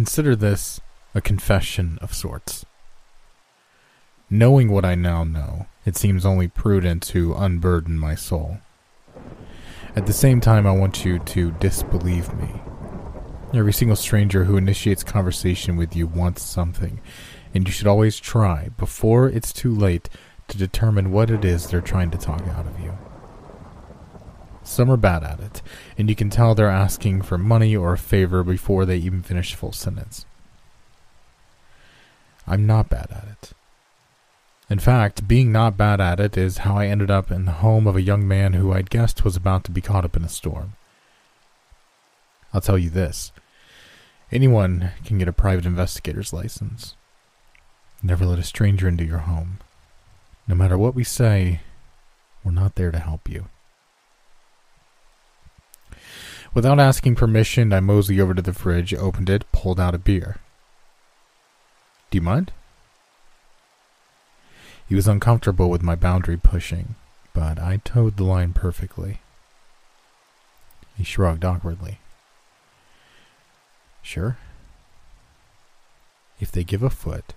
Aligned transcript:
consider 0.00 0.34
this 0.34 0.80
a 1.14 1.20
confession 1.20 1.98
of 2.00 2.14
sorts. 2.14 2.64
Knowing 4.30 4.70
what 4.70 4.82
I 4.82 4.94
now 4.94 5.24
know, 5.24 5.66
it 5.84 5.94
seems 5.94 6.24
only 6.24 6.48
prudent 6.48 7.02
to 7.08 7.34
unburden 7.34 7.98
my 7.98 8.14
soul. 8.14 8.60
At 9.94 10.06
the 10.06 10.14
same 10.14 10.40
time, 10.40 10.66
I 10.66 10.70
want 10.70 11.04
you 11.04 11.18
to 11.18 11.50
disbelieve 11.50 12.32
me. 12.32 12.48
Every 13.52 13.74
single 13.74 13.94
stranger 13.94 14.44
who 14.44 14.56
initiates 14.56 15.02
conversation 15.04 15.76
with 15.76 15.94
you 15.94 16.06
wants 16.06 16.40
something, 16.44 16.98
and 17.52 17.66
you 17.66 17.70
should 17.70 17.86
always 17.86 18.18
try, 18.18 18.70
before 18.78 19.28
it's 19.28 19.52
too 19.52 19.74
late, 19.74 20.08
to 20.48 20.56
determine 20.56 21.12
what 21.12 21.30
it 21.30 21.44
is 21.44 21.66
they're 21.66 21.82
trying 21.82 22.10
to 22.12 22.16
talk 22.16 22.40
out 22.48 22.66
of 22.66 22.80
you. 22.80 22.96
Some 24.70 24.88
are 24.88 24.96
bad 24.96 25.24
at 25.24 25.40
it, 25.40 25.62
and 25.98 26.08
you 26.08 26.14
can 26.14 26.30
tell 26.30 26.54
they're 26.54 26.70
asking 26.70 27.22
for 27.22 27.36
money 27.36 27.74
or 27.74 27.92
a 27.92 27.98
favor 27.98 28.44
before 28.44 28.86
they 28.86 28.98
even 28.98 29.20
finish 29.20 29.52
a 29.52 29.56
full 29.56 29.72
sentence. 29.72 30.26
I'm 32.46 32.66
not 32.66 32.88
bad 32.88 33.08
at 33.10 33.26
it. 33.28 33.52
In 34.70 34.78
fact, 34.78 35.26
being 35.26 35.50
not 35.50 35.76
bad 35.76 36.00
at 36.00 36.20
it 36.20 36.36
is 36.36 36.58
how 36.58 36.76
I 36.76 36.86
ended 36.86 37.10
up 37.10 37.32
in 37.32 37.46
the 37.46 37.60
home 37.66 37.88
of 37.88 37.96
a 37.96 38.00
young 38.00 38.28
man 38.28 38.52
who 38.52 38.72
I'd 38.72 38.90
guessed 38.90 39.24
was 39.24 39.34
about 39.34 39.64
to 39.64 39.72
be 39.72 39.80
caught 39.80 40.04
up 40.04 40.16
in 40.16 40.22
a 40.22 40.28
storm. 40.28 40.74
I'll 42.54 42.60
tell 42.60 42.78
you 42.78 42.90
this 42.90 43.32
anyone 44.30 44.92
can 45.04 45.18
get 45.18 45.26
a 45.26 45.32
private 45.32 45.66
investigator's 45.66 46.32
license. 46.32 46.94
Never 48.04 48.24
let 48.24 48.38
a 48.38 48.44
stranger 48.44 48.86
into 48.86 49.04
your 49.04 49.18
home. 49.18 49.58
No 50.46 50.54
matter 50.54 50.78
what 50.78 50.94
we 50.94 51.02
say, 51.02 51.62
we're 52.44 52.52
not 52.52 52.76
there 52.76 52.92
to 52.92 53.00
help 53.00 53.28
you. 53.28 53.46
Without 56.52 56.80
asking 56.80 57.14
permission, 57.14 57.72
I 57.72 57.80
moseyed 57.80 58.18
over 58.18 58.34
to 58.34 58.42
the 58.42 58.52
fridge, 58.52 58.92
opened 58.92 59.30
it, 59.30 59.50
pulled 59.52 59.78
out 59.78 59.94
a 59.94 59.98
beer. 59.98 60.38
Do 62.10 62.18
you 62.18 62.22
mind? 62.22 62.50
He 64.88 64.96
was 64.96 65.06
uncomfortable 65.06 65.70
with 65.70 65.82
my 65.82 65.94
boundary 65.94 66.36
pushing, 66.36 66.96
but 67.32 67.60
I 67.60 67.76
toed 67.84 68.16
the 68.16 68.24
line 68.24 68.52
perfectly. 68.52 69.20
He 70.96 71.04
shrugged 71.04 71.44
awkwardly. 71.44 72.00
Sure. 74.02 74.36
If 76.40 76.50
they 76.50 76.64
give 76.64 76.82
a 76.82 76.90
foot, 76.90 77.34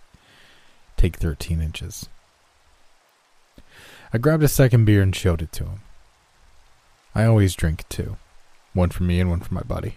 take 0.98 1.18
13 1.18 1.62
inches. 1.62 2.10
I 4.12 4.18
grabbed 4.18 4.44
a 4.44 4.48
second 4.48 4.86
beer 4.86 5.04
and 5.04 5.16
showed 5.16 5.44
it 5.44 5.52
to 5.54 5.66
him. 5.66 5.82
I 7.14 7.26
always 7.26 7.54
drink 7.54 7.88
two 7.90 8.18
one 8.74 8.90
for 8.90 9.04
me 9.04 9.20
and 9.20 9.30
one 9.30 9.40
for 9.40 9.54
my 9.54 9.62
buddy. 9.62 9.96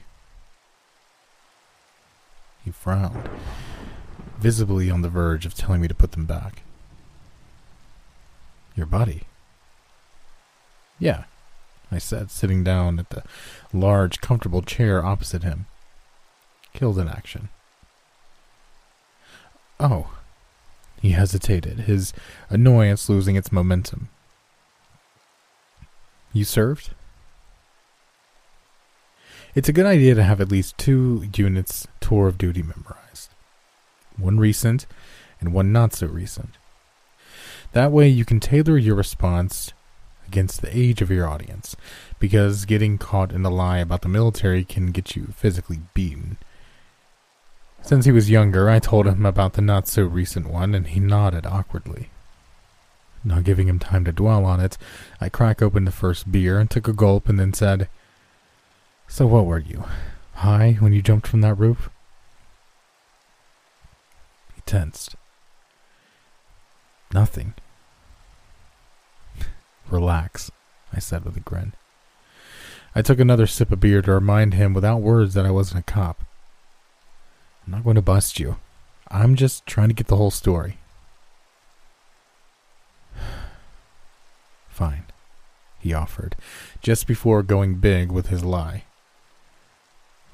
He 2.64 2.70
frowned, 2.70 3.28
visibly 4.38 4.90
on 4.90 5.02
the 5.02 5.08
verge 5.08 5.46
of 5.46 5.54
telling 5.54 5.80
me 5.80 5.88
to 5.88 5.94
put 5.94 6.12
them 6.12 6.26
back. 6.26 6.62
Your 8.74 8.86
buddy? 8.86 9.22
Yeah, 10.98 11.24
I 11.90 11.98
said, 11.98 12.30
sitting 12.30 12.64
down 12.64 12.98
at 12.98 13.10
the 13.10 13.22
large, 13.72 14.20
comfortable 14.20 14.62
chair 14.62 15.04
opposite 15.04 15.42
him. 15.42 15.66
Killed 16.72 16.98
in 16.98 17.08
action. 17.08 17.48
Oh. 19.78 20.12
He 21.00 21.10
hesitated, 21.10 21.80
his 21.80 22.12
annoyance 22.48 23.08
losing 23.08 23.36
its 23.36 23.52
momentum. 23.52 24.08
You 26.32 26.44
served? 26.44 26.90
It's 29.56 29.70
a 29.70 29.72
good 29.72 29.86
idea 29.86 30.14
to 30.14 30.22
have 30.22 30.42
at 30.42 30.50
least 30.50 30.76
two 30.76 31.24
units 31.34 31.88
tour 31.98 32.28
of 32.28 32.36
duty 32.36 32.62
memorized. 32.62 33.30
One 34.18 34.38
recent 34.38 34.84
and 35.40 35.54
one 35.54 35.72
not 35.72 35.94
so 35.94 36.08
recent. 36.08 36.58
That 37.72 37.90
way 37.90 38.06
you 38.06 38.26
can 38.26 38.38
tailor 38.38 38.76
your 38.76 38.96
response 38.96 39.72
against 40.26 40.60
the 40.60 40.76
age 40.76 41.00
of 41.00 41.10
your 41.10 41.26
audience, 41.26 41.74
because 42.18 42.66
getting 42.66 42.98
caught 42.98 43.32
in 43.32 43.46
a 43.46 43.50
lie 43.50 43.78
about 43.78 44.02
the 44.02 44.10
military 44.10 44.62
can 44.62 44.88
get 44.88 45.16
you 45.16 45.28
physically 45.34 45.80
beaten. 45.94 46.36
Since 47.80 48.04
he 48.04 48.12
was 48.12 48.28
younger, 48.28 48.68
I 48.68 48.78
told 48.78 49.06
him 49.06 49.24
about 49.24 49.54
the 49.54 49.62
not 49.62 49.88
so 49.88 50.02
recent 50.02 50.50
one, 50.50 50.74
and 50.74 50.86
he 50.86 51.00
nodded 51.00 51.46
awkwardly. 51.46 52.10
Not 53.24 53.44
giving 53.44 53.68
him 53.68 53.78
time 53.78 54.04
to 54.04 54.12
dwell 54.12 54.44
on 54.44 54.60
it, 54.60 54.76
I 55.18 55.30
cracked 55.30 55.62
open 55.62 55.86
the 55.86 55.92
first 55.92 56.30
beer 56.30 56.58
and 56.58 56.70
took 56.70 56.88
a 56.88 56.92
gulp 56.92 57.26
and 57.26 57.40
then 57.40 57.54
said, 57.54 57.88
So 59.08 59.26
what 59.26 59.46
were 59.46 59.58
you? 59.58 59.84
High 60.34 60.76
when 60.80 60.92
you 60.92 61.00
jumped 61.00 61.26
from 61.26 61.40
that 61.40 61.54
roof? 61.54 61.88
He 64.54 64.60
tensed. 64.66 65.16
Nothing. 67.12 67.54
Relax, 69.90 70.50
I 70.92 70.98
said 70.98 71.24
with 71.24 71.36
a 71.36 71.40
grin. 71.40 71.72
I 72.94 73.02
took 73.02 73.20
another 73.20 73.46
sip 73.46 73.70
of 73.70 73.80
beer 73.80 74.02
to 74.02 74.12
remind 74.12 74.54
him 74.54 74.74
without 74.74 75.02
words 75.02 75.34
that 75.34 75.46
I 75.46 75.50
wasn't 75.50 75.80
a 75.80 75.92
cop. 75.92 76.22
I'm 77.64 77.72
not 77.72 77.84
going 77.84 77.96
to 77.96 78.02
bust 78.02 78.40
you. 78.40 78.56
I'm 79.08 79.34
just 79.34 79.66
trying 79.66 79.88
to 79.88 79.94
get 79.94 80.08
the 80.08 80.16
whole 80.16 80.30
story. 80.30 80.78
Fine, 84.68 85.04
he 85.78 85.94
offered, 85.94 86.36
just 86.80 87.06
before 87.06 87.42
going 87.42 87.76
big 87.76 88.10
with 88.10 88.28
his 88.28 88.44
lie. 88.44 88.84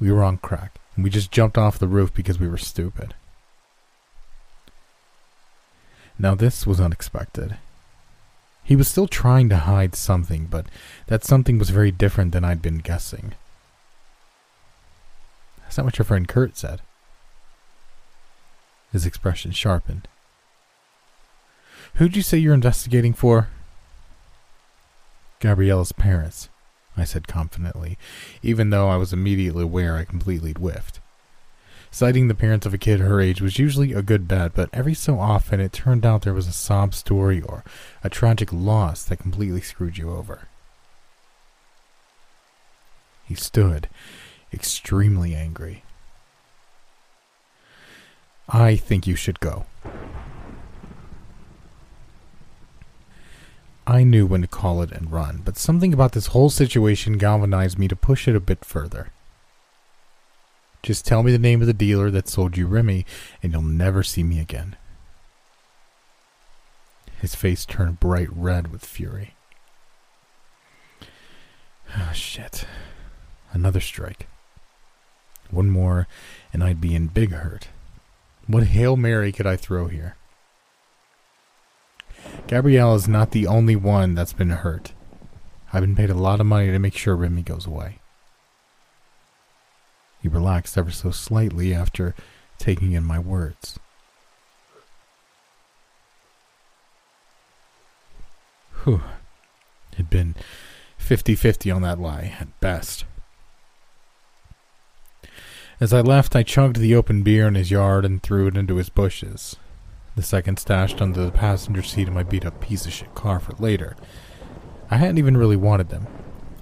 We 0.02 0.10
were 0.10 0.24
on 0.24 0.38
crack, 0.38 0.80
and 0.96 1.04
we 1.04 1.10
just 1.10 1.30
jumped 1.30 1.56
off 1.56 1.78
the 1.78 1.86
roof 1.86 2.12
because 2.12 2.36
we 2.36 2.48
were 2.48 2.58
stupid. 2.58 3.14
Now, 6.18 6.34
this 6.34 6.66
was 6.66 6.80
unexpected. 6.80 7.56
He 8.64 8.74
was 8.74 8.88
still 8.88 9.06
trying 9.06 9.48
to 9.50 9.58
hide 9.58 9.94
something, 9.94 10.46
but 10.46 10.66
that 11.06 11.22
something 11.22 11.56
was 11.56 11.70
very 11.70 11.92
different 11.92 12.32
than 12.32 12.44
I'd 12.44 12.60
been 12.60 12.78
guessing. 12.78 13.34
That's 15.60 15.78
not 15.78 15.84
what 15.84 15.98
your 15.98 16.04
friend 16.04 16.26
Kurt 16.26 16.56
said. 16.56 16.80
His 18.90 19.06
expression 19.06 19.52
sharpened. 19.52 20.08
Who'd 21.94 22.16
you 22.16 22.22
say 22.22 22.38
you're 22.38 22.54
investigating 22.54 23.12
for? 23.14 23.50
Gabriella's 25.38 25.92
parents, 25.92 26.48
I 26.96 27.04
said 27.04 27.26
confidently, 27.28 27.98
even 28.42 28.70
though 28.70 28.88
I 28.88 28.96
was 28.96 29.12
immediately 29.12 29.64
aware 29.64 29.96
I 29.96 30.04
completely 30.04 30.52
whiffed. 30.52 31.00
Citing 31.90 32.28
the 32.28 32.34
parents 32.34 32.64
of 32.64 32.72
a 32.72 32.78
kid 32.78 33.00
her 33.00 33.20
age 33.20 33.42
was 33.42 33.58
usually 33.58 33.92
a 33.92 34.02
good 34.02 34.26
bet, 34.26 34.54
but 34.54 34.70
every 34.72 34.94
so 34.94 35.18
often 35.18 35.60
it 35.60 35.72
turned 35.72 36.06
out 36.06 36.22
there 36.22 36.32
was 36.32 36.48
a 36.48 36.52
sob 36.52 36.94
story 36.94 37.42
or 37.42 37.64
a 38.02 38.08
tragic 38.08 38.50
loss 38.50 39.04
that 39.04 39.18
completely 39.18 39.60
screwed 39.60 39.98
you 39.98 40.10
over. 40.10 40.48
He 43.24 43.34
stood, 43.34 43.88
extremely 44.52 45.34
angry. 45.34 45.84
I 48.48 48.76
think 48.76 49.06
you 49.06 49.14
should 49.14 49.40
go. 49.40 49.66
I 53.86 54.04
knew 54.04 54.26
when 54.26 54.42
to 54.42 54.46
call 54.46 54.82
it 54.82 54.92
and 54.92 55.10
run, 55.10 55.42
but 55.44 55.58
something 55.58 55.92
about 55.92 56.12
this 56.12 56.28
whole 56.28 56.50
situation 56.50 57.18
galvanized 57.18 57.78
me 57.78 57.88
to 57.88 57.96
push 57.96 58.28
it 58.28 58.36
a 58.36 58.40
bit 58.40 58.64
further. 58.64 59.10
Just 60.82 61.06
tell 61.06 61.22
me 61.22 61.32
the 61.32 61.38
name 61.38 61.60
of 61.60 61.66
the 61.66 61.72
dealer 61.72 62.10
that 62.10 62.28
sold 62.28 62.56
you 62.56 62.66
Remy, 62.66 63.04
and 63.42 63.52
you'll 63.52 63.62
never 63.62 64.02
see 64.02 64.22
me 64.22 64.40
again. 64.40 64.76
His 67.20 67.34
face 67.34 67.64
turned 67.64 68.00
bright 68.00 68.28
red 68.32 68.72
with 68.72 68.84
fury. 68.84 69.34
Oh, 71.96 72.10
shit. 72.12 72.64
Another 73.52 73.80
strike. 73.80 74.26
One 75.50 75.70
more, 75.70 76.08
and 76.52 76.64
I'd 76.64 76.80
be 76.80 76.94
in 76.94 77.08
big 77.08 77.32
hurt. 77.32 77.68
What 78.46 78.64
Hail 78.64 78.96
Mary 78.96 79.30
could 79.30 79.46
I 79.46 79.56
throw 79.56 79.86
here? 79.86 80.16
Gabrielle 82.46 82.94
is 82.94 83.08
not 83.08 83.30
the 83.30 83.46
only 83.46 83.76
one 83.76 84.14
that's 84.14 84.32
been 84.32 84.50
hurt. 84.50 84.92
I've 85.72 85.80
been 85.80 85.96
paid 85.96 86.10
a 86.10 86.14
lot 86.14 86.40
of 86.40 86.46
money 86.46 86.66
to 86.66 86.78
make 86.78 86.94
sure 86.94 87.16
Remy 87.16 87.42
goes 87.42 87.66
away. 87.66 87.98
He 90.20 90.28
relaxed 90.28 90.76
ever 90.78 90.90
so 90.90 91.10
slightly 91.10 91.74
after 91.74 92.14
taking 92.58 92.92
in 92.92 93.04
my 93.04 93.18
words. 93.18 93.78
Whew. 98.84 99.02
It'd 99.92 100.10
been 100.10 100.34
50 100.98 101.34
50 101.34 101.70
on 101.70 101.82
that 101.82 101.98
lie, 101.98 102.34
at 102.38 102.60
best. 102.60 103.04
As 105.80 105.92
I 105.92 106.00
left, 106.00 106.36
I 106.36 106.42
chugged 106.42 106.76
the 106.76 106.94
open 106.94 107.22
beer 107.22 107.48
in 107.48 107.56
his 107.56 107.70
yard 107.70 108.04
and 108.04 108.22
threw 108.22 108.46
it 108.46 108.56
into 108.56 108.76
his 108.76 108.88
bushes. 108.88 109.56
The 110.14 110.22
second 110.22 110.58
stashed 110.58 111.00
under 111.00 111.24
the 111.24 111.30
passenger 111.30 111.82
seat 111.82 112.08
of 112.08 112.14
my 112.14 112.22
beat 112.22 112.44
up 112.44 112.60
piece 112.60 112.84
of 112.84 112.92
shit 112.92 113.14
car 113.14 113.40
for 113.40 113.52
later. 113.54 113.96
I 114.90 114.96
hadn't 114.96 115.18
even 115.18 115.36
really 115.36 115.56
wanted 115.56 115.88
them. 115.88 116.06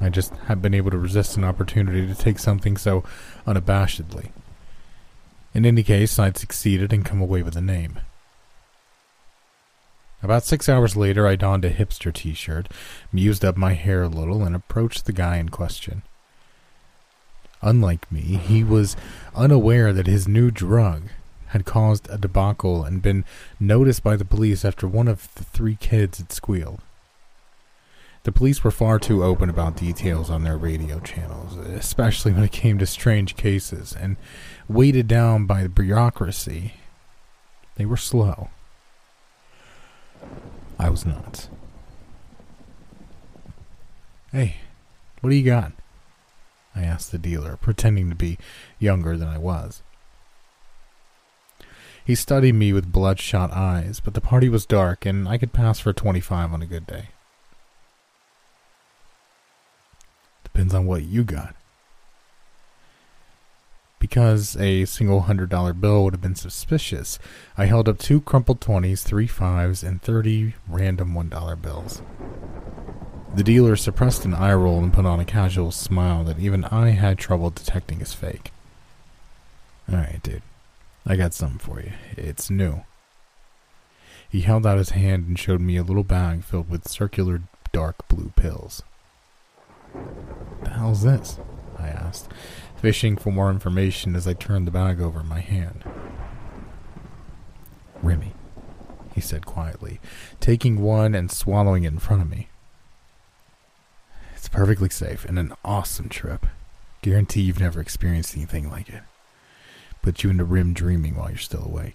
I 0.00 0.08
just 0.08 0.34
hadn't 0.46 0.62
been 0.62 0.74
able 0.74 0.92
to 0.92 0.98
resist 0.98 1.36
an 1.36 1.44
opportunity 1.44 2.06
to 2.06 2.14
take 2.14 2.38
something 2.38 2.76
so 2.76 3.02
unabashedly. 3.46 4.30
In 5.52 5.66
any 5.66 5.82
case, 5.82 6.18
I'd 6.18 6.38
succeeded 6.38 6.92
and 6.92 7.04
come 7.04 7.20
away 7.20 7.42
with 7.42 7.56
a 7.56 7.60
name. 7.60 7.98
About 10.22 10.44
six 10.44 10.68
hours 10.68 10.96
later, 10.96 11.26
I 11.26 11.34
donned 11.34 11.64
a 11.64 11.72
hipster 11.72 12.12
t 12.12 12.34
shirt, 12.34 12.68
mused 13.12 13.44
up 13.44 13.56
my 13.56 13.72
hair 13.72 14.02
a 14.02 14.08
little, 14.08 14.44
and 14.44 14.54
approached 14.54 15.06
the 15.06 15.12
guy 15.12 15.38
in 15.38 15.48
question. 15.48 16.02
Unlike 17.62 18.10
me, 18.12 18.20
he 18.20 18.62
was 18.62 18.96
unaware 19.34 19.92
that 19.92 20.06
his 20.06 20.28
new 20.28 20.50
drug 20.50 21.08
had 21.50 21.64
caused 21.64 22.08
a 22.10 22.18
debacle 22.18 22.84
and 22.84 23.02
been 23.02 23.24
noticed 23.58 24.02
by 24.02 24.16
the 24.16 24.24
police 24.24 24.64
after 24.64 24.86
one 24.86 25.08
of 25.08 25.32
the 25.34 25.44
three 25.44 25.76
kids 25.76 26.18
had 26.18 26.32
squealed. 26.32 26.80
The 28.22 28.32
police 28.32 28.62
were 28.62 28.70
far 28.70 28.98
too 28.98 29.24
open 29.24 29.48
about 29.48 29.76
details 29.76 30.28
on 30.30 30.44
their 30.44 30.56
radio 30.56 31.00
channels, 31.00 31.56
especially 31.56 32.32
when 32.32 32.44
it 32.44 32.52
came 32.52 32.78
to 32.78 32.86
strange 32.86 33.34
cases, 33.34 33.96
and 33.98 34.16
weighted 34.68 35.08
down 35.08 35.46
by 35.46 35.62
the 35.62 35.68
bureaucracy, 35.68 36.74
they 37.76 37.86
were 37.86 37.96
slow. 37.96 38.50
I 40.78 40.90
was 40.90 41.06
not. 41.06 41.48
Hey, 44.32 44.56
what 45.20 45.30
do 45.30 45.36
you 45.36 45.44
got? 45.44 45.72
I 46.76 46.82
asked 46.82 47.10
the 47.10 47.18
dealer, 47.18 47.56
pretending 47.56 48.10
to 48.10 48.14
be 48.14 48.38
younger 48.78 49.16
than 49.16 49.28
I 49.28 49.38
was. 49.38 49.82
He 52.10 52.16
studied 52.16 52.56
me 52.56 52.72
with 52.72 52.90
bloodshot 52.90 53.52
eyes, 53.52 54.00
but 54.00 54.14
the 54.14 54.20
party 54.20 54.48
was 54.48 54.66
dark 54.66 55.06
and 55.06 55.28
I 55.28 55.38
could 55.38 55.52
pass 55.52 55.78
for 55.78 55.92
25 55.92 56.52
on 56.52 56.60
a 56.60 56.66
good 56.66 56.84
day. 56.84 57.10
Depends 60.42 60.74
on 60.74 60.86
what 60.86 61.04
you 61.04 61.22
got. 61.22 61.54
Because 64.00 64.56
a 64.56 64.86
single 64.86 65.20
hundred 65.20 65.50
dollar 65.50 65.72
bill 65.72 66.02
would 66.02 66.14
have 66.14 66.20
been 66.20 66.34
suspicious, 66.34 67.20
I 67.56 67.66
held 67.66 67.88
up 67.88 68.00
two 68.00 68.20
crumpled 68.20 68.60
twenties, 68.60 69.04
three 69.04 69.28
fives, 69.28 69.84
and 69.84 70.02
thirty 70.02 70.56
random 70.66 71.14
one 71.14 71.28
dollar 71.28 71.54
bills. 71.54 72.02
The 73.36 73.44
dealer 73.44 73.76
suppressed 73.76 74.24
an 74.24 74.34
eye 74.34 74.54
roll 74.54 74.82
and 74.82 74.92
put 74.92 75.06
on 75.06 75.20
a 75.20 75.24
casual 75.24 75.70
smile 75.70 76.24
that 76.24 76.40
even 76.40 76.64
I 76.64 76.88
had 76.90 77.18
trouble 77.18 77.50
detecting 77.50 78.02
as 78.02 78.14
fake. 78.14 78.50
Alright, 79.88 80.24
dude. 80.24 80.42
I 81.06 81.16
got 81.16 81.34
something 81.34 81.58
for 81.58 81.80
you. 81.80 81.92
It's 82.16 82.50
new. 82.50 82.84
He 84.28 84.42
held 84.42 84.66
out 84.66 84.78
his 84.78 84.90
hand 84.90 85.26
and 85.26 85.38
showed 85.38 85.60
me 85.60 85.76
a 85.76 85.82
little 85.82 86.04
bag 86.04 86.44
filled 86.44 86.70
with 86.70 86.88
circular 86.88 87.42
dark 87.72 88.06
blue 88.08 88.32
pills. 88.36 88.82
The 90.62 90.70
hell's 90.70 91.02
this? 91.02 91.38
I 91.78 91.88
asked, 91.88 92.28
fishing 92.76 93.16
for 93.16 93.32
more 93.32 93.50
information 93.50 94.14
as 94.14 94.28
I 94.28 94.34
turned 94.34 94.66
the 94.66 94.70
bag 94.70 95.00
over 95.00 95.20
in 95.20 95.26
my 95.26 95.40
hand. 95.40 95.84
Remy, 98.02 98.34
he 99.14 99.20
said 99.20 99.46
quietly, 99.46 99.98
taking 100.38 100.80
one 100.80 101.14
and 101.14 101.30
swallowing 101.30 101.84
it 101.84 101.92
in 101.92 101.98
front 101.98 102.22
of 102.22 102.30
me. 102.30 102.48
It's 104.36 104.48
perfectly 104.48 104.90
safe 104.90 105.24
and 105.24 105.38
an 105.38 105.54
awesome 105.64 106.08
trip. 106.08 106.46
Guarantee 107.02 107.42
you've 107.42 107.60
never 107.60 107.80
experienced 107.80 108.36
anything 108.36 108.70
like 108.70 108.88
it. 108.88 109.02
Put 110.02 110.22
you 110.22 110.30
into 110.30 110.44
REM 110.44 110.72
dreaming 110.72 111.16
while 111.16 111.28
you're 111.28 111.38
still 111.38 111.64
awake. 111.64 111.94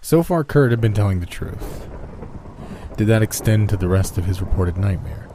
So 0.00 0.22
far, 0.22 0.44
Kurt 0.44 0.70
had 0.70 0.80
been 0.80 0.94
telling 0.94 1.20
the 1.20 1.26
truth. 1.26 1.88
Did 2.96 3.06
that 3.08 3.22
extend 3.22 3.70
to 3.70 3.76
the 3.76 3.88
rest 3.88 4.18
of 4.18 4.26
his 4.26 4.40
reported 4.40 4.76
nightmare? 4.76 5.28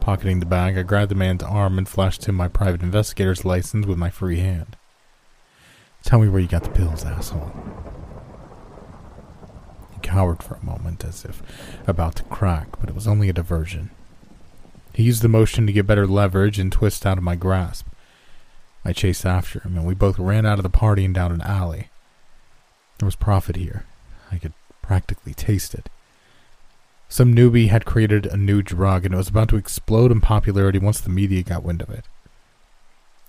Pocketing 0.00 0.40
the 0.40 0.46
bag, 0.46 0.76
I 0.76 0.82
grabbed 0.82 1.10
the 1.10 1.14
man's 1.14 1.42
arm 1.42 1.78
and 1.78 1.88
flashed 1.88 2.24
him 2.24 2.34
my 2.34 2.48
private 2.48 2.82
investigator's 2.82 3.44
license 3.44 3.86
with 3.86 3.98
my 3.98 4.10
free 4.10 4.38
hand. 4.38 4.76
Tell 6.02 6.18
me 6.18 6.28
where 6.28 6.40
you 6.40 6.48
got 6.48 6.64
the 6.64 6.70
pills, 6.70 7.04
asshole. 7.04 7.52
He 9.92 10.00
cowered 10.00 10.42
for 10.42 10.54
a 10.54 10.64
moment 10.64 11.04
as 11.04 11.24
if 11.24 11.42
about 11.86 12.16
to 12.16 12.24
crack, 12.24 12.80
but 12.80 12.88
it 12.88 12.94
was 12.94 13.06
only 13.06 13.28
a 13.28 13.34
diversion. 13.34 13.90
He 14.92 15.04
used 15.04 15.22
the 15.22 15.28
motion 15.28 15.66
to 15.66 15.72
get 15.72 15.86
better 15.86 16.06
leverage 16.06 16.58
and 16.58 16.70
twist 16.70 17.06
out 17.06 17.18
of 17.18 17.24
my 17.24 17.36
grasp. 17.36 17.86
I 18.84 18.92
chased 18.92 19.26
after 19.26 19.60
him, 19.60 19.76
and 19.76 19.86
we 19.86 19.94
both 19.94 20.18
ran 20.18 20.46
out 20.46 20.58
of 20.58 20.62
the 20.62 20.70
party 20.70 21.04
and 21.04 21.14
down 21.14 21.32
an 21.32 21.42
alley. 21.42 21.90
There 22.98 23.06
was 23.06 23.16
profit 23.16 23.56
here. 23.56 23.86
I 24.30 24.38
could 24.38 24.52
practically 24.82 25.34
taste 25.34 25.74
it. 25.74 25.88
Some 27.08 27.34
newbie 27.34 27.68
had 27.68 27.84
created 27.84 28.26
a 28.26 28.36
new 28.36 28.62
drug 28.62 29.04
and 29.04 29.14
it 29.14 29.16
was 29.16 29.28
about 29.28 29.48
to 29.48 29.56
explode 29.56 30.12
in 30.12 30.20
popularity 30.20 30.78
once 30.78 31.00
the 31.00 31.10
media 31.10 31.42
got 31.42 31.64
wind 31.64 31.82
of 31.82 31.90
it. 31.90 32.04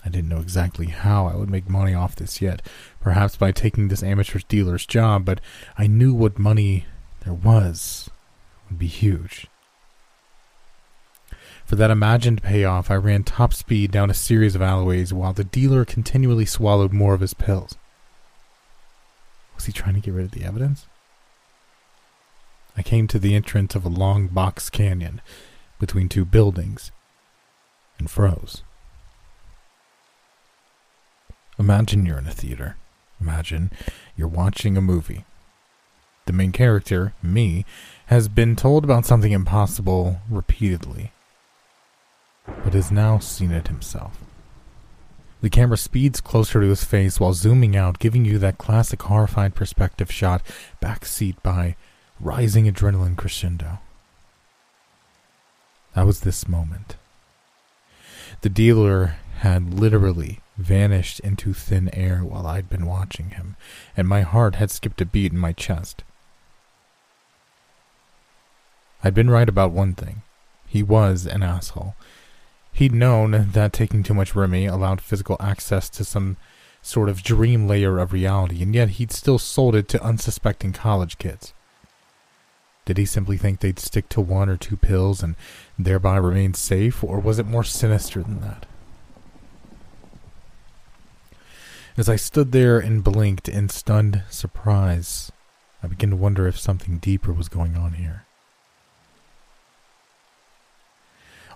I 0.06 0.10
didn't 0.10 0.30
know 0.30 0.40
exactly 0.40 0.88
how 0.88 1.28
I 1.28 1.36
would 1.36 1.50
make 1.50 1.70
money 1.70 1.94
off 1.94 2.16
this 2.16 2.42
yet, 2.42 2.62
perhaps 3.00 3.36
by 3.36 3.52
taking 3.52 3.88
this 3.88 4.04
amateur 4.04 4.40
dealer's 4.48 4.86
job, 4.86 5.26
but 5.26 5.42
I 5.78 5.88
knew 5.88 6.14
what 6.14 6.38
money 6.38 6.86
there 7.24 7.34
was 7.34 8.10
would 8.70 8.78
be 8.78 8.88
huge. 8.88 9.48
For 11.72 11.78
that 11.78 11.90
imagined 11.90 12.44
payoff, 12.44 12.92
I 12.92 12.96
ran 12.96 13.24
top 13.24 13.54
speed 13.54 13.92
down 13.92 14.10
a 14.10 14.14
series 14.14 14.56
of 14.56 14.62
alleyways 14.62 15.14
while 15.14 15.32
the 15.32 15.46
dealer 15.46 15.86
continually 15.86 16.46
swallowed 16.46 16.92
more 16.92 17.14
of 17.14 17.22
his 17.22 17.34
pills. 17.34 17.78
Was 19.56 19.68
he 19.68 19.72
trying 19.72 19.96
to 19.96 20.02
get 20.02 20.14
rid 20.14 20.26
of 20.26 20.32
the 20.32 20.44
evidence? 20.44 20.86
I 22.76 22.82
came 22.82 23.08
to 23.08 23.18
the 23.18 23.36
entrance 23.36 23.74
of 23.74 23.86
a 23.86 23.90
long 23.90 24.28
box 24.28 24.70
canyon 24.70 25.22
between 25.80 26.10
two 26.10 26.26
buildings 26.26 26.92
and 27.98 28.12
froze. 28.12 28.64
Imagine 31.58 32.06
you're 32.06 32.20
in 32.20 32.28
a 32.28 32.32
theater. 32.32 32.76
Imagine 33.22 33.72
you're 34.18 34.28
watching 34.28 34.76
a 34.76 34.82
movie. 34.82 35.24
The 36.26 36.34
main 36.34 36.52
character, 36.52 37.14
me, 37.24 37.64
has 38.08 38.28
been 38.28 38.58
told 38.58 38.84
about 38.84 39.06
something 39.06 39.32
impossible 39.32 40.20
repeatedly, 40.30 41.14
but 42.64 42.74
has 42.74 42.92
now 42.92 43.20
seen 43.20 43.52
it 43.52 43.68
himself. 43.68 44.18
The 45.42 45.50
camera 45.50 45.78
speeds 45.78 46.22
closer 46.22 46.62
to 46.62 46.68
his 46.68 46.84
face 46.84 47.20
while 47.20 47.34
zooming 47.34 47.76
out, 47.76 48.00
giving 48.00 48.26
you 48.26 48.38
that 48.40 48.60
classic 48.60 49.02
horrified 49.02 49.56
perspective 49.56 50.12
shot, 50.12 50.44
backseat 50.82 51.42
by 51.42 51.76
rising 52.20 52.72
adrenaline 52.72 53.18
crescendo. 53.18 53.80
That 55.96 56.06
was 56.06 56.22
this 56.22 56.48
moment. 56.48 56.96
The 58.42 58.50
dealer 58.50 59.16
had 59.40 59.74
literally 59.74 60.40
vanished 60.58 61.20
into 61.22 61.54
thin 61.54 61.90
air 61.94 62.20
while 62.20 62.46
I'd 62.46 62.70
been 62.70 62.86
watching 62.86 63.32
him, 63.32 63.56
and 63.98 64.08
my 64.08 64.22
heart 64.22 64.56
had 64.56 64.70
skipped 64.70 65.02
a 65.02 65.06
beat 65.06 65.32
in 65.32 65.40
my 65.40 65.54
chest. 65.54 66.04
I'd 69.04 69.16
been 69.16 69.32
right 69.32 69.50
about 69.50 69.72
one 69.72 69.94
thing. 69.94 70.22
He 70.68 70.84
was 70.84 71.26
an 71.26 71.42
asshole. 71.42 71.96
He'd 72.74 72.94
known 72.94 73.50
that 73.52 73.74
taking 73.74 74.04
too 74.04 74.14
much 74.14 74.36
Remy 74.36 74.66
allowed 74.66 75.02
physical 75.02 75.38
access 75.40 75.90
to 75.90 76.04
some 76.04 76.38
sort 76.82 77.10
of 77.10 77.22
dream 77.22 77.68
layer 77.68 78.00
of 78.00 78.14
reality, 78.14 78.64
and 78.64 78.74
yet 78.74 78.92
he'd 78.92 79.12
still 79.12 79.38
sold 79.38 79.76
it 79.76 79.88
to 79.90 80.04
unsuspecting 80.04 80.74
college 80.74 81.18
kids. 81.18 81.54
Did 82.86 82.98
he 82.98 83.06
simply 83.06 83.38
think 83.38 83.60
they'd 83.60 83.80
stick 83.80 84.10
to 84.10 84.22
one 84.22 84.50
or 84.50 84.58
two 84.58 84.76
pills 84.76 85.22
and 85.22 85.36
thereby 85.78 86.18
remain 86.18 86.54
safe, 86.54 87.04
or 87.04 87.20
was 87.20 87.38
it 87.38 87.46
more 87.46 87.64
sinister 87.64 88.24
than 88.24 88.42
that? 88.42 88.66
As 91.98 92.10
I 92.10 92.16
stood 92.16 92.52
there 92.52 92.80
and 92.80 93.04
blinked 93.04 93.48
in 93.48 93.70
stunned 93.70 94.24
surprise, 94.30 95.32
I 95.84 95.88
began 95.88 96.10
to 96.10 96.16
wonder 96.16 96.48
if 96.48 96.58
something 96.58 96.98
deeper 96.98 97.34
was 97.34 97.50
going 97.50 97.76
on 97.76 97.94
here. 97.94 98.26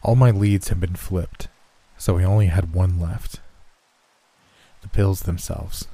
All 0.06 0.16
my 0.16 0.30
leads 0.30 0.68
had 0.68 0.80
been 0.80 0.96
flipped, 0.96 1.48
so 1.98 2.14
we 2.14 2.24
only 2.24 2.46
had 2.46 2.76
one 2.76 3.00
left 3.00 3.40
the 4.84 4.88
pills 4.90 5.22
themselves. 5.22 5.88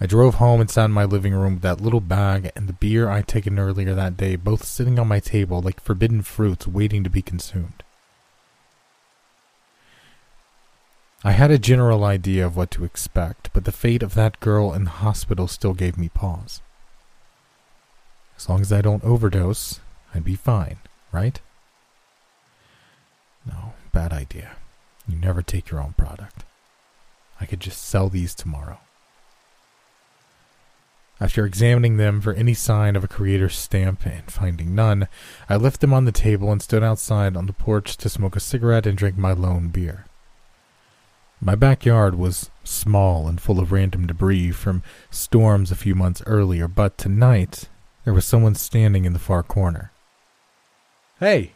I 0.00 0.06
drove 0.06 0.34
home 0.34 0.60
and 0.60 0.68
sat 0.68 0.86
in 0.86 0.90
my 0.90 1.04
living 1.04 1.32
room 1.34 1.54
with 1.54 1.62
that 1.62 1.80
little 1.80 2.00
bag 2.00 2.50
and 2.56 2.68
the 2.68 2.72
beer 2.72 3.08
I'd 3.08 3.28
taken 3.28 3.60
earlier 3.60 3.94
that 3.94 4.16
day, 4.16 4.34
both 4.34 4.64
sitting 4.64 4.98
on 4.98 5.06
my 5.06 5.20
table 5.20 5.62
like 5.62 5.80
forbidden 5.80 6.22
fruits 6.22 6.66
waiting 6.66 7.04
to 7.04 7.10
be 7.10 7.22
consumed. 7.22 7.84
I 11.22 11.30
had 11.30 11.52
a 11.52 11.58
general 11.58 12.02
idea 12.02 12.44
of 12.44 12.56
what 12.56 12.72
to 12.72 12.82
expect, 12.82 13.50
but 13.52 13.64
the 13.64 13.70
fate 13.70 14.02
of 14.02 14.14
that 14.14 14.40
girl 14.40 14.74
in 14.74 14.82
the 14.82 14.90
hospital 14.90 15.46
still 15.46 15.74
gave 15.74 15.96
me 15.96 16.08
pause. 16.08 16.60
As 18.36 18.48
long 18.48 18.62
as 18.62 18.72
I 18.72 18.80
don't 18.80 19.04
overdose, 19.04 19.78
I'd 20.12 20.24
be 20.24 20.34
fine, 20.34 20.78
right? 21.12 21.40
No, 23.48 23.72
bad 23.92 24.12
idea. 24.12 24.52
You 25.08 25.16
never 25.16 25.42
take 25.42 25.70
your 25.70 25.80
own 25.80 25.94
product. 25.94 26.44
I 27.40 27.46
could 27.46 27.60
just 27.60 27.82
sell 27.82 28.08
these 28.08 28.34
tomorrow. 28.34 28.78
After 31.20 31.44
examining 31.44 31.96
them 31.96 32.20
for 32.20 32.32
any 32.32 32.54
sign 32.54 32.94
of 32.94 33.02
a 33.02 33.08
creator's 33.08 33.56
stamp 33.56 34.06
and 34.06 34.30
finding 34.30 34.74
none, 34.74 35.08
I 35.48 35.56
left 35.56 35.80
them 35.80 35.92
on 35.92 36.04
the 36.04 36.12
table 36.12 36.52
and 36.52 36.62
stood 36.62 36.84
outside 36.84 37.36
on 37.36 37.46
the 37.46 37.52
porch 37.52 37.96
to 37.96 38.08
smoke 38.08 38.36
a 38.36 38.40
cigarette 38.40 38.86
and 38.86 38.96
drink 38.96 39.16
my 39.16 39.32
lone 39.32 39.68
beer. 39.68 40.04
My 41.40 41.56
backyard 41.56 42.14
was 42.14 42.50
small 42.62 43.26
and 43.26 43.40
full 43.40 43.58
of 43.58 43.72
random 43.72 44.06
debris 44.06 44.52
from 44.52 44.82
storms 45.10 45.72
a 45.72 45.76
few 45.76 45.94
months 45.94 46.22
earlier, 46.26 46.68
but 46.68 46.98
tonight 46.98 47.68
there 48.04 48.14
was 48.14 48.24
someone 48.24 48.54
standing 48.54 49.04
in 49.04 49.12
the 49.12 49.18
far 49.18 49.42
corner. 49.42 49.90
Hey, 51.18 51.52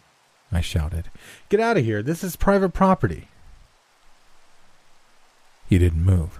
I 0.53 0.61
shouted, 0.61 1.09
get 1.49 1.61
out 1.61 1.79
of 1.79 1.85
here. 1.85 2.03
This 2.03 2.23
is 2.23 2.37
private 2.37 2.75
property. 2.75 3.29
He 5.67 5.79
didn't 5.79 6.05
move. 6.05 6.39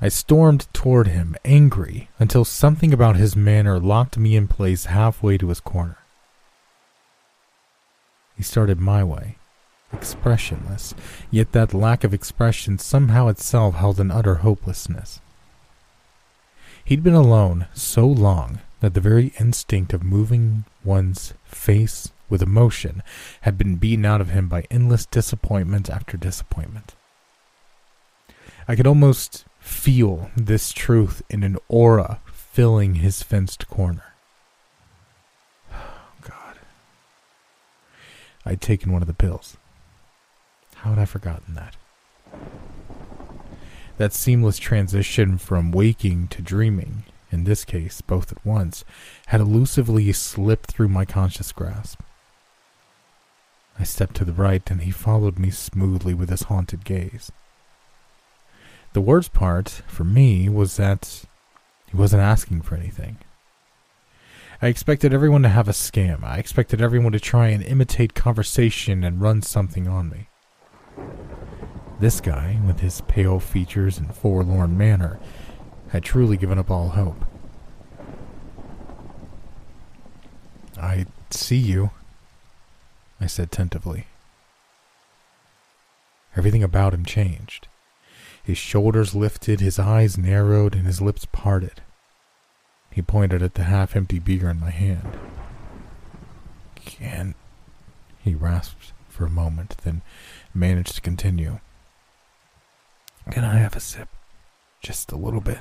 I 0.00 0.08
stormed 0.08 0.72
toward 0.72 1.08
him, 1.08 1.36
angry, 1.44 2.08
until 2.18 2.46
something 2.46 2.94
about 2.94 3.16
his 3.16 3.36
manner 3.36 3.78
locked 3.78 4.16
me 4.16 4.36
in 4.36 4.48
place 4.48 4.86
halfway 4.86 5.36
to 5.36 5.48
his 5.48 5.60
corner. 5.60 5.98
He 8.34 8.42
started 8.42 8.80
my 8.80 9.04
way, 9.04 9.36
expressionless, 9.92 10.94
yet 11.30 11.52
that 11.52 11.74
lack 11.74 12.04
of 12.04 12.14
expression 12.14 12.78
somehow 12.78 13.28
itself 13.28 13.74
held 13.74 14.00
an 14.00 14.10
utter 14.10 14.36
hopelessness. 14.36 15.20
He'd 16.84 17.02
been 17.02 17.14
alone 17.14 17.66
so 17.74 18.06
long 18.06 18.60
that 18.80 18.94
the 18.94 19.00
very 19.00 19.32
instinct 19.38 19.92
of 19.92 20.02
moving 20.02 20.64
one's 20.82 21.34
face 21.44 22.10
with 22.32 22.42
emotion 22.42 23.02
had 23.42 23.58
been 23.58 23.76
beaten 23.76 24.06
out 24.06 24.22
of 24.22 24.30
him 24.30 24.48
by 24.48 24.66
endless 24.70 25.04
disappointment 25.04 25.90
after 25.90 26.16
disappointment. 26.16 26.94
I 28.66 28.74
could 28.74 28.86
almost 28.86 29.44
feel 29.60 30.30
this 30.34 30.72
truth 30.72 31.20
in 31.28 31.42
an 31.42 31.58
aura 31.68 32.20
filling 32.32 32.94
his 32.96 33.22
fenced 33.22 33.68
corner. 33.68 34.14
Oh, 35.70 36.00
God. 36.22 36.56
I'd 38.46 38.62
taken 38.62 38.92
one 38.92 39.02
of 39.02 39.08
the 39.08 39.14
pills. 39.14 39.58
How 40.76 40.90
had 40.90 40.98
I 40.98 41.04
forgotten 41.04 41.54
that? 41.54 41.76
That 43.98 44.14
seamless 44.14 44.58
transition 44.58 45.36
from 45.36 45.70
waking 45.70 46.28
to 46.28 46.40
dreaming, 46.40 47.04
in 47.30 47.44
this 47.44 47.66
case 47.66 48.00
both 48.00 48.32
at 48.32 48.44
once, 48.46 48.86
had 49.26 49.42
elusively 49.42 50.10
slipped 50.12 50.70
through 50.72 50.88
my 50.88 51.04
conscious 51.04 51.52
grasp. 51.52 52.00
I 53.78 53.84
stepped 53.84 54.16
to 54.16 54.24
the 54.24 54.32
right 54.32 54.62
and 54.70 54.82
he 54.82 54.90
followed 54.90 55.38
me 55.38 55.50
smoothly 55.50 56.14
with 56.14 56.28
his 56.28 56.44
haunted 56.44 56.84
gaze. 56.84 57.32
The 58.92 59.00
worst 59.00 59.32
part, 59.32 59.68
for 59.86 60.04
me, 60.04 60.48
was 60.48 60.76
that 60.76 61.24
he 61.88 61.96
wasn't 61.96 62.22
asking 62.22 62.62
for 62.62 62.74
anything. 62.74 63.18
I 64.60 64.68
expected 64.68 65.12
everyone 65.12 65.42
to 65.42 65.48
have 65.48 65.66
a 65.66 65.72
scam. 65.72 66.22
I 66.22 66.38
expected 66.38 66.80
everyone 66.80 67.12
to 67.12 67.20
try 67.20 67.48
and 67.48 67.64
imitate 67.64 68.14
conversation 68.14 69.02
and 69.02 69.20
run 69.20 69.42
something 69.42 69.88
on 69.88 70.10
me. 70.10 70.28
This 71.98 72.20
guy, 72.20 72.60
with 72.66 72.80
his 72.80 73.00
pale 73.02 73.40
features 73.40 73.98
and 73.98 74.14
forlorn 74.14 74.76
manner, 74.76 75.18
had 75.88 76.04
truly 76.04 76.36
given 76.36 76.58
up 76.58 76.70
all 76.70 76.90
hope. 76.90 77.24
I 80.80 81.06
see 81.30 81.56
you, 81.56 81.90
I 83.22 83.26
said 83.26 83.52
tentatively. 83.52 84.06
Everything 86.36 86.64
about 86.64 86.92
him 86.92 87.04
changed. 87.04 87.68
His 88.42 88.58
shoulders 88.58 89.14
lifted, 89.14 89.60
his 89.60 89.78
eyes 89.78 90.18
narrowed, 90.18 90.74
and 90.74 90.86
his 90.86 91.00
lips 91.00 91.24
parted. 91.30 91.82
He 92.90 93.00
pointed 93.00 93.40
at 93.40 93.54
the 93.54 93.62
half 93.62 93.94
empty 93.94 94.18
beer 94.18 94.50
in 94.50 94.58
my 94.58 94.70
hand. 94.70 95.16
Can't. 96.74 97.36
he 98.24 98.34
rasped 98.34 98.92
for 99.08 99.24
a 99.24 99.30
moment, 99.30 99.76
then 99.84 100.02
managed 100.52 100.96
to 100.96 101.00
continue. 101.00 101.60
Can 103.30 103.44
I 103.44 103.58
have 103.58 103.76
a 103.76 103.80
sip? 103.80 104.08
Just 104.80 105.12
a 105.12 105.16
little 105.16 105.40
bit. 105.40 105.60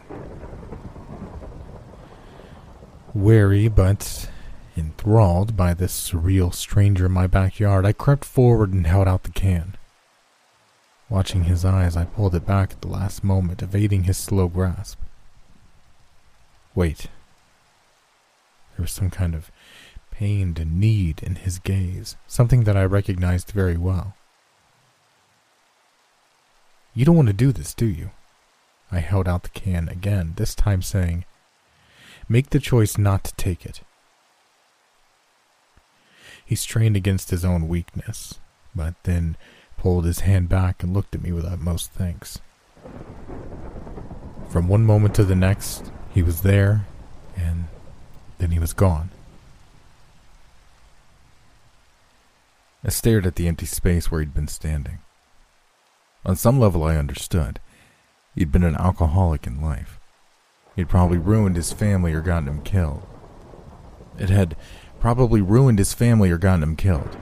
Wary 3.14 3.68
but 3.68 4.31
enthralled 4.78 5.58
by 5.58 5.74
this 5.74 6.10
surreal 6.12 6.54
stranger 6.54 7.06
in 7.08 7.12
my 7.12 7.28
backyard, 7.28 7.86
I 7.86 7.94
crept 7.94 8.26
forward 8.26 8.74
and 8.74 8.88
held 8.88 9.08
out 9.08 9.24
the 9.24 9.32
can. 9.32 9.76
Watching 11.10 11.44
his 11.44 11.66
eyes, 11.66 11.98
I 11.98 12.06
pulled 12.06 12.36
it 12.36 12.46
back 12.46 12.72
at 12.72 12.82
the 12.82 12.88
last 12.88 13.24
moment, 13.24 13.62
evading 13.62 14.04
his 14.04 14.18
slow 14.18 14.48
grasp. 14.48 14.98
Wait. 16.74 17.08
There 18.78 18.84
was 18.84 18.92
some 18.92 19.10
kind 19.10 19.36
of 19.36 19.52
pained 20.10 20.66
need 20.72 21.22
in 21.22 21.36
his 21.36 21.60
gaze, 21.60 22.16
something 22.28 22.64
that 22.64 22.78
I 22.78 22.86
recognized 22.86 23.52
very 23.52 23.76
well. 23.76 24.16
You 26.94 27.06
don't 27.06 27.16
want 27.16 27.28
to 27.28 27.34
do 27.34 27.52
this, 27.52 27.74
do 27.74 27.86
you? 27.86 28.12
I 28.92 29.00
held 29.00 29.28
out 29.28 29.44
the 29.44 29.50
can 29.50 29.90
again, 29.90 30.34
this 30.38 30.54
time 30.56 30.82
saying, 30.82 31.26
Make 32.30 32.52
the 32.52 32.60
choice 32.60 32.98
not 32.98 33.24
to 33.26 33.36
take 33.36 33.66
it. 33.66 33.82
He 36.52 36.58
strained 36.58 36.98
against 36.98 37.30
his 37.30 37.46
own 37.46 37.70
weakness, 37.70 38.38
but 38.76 38.96
then 39.04 39.38
pulled 39.78 40.04
his 40.04 40.20
hand 40.20 40.50
back 40.50 40.84
and 40.84 40.94
looked 40.94 41.16
at 41.16 41.24
me 41.24 41.32
with 41.32 41.46
utmost 41.46 41.92
thanks. 41.92 42.42
From 44.50 44.68
one 44.68 44.86
moment 44.86 45.16
to 45.16 45.24
the 45.24 45.34
next, 45.34 45.94
he 46.14 46.22
was 46.22 46.42
there, 46.42 46.88
and 47.38 47.70
then 48.38 48.52
he 48.52 48.60
was 48.60 48.74
gone. 48.74 49.12
I 52.84 52.90
stared 52.90 53.26
at 53.26 53.36
the 53.36 53.48
empty 53.48 53.66
space 53.66 54.12
where 54.12 54.20
he'd 54.20 54.34
been 54.34 54.50
standing. 54.50 55.00
On 56.26 56.36
some 56.36 56.60
level, 56.60 56.84
I 56.84 56.98
understood. 56.98 57.62
He'd 58.36 58.52
been 58.52 58.66
an 58.66 58.76
alcoholic 58.76 59.48
in 59.48 59.62
life. 59.62 60.02
He'd 60.76 60.90
probably 60.90 61.18
ruined 61.18 61.56
his 61.56 61.72
family 61.72 62.12
or 62.12 62.20
gotten 62.20 62.50
him 62.50 62.62
killed. 62.62 63.08
It 64.20 64.30
had 64.30 64.58
probably 65.02 65.42
ruined 65.42 65.80
his 65.80 65.94
family 65.94 66.30
or 66.30 66.38
gotten 66.38 66.62
him 66.62 66.76
killed. 66.76 67.18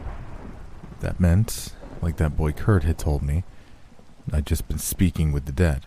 That 0.99 1.19
meant 1.19 1.73
like 2.01 2.17
that 2.17 2.35
boy 2.35 2.51
Kurt 2.51 2.83
had 2.83 2.97
told 2.97 3.23
me. 3.23 3.43
I'd 4.31 4.45
just 4.45 4.67
been 4.67 4.77
speaking 4.77 5.31
with 5.31 5.45
the 5.45 5.51
dead. 5.53 5.85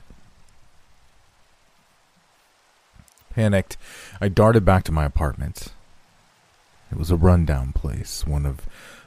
Panicked, 3.31 3.77
I 4.21 4.29
darted 4.29 4.65
back 4.65 4.85
to 4.85 4.93
my 4.93 5.05
apartment. 5.05 5.69
It 6.91 6.99
was 6.99 7.11
a 7.11 7.17
rundown 7.17 7.73
place, 7.73 8.27
one 8.27 8.47
of 8.47 8.61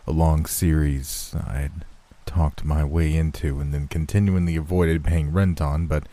a 0.08 0.12
long 0.12 0.46
series 0.46 1.36
I'd 1.36 1.86
talked 2.26 2.64
my 2.64 2.84
way 2.84 3.16
into 3.16 3.60
and 3.60 3.74
then 3.74 3.88
continually 3.88 4.56
avoided 4.56 5.04
paying 5.04 5.34
rent 5.34 5.60
on, 5.60 5.88
but 5.88 6.04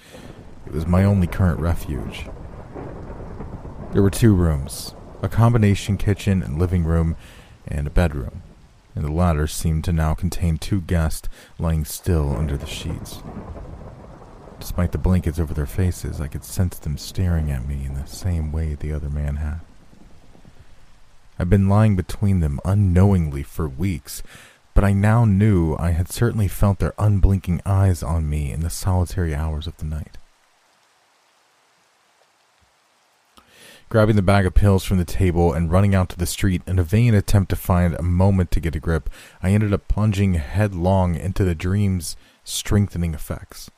it 0.67 0.73
was 0.73 0.87
my 0.87 1.05
only 1.05 1.27
current 1.27 1.61
refuge. 1.61 2.27
There 3.93 4.03
were 4.03 4.11
two 4.11 4.35
rooms 4.35 4.95
a 5.23 5.29
combination 5.29 5.97
kitchen 5.97 6.43
and 6.43 6.59
living 6.59 6.85
room, 6.85 7.17
and 7.67 7.87
a 7.87 7.91
bedroom 7.91 8.43
and 8.95 9.05
the 9.05 9.13
latter 9.13 9.47
seemed 9.47 9.85
to 9.85 9.93
now 9.93 10.15
contain 10.15 10.59
two 10.59 10.81
guests 10.81 11.29
lying 11.59 11.85
still 11.85 12.37
under 12.37 12.57
the 12.57 12.67
sheets. 12.67 13.23
Despite 14.61 14.93
the 14.93 14.99
blankets 14.99 15.39
over 15.39 15.55
their 15.55 15.67
faces, 15.67 16.21
I 16.21 16.29
could 16.29 16.45
sense 16.45 16.79
them 16.79 16.99
staring 16.99 17.51
at 17.51 17.67
me 17.67 17.85
in 17.85 17.95
the 17.95 18.07
same 18.07 18.53
way 18.53 18.75
the 18.75 18.93
other 18.93 19.09
man 19.09 19.37
had. 19.37 19.61
I'd 21.39 21.51
been 21.51 21.69
lying 21.69 21.97
between 21.97 22.41
them 22.41 22.61
unknowingly 22.65 23.43
for 23.43 23.69
weeks, 23.69 24.23
but 24.75 24.85
I 24.85 24.93
now 24.93 25.25
knew 25.25 25.75
I 25.79 25.91
had 25.91 26.11
certainly 26.11 26.49
felt 26.49 26.79
their 26.79 26.95
unblinking 26.99 27.61
eyes 27.67 28.03
on 28.03 28.29
me 28.29 28.53
in 28.53 28.61
the 28.61 28.71
solitary 28.71 29.35
hours 29.35 29.67
of 29.67 29.77
the 29.79 29.87
night. 29.87 30.19
Grabbing 33.93 34.17
the 34.17 34.23
bag 34.23 34.47
of 34.47 34.55
pills 34.55 34.85
from 34.85 34.97
the 34.97 35.05
table 35.05 35.53
and 35.53 35.71
running 35.71 35.95
out 35.95 36.09
to 36.09 36.17
the 36.17 36.25
street 36.25 36.63
in 36.67 36.79
a 36.79 36.83
vain 36.83 37.13
attempt 37.13 37.51
to 37.51 37.55
find 37.55 37.93
a 37.93 38.03
moment 38.03 38.51
to 38.51 38.59
get 38.59 38.75
a 38.75 38.81
grip, 38.81 39.11
I 39.43 39.51
ended 39.51 39.75
up 39.75 39.87
plunging 39.87 40.33
headlong 40.33 41.15
into 41.15 41.45
the 41.45 41.55
dream's 41.55 42.17
strengthening 42.43 43.13
effects. 43.13 43.71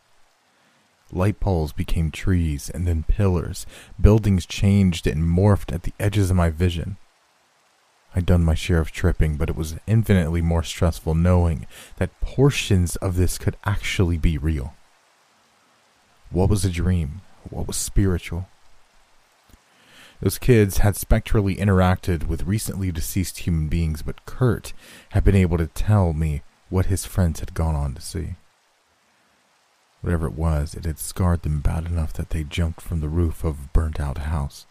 Light 1.10 1.40
poles 1.40 1.72
became 1.72 2.12
trees 2.12 2.70
and 2.70 2.86
then 2.86 3.02
pillars. 3.02 3.66
Buildings 4.00 4.46
changed 4.46 5.08
and 5.08 5.24
morphed 5.24 5.74
at 5.74 5.82
the 5.82 5.92
edges 5.98 6.30
of 6.30 6.36
my 6.36 6.48
vision. 6.48 6.96
I'd 8.14 8.24
done 8.24 8.44
my 8.44 8.54
share 8.54 8.78
of 8.78 8.92
tripping, 8.92 9.34
but 9.36 9.50
it 9.50 9.56
was 9.56 9.74
infinitely 9.88 10.42
more 10.42 10.62
stressful 10.62 11.16
knowing 11.16 11.66
that 11.96 12.20
portions 12.20 12.94
of 12.94 13.16
this 13.16 13.36
could 13.36 13.56
actually 13.64 14.18
be 14.18 14.38
real. 14.38 14.74
What 16.30 16.48
was 16.48 16.64
a 16.64 16.70
dream? 16.70 17.20
What 17.50 17.66
was 17.66 17.76
spiritual? 17.76 18.46
Those 20.24 20.38
kids 20.38 20.78
had 20.78 20.96
spectrally 20.96 21.56
interacted 21.56 22.28
with 22.28 22.44
recently 22.44 22.90
deceased 22.90 23.40
human 23.40 23.68
beings, 23.68 24.00
but 24.00 24.24
Kurt 24.24 24.72
had 25.10 25.22
been 25.22 25.34
able 25.34 25.58
to 25.58 25.66
tell 25.66 26.14
me 26.14 26.40
what 26.70 26.86
his 26.86 27.04
friends 27.04 27.40
had 27.40 27.52
gone 27.52 27.74
on 27.74 27.92
to 27.92 28.00
see. 28.00 28.36
Whatever 30.00 30.26
it 30.26 30.32
was, 30.32 30.72
it 30.72 30.86
had 30.86 30.98
scarred 30.98 31.42
them 31.42 31.60
bad 31.60 31.84
enough 31.84 32.14
that 32.14 32.30
they 32.30 32.42
jumped 32.42 32.80
from 32.80 33.00
the 33.00 33.10
roof 33.10 33.44
of 33.44 33.58
a 33.58 33.68
burnt 33.74 34.00
out 34.00 34.16
house. 34.16 34.64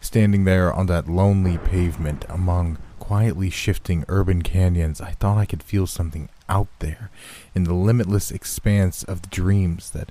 Standing 0.00 0.44
there 0.44 0.72
on 0.72 0.86
that 0.86 1.06
lonely 1.06 1.58
pavement 1.58 2.24
among 2.30 2.78
quietly 3.00 3.50
shifting 3.50 4.06
urban 4.08 4.40
canyons, 4.40 5.02
I 5.02 5.10
thought 5.10 5.36
I 5.36 5.44
could 5.44 5.62
feel 5.62 5.86
something 5.86 6.30
out 6.48 6.68
there 6.78 7.10
in 7.54 7.64
the 7.64 7.74
limitless 7.74 8.30
expanse 8.30 9.02
of 9.02 9.28
dreams 9.28 9.90
that 9.90 10.10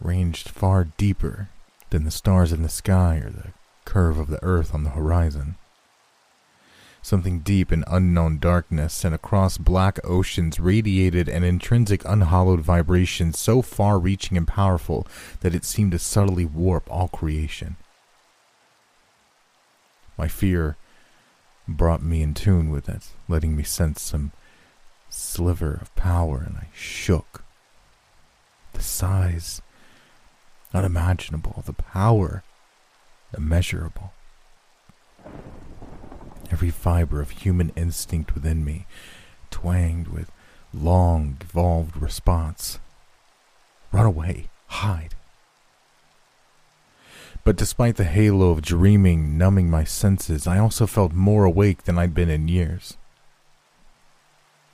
ranged 0.00 0.48
far 0.48 0.84
deeper 0.84 1.48
than 1.90 2.04
the 2.04 2.10
stars 2.10 2.52
in 2.52 2.62
the 2.62 2.68
sky 2.68 3.16
or 3.16 3.30
the 3.30 3.52
curve 3.84 4.18
of 4.18 4.28
the 4.28 4.42
earth 4.42 4.74
on 4.74 4.84
the 4.84 4.90
horizon 4.90 5.56
something 7.02 7.40
deep 7.40 7.72
in 7.72 7.84
unknown 7.86 8.38
darkness, 8.38 9.04
and 9.04 9.14
across 9.14 9.58
black 9.58 9.98
oceans 10.04 10.60
radiated 10.60 11.28
an 11.28 11.42
intrinsic 11.42 12.04
unhallowed 12.04 12.60
vibration 12.60 13.32
so 13.32 13.62
far 13.62 13.98
reaching 13.98 14.36
and 14.36 14.46
powerful 14.46 15.06
that 15.40 15.54
it 15.54 15.64
seemed 15.64 15.92
to 15.92 15.98
subtly 15.98 16.44
warp 16.44 16.90
all 16.90 17.08
creation. 17.08 17.76
My 20.16 20.28
fear 20.28 20.76
brought 21.66 22.02
me 22.02 22.22
in 22.22 22.34
tune 22.34 22.70
with 22.70 22.88
it, 22.88 23.08
letting 23.28 23.56
me 23.56 23.62
sense 23.62 24.02
some 24.02 24.32
sliver 25.08 25.78
of 25.80 25.94
power, 25.96 26.42
and 26.46 26.56
I 26.58 26.68
shook. 26.74 27.44
The 28.72 28.82
size, 28.82 29.62
unimaginable, 30.72 31.62
the 31.66 31.72
power, 31.72 32.42
immeasurable. 33.36 34.12
Every 36.50 36.70
fiber 36.70 37.20
of 37.20 37.30
human 37.30 37.70
instinct 37.76 38.34
within 38.34 38.64
me 38.64 38.86
twanged 39.50 40.08
with 40.08 40.30
long 40.72 41.36
evolved 41.40 41.96
response. 41.96 42.78
Run 43.92 44.06
away, 44.06 44.48
hide. 44.66 45.14
But 47.42 47.56
despite 47.56 47.96
the 47.96 48.04
halo 48.04 48.50
of 48.50 48.62
dreaming 48.62 49.38
numbing 49.38 49.70
my 49.70 49.84
senses, 49.84 50.46
I 50.46 50.58
also 50.58 50.86
felt 50.86 51.12
more 51.12 51.44
awake 51.44 51.84
than 51.84 51.98
I'd 51.98 52.14
been 52.14 52.30
in 52.30 52.48
years. 52.48 52.96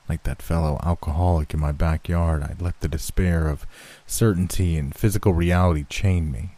Like 0.08 0.22
that 0.22 0.42
fellow 0.42 0.78
alcoholic 0.84 1.52
in 1.52 1.60
my 1.60 1.72
backyard, 1.72 2.42
I'd 2.42 2.62
let 2.62 2.80
the 2.80 2.88
despair 2.88 3.48
of 3.48 3.66
certainty 4.06 4.76
and 4.76 4.94
physical 4.94 5.34
reality 5.34 5.84
chain 5.88 6.30
me. 6.30 6.56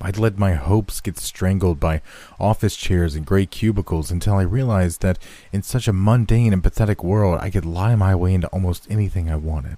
I'd 0.00 0.16
let 0.16 0.38
my 0.38 0.54
hopes 0.54 1.02
get 1.02 1.18
strangled 1.18 1.78
by 1.78 2.00
office 2.38 2.74
chairs 2.74 3.14
and 3.14 3.26
gray 3.26 3.44
cubicles 3.44 4.10
until 4.10 4.34
I 4.34 4.42
realized 4.42 5.02
that 5.02 5.18
in 5.52 5.62
such 5.62 5.86
a 5.86 5.92
mundane 5.92 6.54
and 6.54 6.62
pathetic 6.62 7.04
world, 7.04 7.38
I 7.42 7.50
could 7.50 7.66
lie 7.66 7.94
my 7.96 8.14
way 8.14 8.32
into 8.32 8.48
almost 8.48 8.86
anything 8.90 9.30
I 9.30 9.36
wanted. 9.36 9.76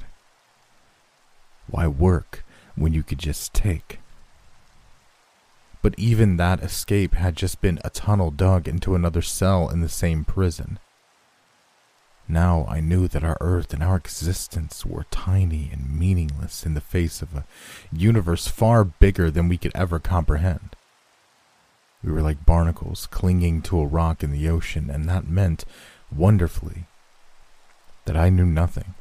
Why 1.67 1.89
work 1.89 2.45
when 2.77 2.95
you 2.95 3.03
could 3.03 3.19
just 3.19 3.53
take? 3.53 3.99
But 5.81 5.95
even 5.99 6.37
that 6.37 6.63
escape 6.63 7.15
had 7.15 7.35
just 7.35 7.61
been 7.61 7.81
a 7.83 7.91
tunnel 7.91 8.31
dug 8.31 8.69
into 8.69 8.95
another 8.95 9.23
cell 9.23 9.69
in 9.69 9.81
the 9.81 9.89
same 9.89 10.25
prison. 10.25 10.79
Now 12.33 12.65
I 12.67 12.81
knew 12.81 13.09
that 13.09 13.23
our 13.23 13.37
Earth 13.43 13.75
and 13.75 13.83
our 13.83 13.97
existence 13.97 14.87
were 14.87 15.05
tiny 15.11 15.69
and 15.71 16.01
meaningless 16.01 16.65
in 16.65 16.73
the 16.73 16.81
face 16.81 17.21
of 17.21 17.37
a 17.37 17.45
universe 17.93 18.49
far 18.49 18.85
bigger 18.85 19.31
than 19.31 19.51
we 19.51 19.59
could 19.59 19.73
ever 19.75 19.99
comprehend. 19.99 20.75
We 22.03 22.11
were 22.11 22.23
like 22.23 22.47
barnacles 22.47 23.07
clinging 23.07 23.61
to 23.63 23.81
a 23.81 23.87
rock 23.87 24.23
in 24.23 24.33
the 24.33 24.49
ocean, 24.49 24.89
and 24.89 25.07
that 25.11 25.29
meant, 25.29 25.67
wonderfully, 26.11 26.87
that 28.07 28.17
I 28.17 28.31
knew 28.31 28.47
nothing. 28.47 28.95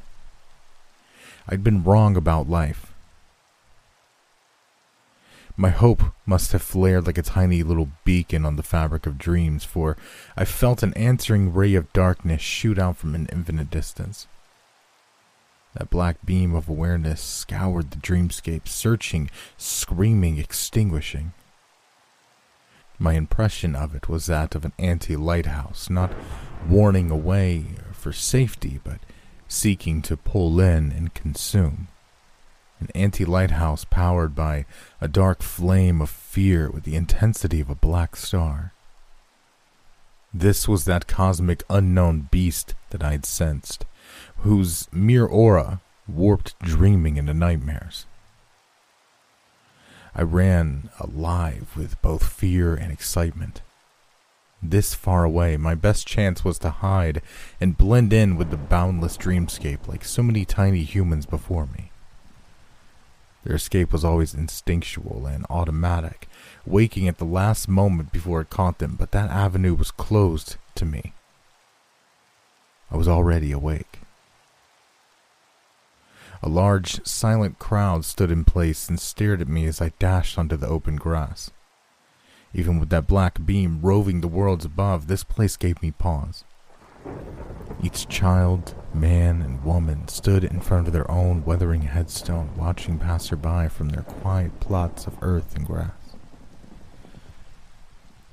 I'd 1.48 1.64
been 1.64 1.82
wrong 1.82 2.18
about 2.18 2.50
life. 2.50 2.91
My 5.56 5.68
hope 5.68 6.02
must 6.24 6.52
have 6.52 6.62
flared 6.62 7.06
like 7.06 7.18
a 7.18 7.22
tiny 7.22 7.62
little 7.62 7.90
beacon 8.04 8.46
on 8.46 8.56
the 8.56 8.62
fabric 8.62 9.06
of 9.06 9.18
dreams, 9.18 9.64
for 9.64 9.96
I 10.36 10.44
felt 10.46 10.82
an 10.82 10.94
answering 10.94 11.52
ray 11.52 11.74
of 11.74 11.92
darkness 11.92 12.40
shoot 12.40 12.78
out 12.78 12.96
from 12.96 13.14
an 13.14 13.28
infinite 13.30 13.70
distance. 13.70 14.26
That 15.74 15.90
black 15.90 16.16
beam 16.24 16.54
of 16.54 16.68
awareness 16.68 17.20
scoured 17.20 17.90
the 17.90 17.98
dreamscape, 17.98 18.66
searching, 18.66 19.30
screaming, 19.56 20.38
extinguishing. 20.38 21.32
My 22.98 23.14
impression 23.14 23.74
of 23.74 23.94
it 23.94 24.08
was 24.08 24.26
that 24.26 24.54
of 24.54 24.64
an 24.64 24.72
anti 24.78 25.16
lighthouse, 25.16 25.90
not 25.90 26.12
warning 26.68 27.10
away 27.10 27.66
for 27.92 28.12
safety, 28.12 28.80
but 28.82 29.00
seeking 29.48 30.00
to 30.02 30.16
pull 30.16 30.60
in 30.60 30.92
and 30.92 31.12
consume 31.12 31.88
an 32.82 32.88
anti 32.96 33.24
lighthouse 33.24 33.84
powered 33.84 34.34
by 34.34 34.66
a 35.00 35.06
dark 35.06 35.40
flame 35.40 36.00
of 36.00 36.10
fear 36.10 36.68
with 36.68 36.82
the 36.82 36.96
intensity 36.96 37.60
of 37.60 37.70
a 37.70 37.76
black 37.76 38.16
star. 38.16 38.72
This 40.34 40.66
was 40.66 40.84
that 40.86 41.06
cosmic 41.06 41.62
unknown 41.70 42.28
beast 42.30 42.74
that 42.90 43.04
I'd 43.04 43.24
sensed, 43.24 43.84
whose 44.38 44.88
mere 44.90 45.26
aura 45.26 45.80
warped 46.08 46.58
dreaming 46.58 47.16
into 47.18 47.34
nightmares. 47.34 48.06
I 50.14 50.22
ran 50.22 50.90
alive 50.98 51.68
with 51.76 52.00
both 52.02 52.26
fear 52.26 52.74
and 52.74 52.90
excitement. 52.90 53.62
This 54.60 54.94
far 54.94 55.22
away, 55.22 55.56
my 55.56 55.76
best 55.76 56.06
chance 56.06 56.44
was 56.44 56.58
to 56.60 56.70
hide 56.70 57.22
and 57.60 57.78
blend 57.78 58.12
in 58.12 58.36
with 58.36 58.50
the 58.50 58.56
boundless 58.56 59.16
dreamscape 59.16 59.86
like 59.86 60.04
so 60.04 60.22
many 60.22 60.44
tiny 60.44 60.82
humans 60.82 61.26
before 61.26 61.66
me. 61.66 61.91
Their 63.44 63.56
escape 63.56 63.92
was 63.92 64.04
always 64.04 64.34
instinctual 64.34 65.26
and 65.26 65.44
automatic, 65.50 66.28
waking 66.64 67.08
at 67.08 67.18
the 67.18 67.24
last 67.24 67.68
moment 67.68 68.12
before 68.12 68.40
it 68.40 68.50
caught 68.50 68.78
them, 68.78 68.94
but 68.96 69.10
that 69.12 69.30
avenue 69.30 69.74
was 69.74 69.90
closed 69.90 70.56
to 70.76 70.84
me. 70.84 71.12
I 72.90 72.96
was 72.96 73.08
already 73.08 73.50
awake. 73.52 74.00
A 76.42 76.48
large, 76.48 77.04
silent 77.06 77.58
crowd 77.58 78.04
stood 78.04 78.30
in 78.30 78.44
place 78.44 78.88
and 78.88 78.98
stared 79.00 79.40
at 79.40 79.48
me 79.48 79.66
as 79.66 79.80
I 79.80 79.92
dashed 79.98 80.38
onto 80.38 80.56
the 80.56 80.66
open 80.66 80.96
grass. 80.96 81.50
Even 82.52 82.78
with 82.78 82.90
that 82.90 83.06
black 83.06 83.44
beam 83.46 83.80
roving 83.80 84.20
the 84.20 84.28
worlds 84.28 84.64
above, 84.64 85.06
this 85.06 85.24
place 85.24 85.56
gave 85.56 85.80
me 85.80 85.90
pause. 85.90 86.44
Each 87.82 88.08
child, 88.08 88.74
man, 88.94 89.42
and 89.42 89.64
woman 89.64 90.06
stood 90.08 90.44
in 90.44 90.60
front 90.60 90.86
of 90.86 90.92
their 90.92 91.10
own 91.10 91.44
weathering 91.44 91.82
headstone, 91.82 92.50
watching 92.56 92.98
passerby 92.98 93.68
from 93.68 93.88
their 93.88 94.02
quiet 94.02 94.60
plots 94.60 95.06
of 95.06 95.16
earth 95.20 95.56
and 95.56 95.66
grass. 95.66 95.90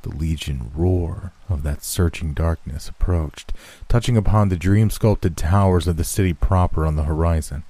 The 0.03 0.09
legion 0.09 0.71
roar 0.75 1.33
of 1.49 1.63
that 1.63 1.83
searching 1.83 2.33
darkness 2.33 2.87
approached, 2.87 3.51
touching 3.87 4.15
upon 4.15 4.49
the 4.49 4.55
dream 4.55 4.89
sculpted 4.89 5.35
towers 5.35 5.87
of 5.87 5.97
the 5.97 6.03
city 6.03 6.33
proper 6.33 6.85
on 6.85 6.95
the 6.95 7.03
horizon. 7.03 7.63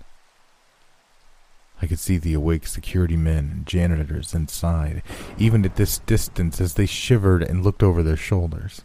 I 1.82 1.88
could 1.88 2.00
see 2.00 2.18
the 2.18 2.34
awake 2.34 2.68
security 2.68 3.16
men 3.16 3.50
and 3.52 3.66
janitors 3.66 4.36
inside, 4.36 5.02
even 5.38 5.64
at 5.64 5.78
this 5.78 6.00
distance 6.00 6.60
as 6.60 6.74
they 6.74 6.86
shivered 6.86 7.42
and 7.42 7.64
looked 7.64 7.82
over 7.82 8.04
their 8.04 8.18
shoulders. 8.18 8.82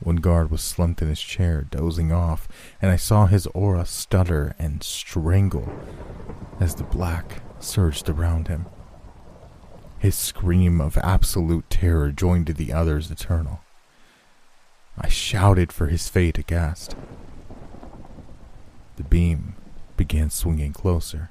One 0.00 0.16
guard 0.16 0.50
was 0.50 0.62
slumped 0.62 1.02
in 1.02 1.08
his 1.08 1.20
chair, 1.20 1.66
dozing 1.70 2.10
off, 2.10 2.48
and 2.80 2.90
I 2.90 2.96
saw 2.96 3.26
his 3.26 3.46
aura 3.48 3.84
stutter 3.84 4.54
and 4.58 4.82
strangle 4.82 5.70
as 6.58 6.74
the 6.74 6.84
black 6.84 7.42
surged 7.58 8.08
around 8.08 8.48
him. 8.48 8.66
His 9.98 10.14
scream 10.14 10.80
of 10.80 10.96
absolute 10.98 11.68
terror 11.68 12.10
joined 12.10 12.46
to 12.46 12.54
the 12.54 12.72
other's 12.72 13.10
eternal. 13.10 13.60
I 14.96 15.08
shouted 15.08 15.72
for 15.72 15.88
his 15.88 16.08
fate 16.08 16.38
aghast. 16.38 16.96
The 18.96 19.04
beam 19.04 19.54
began 19.98 20.30
swinging 20.30 20.72
closer. 20.72 21.30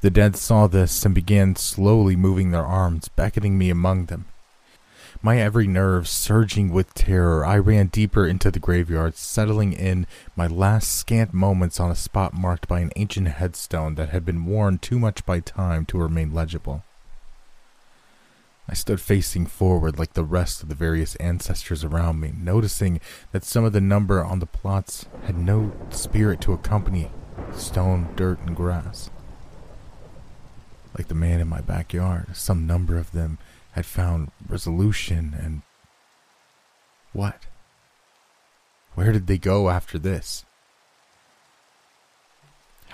The 0.00 0.10
dead 0.10 0.36
saw 0.36 0.66
this 0.66 1.04
and 1.04 1.14
began 1.14 1.54
slowly 1.56 2.16
moving 2.16 2.50
their 2.50 2.64
arms, 2.64 3.08
beckoning 3.08 3.58
me 3.58 3.68
among 3.68 4.06
them. 4.06 4.24
My 5.24 5.38
every 5.38 5.68
nerve 5.68 6.08
surging 6.08 6.72
with 6.72 6.94
terror, 6.94 7.46
I 7.46 7.56
ran 7.56 7.86
deeper 7.86 8.26
into 8.26 8.50
the 8.50 8.58
graveyard, 8.58 9.14
settling 9.14 9.72
in 9.72 10.08
my 10.34 10.48
last 10.48 10.96
scant 10.96 11.32
moments 11.32 11.78
on 11.78 11.92
a 11.92 11.94
spot 11.94 12.34
marked 12.34 12.66
by 12.66 12.80
an 12.80 12.90
ancient 12.96 13.28
headstone 13.28 13.94
that 13.94 14.08
had 14.08 14.24
been 14.24 14.44
worn 14.46 14.78
too 14.78 14.98
much 14.98 15.24
by 15.24 15.38
time 15.38 15.86
to 15.86 15.98
remain 15.98 16.34
legible. 16.34 16.82
I 18.68 18.74
stood 18.74 19.00
facing 19.00 19.46
forward 19.46 19.96
like 19.96 20.14
the 20.14 20.24
rest 20.24 20.60
of 20.60 20.68
the 20.68 20.74
various 20.74 21.14
ancestors 21.16 21.84
around 21.84 22.18
me, 22.18 22.32
noticing 22.36 23.00
that 23.30 23.44
some 23.44 23.62
of 23.62 23.72
the 23.72 23.80
number 23.80 24.24
on 24.24 24.40
the 24.40 24.46
plots 24.46 25.06
had 25.26 25.38
no 25.38 25.70
spirit 25.90 26.40
to 26.40 26.52
accompany 26.52 27.12
stone, 27.54 28.08
dirt, 28.16 28.40
and 28.40 28.56
grass. 28.56 29.08
Like 30.98 31.06
the 31.06 31.14
man 31.14 31.38
in 31.38 31.48
my 31.48 31.60
backyard, 31.60 32.36
some 32.36 32.66
number 32.66 32.98
of 32.98 33.12
them 33.12 33.38
had 33.72 33.86
found 33.86 34.30
resolution 34.48 35.34
and. 35.38 35.62
What? 37.12 37.46
Where 38.94 39.12
did 39.12 39.26
they 39.26 39.38
go 39.38 39.68
after 39.68 39.98
this? 39.98 40.44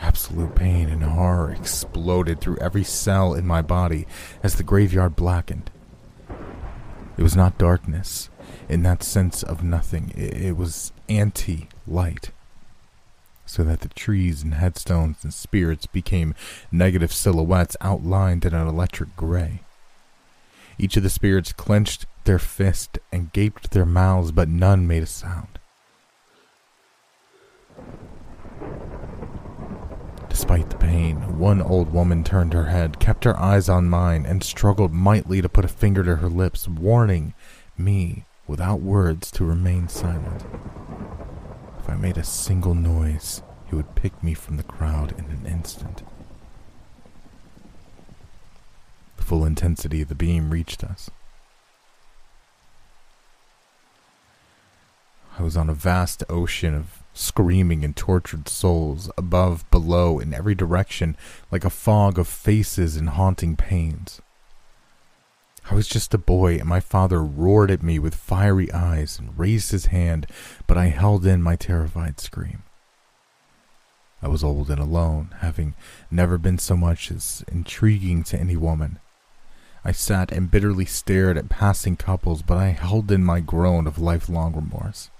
Absolute 0.01 0.55
pain 0.55 0.89
and 0.89 1.03
horror 1.03 1.51
exploded 1.51 2.41
through 2.41 2.59
every 2.59 2.85
cell 2.85 3.35
in 3.35 3.47
my 3.47 3.63
body 3.63 4.07
as 4.43 4.55
the 4.55 4.63
graveyard 4.63 5.17
blackened. 5.17 5.71
It 7.17 7.23
was 7.23 7.35
not 7.35 7.59
darkness, 7.59 8.31
in 8.69 8.85
that 8.85 9.03
sense 9.03 9.43
of 9.43 9.65
nothing, 9.65 10.13
it 10.17 10.57
was 10.57 10.93
anti 11.09 11.69
light. 11.87 12.31
So 13.45 13.65
that 13.65 13.81
the 13.81 13.89
trees 13.89 14.43
and 14.43 14.55
headstones 14.55 15.25
and 15.25 15.35
spirits 15.35 15.87
became 15.87 16.35
negative 16.71 17.13
silhouettes 17.13 17.77
outlined 17.81 18.45
in 18.45 18.55
an 18.55 18.69
electric 18.69 19.17
gray. 19.17 19.63
Each 20.79 20.97
of 20.97 21.03
the 21.03 21.11
spirits 21.11 21.53
clenched 21.53 22.07
their 22.25 22.39
fist 22.39 22.99
and 23.11 23.33
gaped 23.33 23.73
their 23.73 23.85
mouths, 23.85 24.31
but 24.31 24.49
none 24.49 24.87
made 24.87 25.03
a 25.03 25.07
sound. 25.07 25.59
Despite 30.29 30.71
the 30.71 30.77
pain, 30.77 31.39
one 31.39 31.61
old 31.61 31.93
woman 31.93 32.23
turned 32.23 32.53
her 32.53 32.67
head, 32.67 33.01
kept 33.01 33.25
her 33.25 33.39
eyes 33.39 33.69
on 33.69 33.89
mine, 33.89 34.25
and 34.25 34.45
struggled 34.45 34.93
mightily 34.93 35.43
to 35.43 35.49
put 35.49 35.65
a 35.65 35.69
finger 35.69 36.05
to 36.05 36.17
her 36.17 36.29
lips, 36.29 36.69
warning 36.69 37.35
me, 37.77 38.25
without 38.47 38.81
words, 38.81 39.31
to 39.33 39.45
remain 39.45 39.89
silent. 39.89 40.45
If 41.81 41.91
I 41.91 41.97
made 41.97 42.17
a 42.17 42.25
single 42.25 42.75
noise, 42.75 43.43
he 43.67 43.75
would 43.75 43.95
pick 43.95 44.23
me 44.23 44.33
from 44.35 44.57
the 44.57 44.63
crowd 44.63 45.13
in 45.19 45.25
an 45.25 45.45
instant. 45.47 46.03
The 49.17 49.18
full 49.29 49.45
intensity 49.45 50.03
the 50.05 50.15
beam 50.15 50.49
reached 50.49 50.83
us. 50.83 51.11
I 55.39 55.43
was 55.43 55.55
on 55.55 55.69
a 55.69 55.75
vast 55.75 56.25
ocean 56.31 56.75
of 56.75 57.03
screaming 57.13 57.85
and 57.85 57.95
tortured 57.95 58.49
souls, 58.49 59.11
above, 59.19 59.71
below, 59.71 60.19
in 60.19 60.33
every 60.33 60.55
direction, 60.55 61.15
like 61.53 61.67
a 61.67 61.71
fog 61.71 62.19
of 62.19 62.27
faces 62.27 62.97
and 62.97 63.11
haunting 63.11 63.55
pains. 63.55 64.23
I 65.71 65.75
was 65.75 65.89
just 65.89 66.15
a 66.15 66.19
boy, 66.19 66.55
and 66.55 66.65
my 66.67 66.81
father 66.81 67.23
roared 67.23 67.71
at 67.71 67.83
me 67.83 67.99
with 67.99 68.15
fiery 68.15 68.73
eyes 68.73 69.19
and 69.19 69.39
raised 69.39 69.73
his 69.73 69.87
hand, 69.87 70.27
but 70.67 70.79
I 70.79 70.87
held 70.87 71.27
in 71.27 71.43
my 71.43 71.55
terrified 71.55 72.19
scream. 72.19 72.63
I 74.23 74.29
was 74.29 74.43
old 74.43 74.71
and 74.71 74.81
alone, 74.81 75.35
having 75.41 75.75
never 76.11 76.39
been 76.39 76.57
so 76.57 76.79
much 76.79 77.11
as 77.11 77.45
intriguing 77.47 78.23
to 78.25 78.41
any 78.41 78.57
woman. 78.57 79.01
I 79.85 79.93
sat 79.93 80.33
and 80.33 80.51
bitterly 80.51 80.85
stared 80.85 81.37
at 81.37 81.49
passing 81.49 81.97
couples, 81.97 82.43
but 82.43 82.59
I 82.59 82.69
held 82.69 83.11
in 83.11 83.25
my 83.25 83.41
groan 83.41 83.87
of 83.87 83.99
lifelong 83.99 84.55
remorse. 84.55 85.11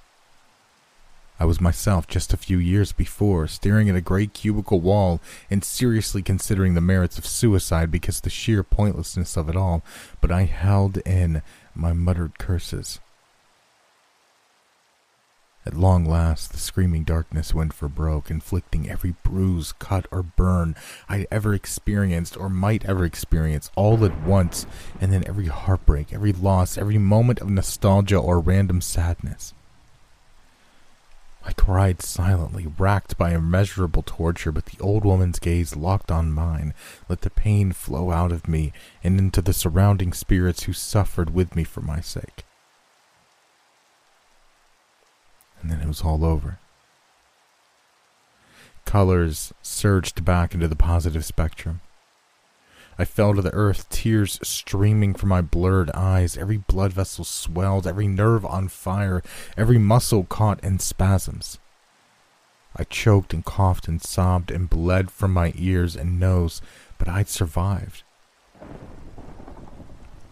I 1.41 1.45
was 1.45 1.61
myself 1.61 2.09
just 2.09 2.33
a 2.33 2.37
few 2.37 2.59
years 2.59 2.91
before, 2.91 3.47
staring 3.47 3.89
at 3.89 3.95
a 3.95 4.01
gray 4.01 4.27
cubicle 4.27 4.81
wall 4.81 5.21
and 5.49 5.63
seriously 5.63 6.21
considering 6.21 6.75
the 6.75 6.81
merits 6.81 7.17
of 7.17 7.27
suicide 7.27 7.93
because 7.93 8.21
the 8.21 8.31
sheer 8.31 8.65
pointlessness 8.65 9.37
of 9.37 9.49
it 9.49 9.55
all, 9.55 9.83
but 10.21 10.33
I 10.33 10.45
held 10.45 10.97
in 10.99 11.43
my 11.77 11.93
muttered 11.93 12.39
curses. 12.39 12.99
At 15.69 15.77
long 15.77 16.07
last, 16.07 16.53
the 16.53 16.59
screaming 16.59 17.05
darkness 17.05 17.53
went 17.53 17.75
for 17.75 17.89
broke, 17.89 18.31
inflicting 18.31 18.89
every 18.89 19.15
bruise, 19.23 19.73
cut, 19.73 20.07
or 20.11 20.23
burn 20.23 20.75
I'd 21.11 21.27
ever 21.31 21.53
experienced 21.53 22.39
or 22.39 22.49
might 22.49 22.87
ever 22.87 23.05
experience 23.05 23.71
all 23.77 24.03
at 24.07 24.19
once, 24.23 24.65
and 24.99 25.13
then 25.13 25.25
every 25.27 25.49
heartbreak, 25.49 26.11
every 26.11 26.33
loss, 26.33 26.79
every 26.79 26.97
moment 26.97 27.41
of 27.41 27.51
nostalgia 27.51 28.17
or 28.17 28.41
random 28.41 28.81
sadness. 28.81 29.53
I 31.45 31.53
cried 31.53 32.01
silently, 32.01 32.67
racked 32.79 33.19
by 33.19 33.35
immeasurable 33.35 34.05
torture, 34.07 34.51
but 34.51 34.65
the 34.65 34.83
old 34.83 35.05
woman's 35.05 35.39
gaze 35.39 35.77
locked 35.77 36.11
on 36.11 36.33
mine, 36.33 36.73
let 37.11 37.21
the 37.21 37.29
pain 37.29 37.73
flow 37.73 38.11
out 38.11 38.33
of 38.33 38.49
me 38.49 38.73
and 39.05 39.19
into 39.19 39.43
the 39.43 39.53
surrounding 39.53 40.15
spirits 40.15 40.63
who 40.63 40.73
suffered 40.73 41.35
with 41.35 41.55
me 41.55 41.63
for 41.63 41.83
my 41.83 42.01
sake. 42.01 42.47
And 45.61 45.71
then 45.71 45.81
it 45.81 45.87
was 45.87 46.03
all 46.03 46.25
over. 46.25 46.59
Colors 48.85 49.53
surged 49.61 50.25
back 50.25 50.55
into 50.55 50.69
the 50.69 50.77
positive 50.77 51.25
spectrum. 51.25 51.81
I 52.99 53.05
fell 53.05 53.35
to 53.35 53.43
the 53.43 53.55
earth, 53.55 53.89
tears 53.91 54.41
streaming 54.43 55.15
from 55.15 55.29
my 55.29 55.41
blurred 55.41 55.91
eyes. 55.93 56.37
Every 56.37 56.57
blood 56.57 56.93
vessel 56.93 57.25
swelled, 57.25 57.87
every 57.87 58.09
nerve 58.09 58.45
on 58.45 58.69
fire, 58.69 59.23
every 59.57 59.79
muscle 59.79 60.25
caught 60.25 60.63
in 60.65 60.81
spasms. 60.81 61.59
I 62.77 62.85
choked 62.85 63.33
and 63.33 63.45
coughed 63.45 63.89
and 63.89 64.03
sobbed 64.03 64.51
and 64.51 64.69
bled 64.69 65.11
from 65.11 65.33
my 65.33 65.53
ears 65.57 65.95
and 65.95 66.19
nose, 66.19 66.61
but 66.97 67.09
I'd 67.09 67.29
survived. 67.29 68.03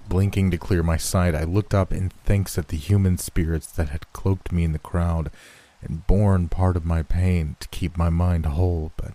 Blinking 0.09 0.51
to 0.53 0.59
clear 0.59 0.83
my 0.83 0.97
sight, 0.97 1.35
I 1.35 1.42
looked 1.42 1.75
up 1.75 1.92
in 1.92 2.11
thanks 2.25 2.57
at 2.57 2.69
the 2.69 2.77
human 2.77 3.19
spirits 3.19 3.66
that 3.73 3.88
had 3.88 4.12
cloaked 4.12 4.53
me 4.53 4.62
in 4.62 4.73
the 4.73 4.79
crowd 4.79 5.31
and 5.83 6.07
borne 6.07 6.49
part 6.49 6.77
of 6.77 6.85
my 6.85 7.03
pain 7.03 7.57
to 7.61 7.69
keep 7.69 7.97
my 7.97 8.09
mind 8.09 8.47
whole, 8.47 8.92
but 8.97 9.14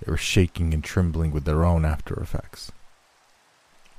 they 0.00 0.10
were 0.10 0.16
shaking 0.16 0.74
and 0.74 0.82
trembling 0.82 1.30
with 1.30 1.44
their 1.44 1.64
own 1.64 1.84
after 1.84 2.14
effects. 2.20 2.72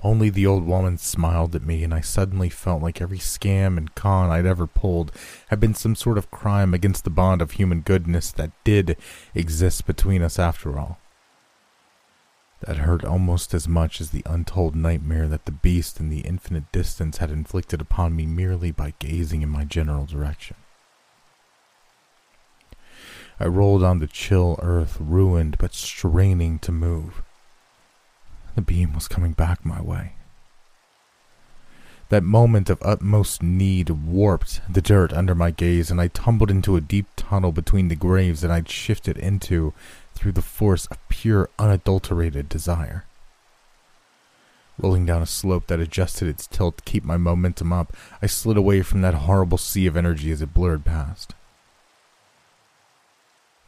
Only 0.04 0.30
the 0.30 0.48
old 0.48 0.66
woman 0.66 0.98
smiled 0.98 1.56
at 1.56 1.64
me, 1.64 1.84
and 1.84 1.94
I 1.94 2.02
suddenly 2.02 2.50
felt 2.50 2.82
like 2.82 3.02
every 3.02 3.20
scam 3.20 3.78
and 3.78 3.94
con 3.94 4.32
I'd 4.32 4.48
ever 4.48 4.66
pulled 4.66 5.12
had 5.50 5.60
been 5.60 5.76
some 5.76 5.96
sort 5.96 6.18
of 6.18 6.32
crime 6.32 6.74
against 6.74 7.04
the 7.04 7.12
bond 7.12 7.42
of 7.42 7.52
human 7.52 7.82
goodness 7.82 8.32
that 8.32 8.52
did 8.64 8.98
exist 9.36 9.86
between 9.86 10.24
us 10.24 10.40
after 10.40 10.80
all. 10.80 10.98
That 12.66 12.78
hurt 12.78 13.04
almost 13.04 13.56
as 13.56 13.68
much 13.68 14.00
as 14.00 14.12
the 14.12 14.22
untold 14.26 14.76
nightmare 14.76 15.28
that 15.28 15.46
the 15.46 15.52
beast 15.52 16.00
in 16.00 16.10
the 16.10 16.20
infinite 16.20 16.72
distance 16.72 17.18
had 17.18 17.32
inflicted 17.32 17.82
upon 17.82 18.16
me 18.16 18.28
merely 18.28 18.72
by 18.72 18.94
gazing 19.00 19.42
in 19.42 19.50
my 19.50 19.64
general 19.64 20.06
direction. 20.06 20.56
I 23.40 23.48
rolled 23.48 23.84
on 23.84 23.98
the 23.98 24.06
chill 24.06 24.60
earth, 24.62 24.98
ruined 25.00 25.58
but 25.58 25.74
straining 25.74 26.60
to 26.60 26.72
move. 26.72 27.24
The 28.54 28.62
beam 28.62 28.94
was 28.94 29.08
coming 29.08 29.32
back 29.32 29.66
my 29.66 29.82
way. 29.82 30.14
That 32.10 32.24
moment 32.24 32.70
of 32.70 32.78
utmost 32.84 33.42
need 33.42 33.90
warped 33.90 34.62
the 34.70 34.82
dirt 34.82 35.12
under 35.14 35.34
my 35.34 35.50
gaze, 35.50 35.90
and 35.90 36.00
I 36.00 36.10
tumbled 36.10 36.52
into 36.52 36.76
a 36.76 36.82
deep 36.82 37.08
tunnel 37.16 37.52
between 37.52 37.88
the 37.88 37.96
graves 37.96 38.42
that 38.42 38.52
I'd 38.52 38.70
shifted 38.70 39.18
into 39.18 39.74
through 40.16 40.34
the 40.34 40.42
force 40.42 40.86
of 40.88 40.98
pure, 41.10 41.50
unadulterated 41.58 42.50
desire. 42.50 43.06
Rolling 44.78 45.06
down 45.06 45.22
a 45.22 45.28
slope 45.28 45.68
that 45.68 45.80
adjusted 45.80 46.28
its 46.28 46.48
tilt 46.48 46.78
to 46.78 46.84
keep 46.84 47.04
my 47.04 47.18
momentum 47.18 47.72
up, 47.72 47.96
I 48.22 48.28
slid 48.28 48.58
away 48.58 48.82
from 48.82 49.02
that 49.02 49.14
horrible 49.14 49.58
sea 49.58 49.86
of 49.86 49.96
energy 49.96 50.32
as 50.32 50.42
it 50.42 50.54
blurred 50.54 50.86
past. 50.86 51.36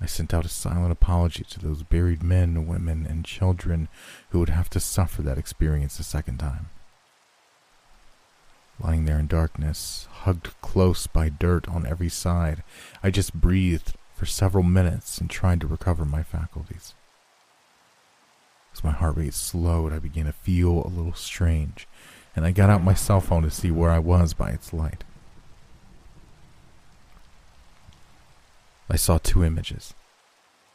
I 0.02 0.06
sent 0.06 0.34
out 0.34 0.46
a 0.46 0.50
silent 0.50 0.92
apology 0.92 1.46
to 1.46 1.60
those 1.60 1.84
buried 1.84 2.24
men, 2.24 2.68
women, 2.68 3.06
and 3.06 3.24
children 3.24 3.88
who 4.30 4.40
would 4.40 4.50
have 4.50 4.70
to 4.72 4.80
suffer 4.80 5.22
that 5.22 5.38
experience 5.38 6.00
a 6.00 6.04
second 6.04 6.40
time. 6.40 6.70
Lying 8.80 9.06
there 9.06 9.20
in 9.20 9.28
darkness, 9.28 10.08
hugged 10.12 10.60
close 10.62 11.08
by 11.08 11.30
dirt 11.30 11.70
on 11.70 11.86
every 11.86 12.10
side, 12.10 12.64
I 13.02 13.12
just 13.12 13.34
breathed 13.34 13.96
for 14.24 14.28
several 14.30 14.64
minutes 14.64 15.18
and 15.18 15.30
tried 15.30 15.60
to 15.60 15.68
recover 15.68 16.06
my 16.06 16.24
faculties. 16.24 16.94
As 18.74 18.82
my 18.82 18.92
heart 18.92 19.18
rate 19.18 19.34
slowed, 19.34 19.92
I 19.92 20.00
began 20.00 20.28
to 20.28 20.32
feel 20.32 20.82
a 20.82 20.88
little 20.88 21.14
strange, 21.14 21.90
and 22.34 22.46
I 22.46 22.52
got 22.52 22.70
out 22.70 22.86
my 22.86 22.94
cell 22.94 23.20
phone 23.20 23.44
to 23.44 23.52
see 23.52 23.70
where 23.70 23.92
I 23.92 24.00
was 24.00 24.34
by 24.34 24.52
its 24.52 24.72
light. 24.72 25.04
I 28.90 28.96
saw 28.96 29.18
two 29.18 29.44
images 29.44 29.94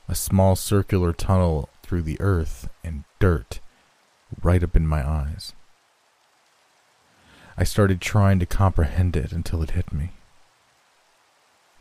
a 0.09 0.15
small 0.15 0.55
circular 0.55 1.15
tunnel 1.15 1.71
through 1.83 2.03
the 2.03 2.21
earth 2.21 2.69
and 2.85 3.05
dirt 3.19 3.61
right 4.43 4.63
up 4.63 4.77
in 4.77 4.87
my 4.87 5.09
eyes. 5.09 5.55
I 7.57 7.65
started 7.65 8.03
trying 8.03 8.41
to 8.41 8.47
comprehend 8.47 9.17
it 9.17 9.33
until 9.33 9.63
it 9.63 9.71
hit 9.71 9.91
me. 9.91 10.11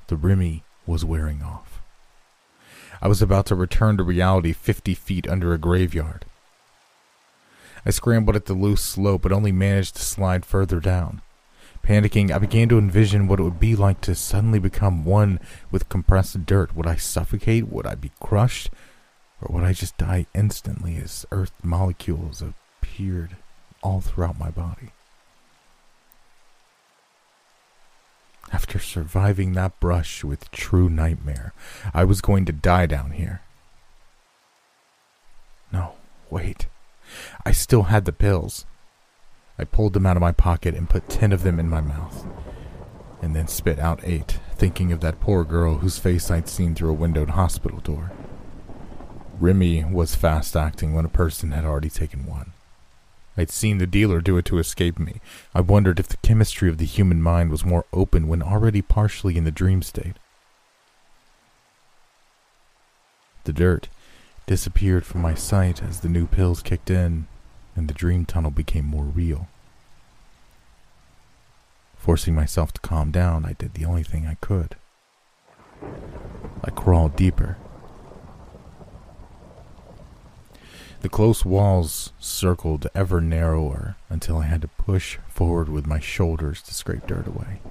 The 0.08 0.15
Remy 0.15 0.63
was 0.88 1.06
wearing 1.06 1.41
off. 1.43 1.82
I 3.02 3.08
was 3.08 3.21
about 3.21 3.45
to 3.47 3.56
return 3.56 3.97
to 3.97 4.04
reality 4.04 4.54
50 4.54 4.93
feet 4.95 5.28
under 5.28 5.54
a 5.54 5.60
graveyard. 5.60 6.26
I 7.86 7.91
scrambled 7.91 8.36
at 8.36 8.45
the 8.45 8.54
loose 8.54 8.82
slope 8.82 9.21
but 9.21 9.32
only 9.32 9.52
managed 9.52 9.95
to 9.97 10.02
slide 10.02 10.45
further 10.45 10.80
down. 10.80 11.21
Panicking, 11.84 12.32
I 12.32 12.38
began 12.38 12.67
to 12.69 12.78
envision 12.78 13.28
what 13.28 13.39
it 13.39 13.43
would 13.43 13.60
be 13.60 13.76
like 13.76 14.02
to 14.02 14.15
suddenly 14.15 14.60
become 14.60 15.06
one 15.06 15.39
with 15.71 15.89
compressed 15.89 16.45
dirt. 16.45 16.76
Would 16.76 16.88
I 16.88 16.95
suffocate? 16.95 17.69
Would 17.69 17.86
I 17.86 17.95
be 17.95 18.12
crushed? 18.19 18.69
Or 19.41 19.54
would 19.54 19.63
I 19.63 19.73
just 19.73 19.97
die 19.97 20.26
instantly 20.34 20.97
as 20.97 21.26
earth 21.32 21.54
molecules 21.63 22.41
appeared 22.41 23.38
all 23.84 24.02
throughout 24.02 24.39
my 24.39 24.50
body? 24.50 24.89
After 28.51 28.79
surviving 28.79 29.53
that 29.53 29.79
brush 29.79 30.23
with 30.23 30.51
true 30.51 30.89
nightmare, 30.89 31.53
I 31.93 32.03
was 32.05 32.21
going 32.21 32.45
to 32.45 32.53
die 32.53 32.86
down 32.86 33.12
here. 33.12 33.41
No, 35.71 35.95
wait. 36.29 36.67
I 37.45 37.51
still 37.51 37.83
had 37.83 38.05
the 38.05 38.13
pills. 38.13 38.65
I 39.60 39.65
pulled 39.65 39.93
them 39.93 40.05
out 40.05 40.17
of 40.17 40.21
my 40.21 40.31
pocket 40.31 40.75
and 40.75 40.89
put 40.89 41.10
ten 41.10 41.31
of 41.31 41.43
them 41.43 41.60
in 41.60 41.69
my 41.69 41.81
mouth, 41.81 42.25
and 43.21 43.36
then 43.36 43.47
spit 43.47 43.79
out 43.79 43.99
eight, 44.03 44.39
thinking 44.55 44.91
of 44.91 45.01
that 45.01 45.19
poor 45.19 45.43
girl 45.43 45.79
whose 45.79 45.97
face 45.97 46.29
I'd 46.29 46.47
seen 46.47 46.75
through 46.75 46.91
a 46.91 46.93
windowed 46.93 47.31
hospital 47.31 47.79
door. 47.79 48.12
Remy 49.39 49.86
was 49.86 50.15
fast 50.15 50.55
acting 50.55 50.93
when 50.93 51.05
a 51.05 51.10
person 51.10 51.51
had 51.51 51.65
already 51.65 51.89
taken 51.89 52.25
one. 52.25 52.53
I'd 53.38 53.52
seen 53.52 53.78
the 53.78 53.86
dealer 53.86 54.19
do 54.19 54.38
it 54.38 54.45
to 54.45 54.58
escape 54.58 54.97
me. 54.97 55.21
I 55.54 55.62
wondered 55.62 56.00
if 56.00 56.08
the 56.08 56.17
chemistry 56.17 56.69
of 56.69 56.80
the 56.80 56.86
human 56.86 57.21
mind 57.21 57.52
was 57.52 57.63
more 57.63 57.86
open 57.93 58.28
when 58.28 58.41
already 58.41 58.82
partially 58.82 59.38
in 59.38 59.43
the 59.43 59.52
dream 59.52 59.82
state. 59.84 60.15
The 63.43 63.54
dirt 63.54 63.88
disappeared 64.47 65.06
from 65.06 65.21
my 65.21 65.36
sight 65.36 65.84
as 65.84 66.00
the 66.00 66.10
new 66.10 66.26
pills 66.26 66.63
kicked 66.63 66.89
in 66.89 67.28
and 67.76 67.88
the 67.88 67.93
dream 67.93 68.26
tunnel 68.26 68.52
became 68.52 68.86
more 68.86 69.04
real. 69.04 69.47
Forcing 71.95 72.34
myself 72.34 72.73
to 72.73 72.82
calm 72.82 73.12
down, 73.12 73.45
I 73.45 73.54
did 73.54 73.73
the 73.73 73.86
only 73.86 74.04
thing 74.04 74.26
I 74.26 74.36
could. 74.36 74.76
I 76.63 76.71
crawled 76.71 77.15
deeper 77.15 77.58
The 81.01 81.10
close 81.10 81.45
walls 81.45 82.12
circled 82.19 82.88
ever 82.95 83.21
narrower 83.21 83.95
until 84.10 84.38
I 84.38 84.47
had 84.47 84.62
to 84.62 84.67
push 84.67 85.19
forward 85.29 85.69
with 85.69 85.86
my 85.86 85.99
shoulders 85.99 86.62
to 86.63 86.73
scrape 86.73 87.05
dirt 87.05 87.27
away. 87.27 87.62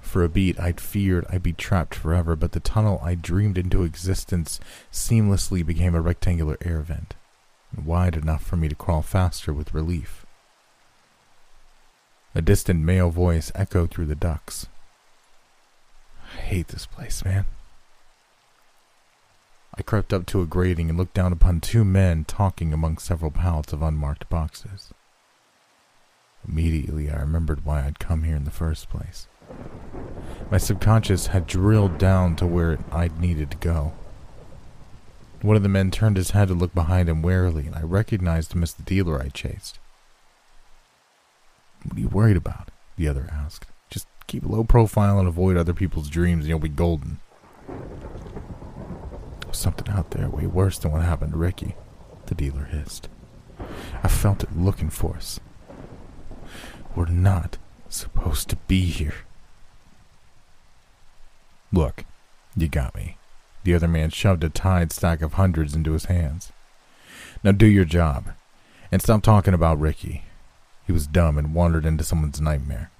For 0.00 0.22
a 0.22 0.28
beat, 0.28 0.58
I'd 0.58 0.80
feared 0.80 1.26
I'd 1.30 1.42
be 1.42 1.52
trapped 1.52 1.94
forever, 1.94 2.36
but 2.36 2.52
the 2.52 2.60
tunnel 2.60 3.00
I 3.02 3.16
dreamed 3.16 3.58
into 3.58 3.82
existence 3.82 4.60
seamlessly 4.92 5.66
became 5.66 5.94
a 5.94 6.00
rectangular 6.00 6.56
air 6.62 6.80
vent, 6.80 7.14
wide 7.76 8.16
enough 8.16 8.42
for 8.44 8.56
me 8.56 8.68
to 8.68 8.74
crawl 8.74 9.02
faster 9.02 9.52
with 9.52 9.74
relief. 9.74 10.24
A 12.34 12.42
distant 12.42 12.80
male 12.80 13.10
voice 13.10 13.50
echoed 13.54 13.90
through 13.90 14.06
the 14.06 14.14
ducts. 14.14 14.66
I 16.34 16.40
hate 16.40 16.68
this 16.68 16.86
place, 16.86 17.24
man. 17.24 17.46
I 19.74 19.82
crept 19.82 20.12
up 20.12 20.26
to 20.26 20.42
a 20.42 20.46
grating 20.46 20.88
and 20.88 20.98
looked 20.98 21.14
down 21.14 21.32
upon 21.32 21.60
two 21.60 21.84
men 21.84 22.24
talking 22.24 22.72
among 22.72 22.98
several 22.98 23.30
pallets 23.30 23.72
of 23.72 23.82
unmarked 23.82 24.28
boxes. 24.28 24.92
Immediately, 26.46 27.10
I 27.10 27.20
remembered 27.20 27.64
why 27.64 27.84
I'd 27.84 27.98
come 27.98 28.24
here 28.24 28.36
in 28.36 28.44
the 28.44 28.50
first 28.50 28.88
place. 28.90 29.28
My 30.50 30.58
subconscious 30.58 31.28
had 31.28 31.46
drilled 31.46 31.98
down 31.98 32.34
to 32.36 32.46
where 32.46 32.78
I'd 32.90 33.20
needed 33.20 33.50
to 33.52 33.56
go. 33.58 33.92
One 35.42 35.56
of 35.56 35.62
the 35.62 35.68
men 35.68 35.90
turned 35.90 36.16
his 36.16 36.32
head 36.32 36.48
to 36.48 36.54
look 36.54 36.74
behind 36.74 37.08
him 37.08 37.22
warily, 37.22 37.66
and 37.66 37.76
I 37.76 37.82
recognized 37.82 38.52
him 38.52 38.62
as 38.62 38.74
the 38.74 38.82
dealer 38.82 39.20
I 39.20 39.28
chased. 39.28 39.78
What 41.84 41.96
are 41.96 42.00
you 42.00 42.08
worried 42.08 42.36
about? 42.36 42.70
The 42.96 43.08
other 43.08 43.28
asked. 43.32 43.66
Just 43.88 44.06
keep 44.26 44.44
a 44.44 44.48
low 44.48 44.64
profile 44.64 45.18
and 45.18 45.28
avoid 45.28 45.56
other 45.56 45.72
people's 45.72 46.10
dreams, 46.10 46.40
and 46.40 46.48
you'll 46.48 46.58
be 46.58 46.68
golden 46.68 47.20
was 49.50 49.58
something 49.58 49.92
out 49.92 50.12
there 50.12 50.28
way 50.28 50.46
worse 50.46 50.78
than 50.78 50.92
what 50.92 51.02
happened 51.02 51.32
to 51.32 51.38
Ricky, 51.38 51.74
the 52.26 52.34
dealer 52.34 52.64
hissed. 52.64 53.08
I 54.02 54.08
felt 54.08 54.42
it 54.42 54.56
looking 54.56 54.90
for 54.90 55.16
us. 55.16 55.40
We're 56.94 57.06
not 57.06 57.58
supposed 57.88 58.48
to 58.50 58.56
be 58.68 58.82
here. 58.86 59.26
Look, 61.72 62.04
you 62.56 62.68
got 62.68 62.94
me. 62.94 63.16
The 63.64 63.74
other 63.74 63.88
man 63.88 64.10
shoved 64.10 64.42
a 64.44 64.48
tied 64.48 64.92
stack 64.92 65.20
of 65.20 65.34
hundreds 65.34 65.74
into 65.74 65.92
his 65.92 66.06
hands. 66.06 66.52
Now 67.44 67.52
do 67.52 67.66
your 67.66 67.84
job, 67.84 68.30
and 68.90 69.02
stop 69.02 69.22
talking 69.22 69.54
about 69.54 69.80
Ricky. 69.80 70.24
He 70.86 70.92
was 70.92 71.06
dumb 71.06 71.38
and 71.38 71.54
wandered 71.54 71.84
into 71.84 72.04
someone's 72.04 72.40
nightmare. 72.40 72.90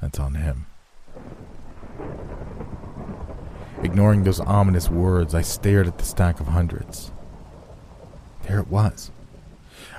That's 0.00 0.18
on 0.18 0.34
him. 0.36 0.66
Ignoring 3.82 4.24
those 4.24 4.40
ominous 4.40 4.88
words, 4.88 5.34
I 5.34 5.42
stared 5.42 5.86
at 5.86 5.98
the 5.98 6.04
stack 6.04 6.40
of 6.40 6.48
hundreds. 6.48 7.12
There 8.42 8.58
it 8.58 8.68
was. 8.68 9.12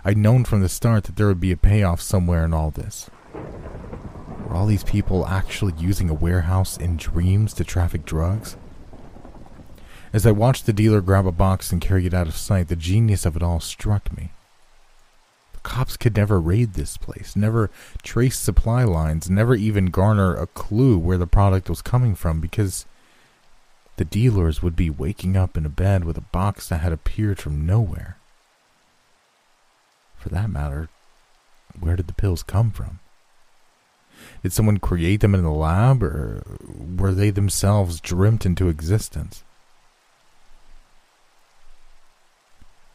I'd 0.03 0.17
known 0.17 0.43
from 0.43 0.61
the 0.61 0.69
start 0.69 1.05
that 1.05 1.15
there 1.15 1.27
would 1.27 1.39
be 1.39 1.51
a 1.51 1.57
payoff 1.57 2.01
somewhere 2.01 2.43
in 2.43 2.53
all 2.53 2.71
this. 2.71 3.09
Were 3.33 4.55
all 4.55 4.65
these 4.65 4.83
people 4.83 5.25
actually 5.27 5.73
using 5.77 6.09
a 6.09 6.13
warehouse 6.13 6.75
in 6.77 6.97
dreams 6.97 7.53
to 7.53 7.63
traffic 7.63 8.05
drugs? 8.05 8.57
As 10.11 10.25
I 10.25 10.31
watched 10.31 10.65
the 10.65 10.73
dealer 10.73 11.01
grab 11.01 11.25
a 11.25 11.31
box 11.31 11.71
and 11.71 11.79
carry 11.79 12.05
it 12.05 12.13
out 12.13 12.27
of 12.27 12.35
sight, 12.35 12.67
the 12.67 12.75
genius 12.75 13.25
of 13.25 13.35
it 13.35 13.43
all 13.43 13.59
struck 13.59 14.15
me. 14.17 14.31
The 15.53 15.59
cops 15.59 15.95
could 15.95 16.17
never 16.17 16.39
raid 16.39 16.73
this 16.73 16.97
place, 16.97 17.35
never 17.35 17.69
trace 18.01 18.37
supply 18.37 18.83
lines, 18.83 19.29
never 19.29 19.55
even 19.55 19.85
garner 19.85 20.35
a 20.35 20.47
clue 20.47 20.97
where 20.97 21.17
the 21.17 21.27
product 21.27 21.69
was 21.69 21.81
coming 21.81 22.15
from 22.15 22.41
because 22.41 22.85
the 23.99 24.05
dealers 24.05 24.63
would 24.63 24.77
be 24.77 24.89
waking 24.89 25.35
up 25.35 25.57
in 25.57 25.65
a 25.65 25.69
bed 25.69 26.05
with 26.05 26.17
a 26.17 26.21
box 26.21 26.69
that 26.69 26.77
had 26.77 26.93
appeared 26.93 27.37
from 27.37 27.65
nowhere. 27.65 28.15
For 30.15 30.29
that 30.29 30.49
matter, 30.49 30.87
where 31.77 31.97
did 31.97 32.07
the 32.07 32.13
pills 32.13 32.41
come 32.41 32.71
from? 32.71 32.99
Did 34.41 34.53
someone 34.53 34.77
create 34.77 35.19
them 35.19 35.35
in 35.35 35.43
the 35.43 35.51
lab, 35.51 36.01
or 36.01 36.43
were 36.97 37.13
they 37.13 37.29
themselves 37.29 37.99
dreamt 37.99 38.45
into 38.45 38.69
existence? 38.69 39.43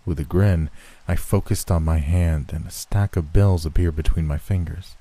With 0.07 0.19
a 0.19 0.25
grin, 0.25 0.71
I 1.07 1.17
focused 1.17 1.71
on 1.71 1.85
my 1.85 1.99
hand, 1.99 2.51
and 2.51 2.67
a 2.67 2.71
stack 2.71 3.15
of 3.17 3.31
bills 3.31 3.67
appeared 3.67 3.95
between 3.95 4.27
my 4.27 4.39
fingers. 4.39 4.97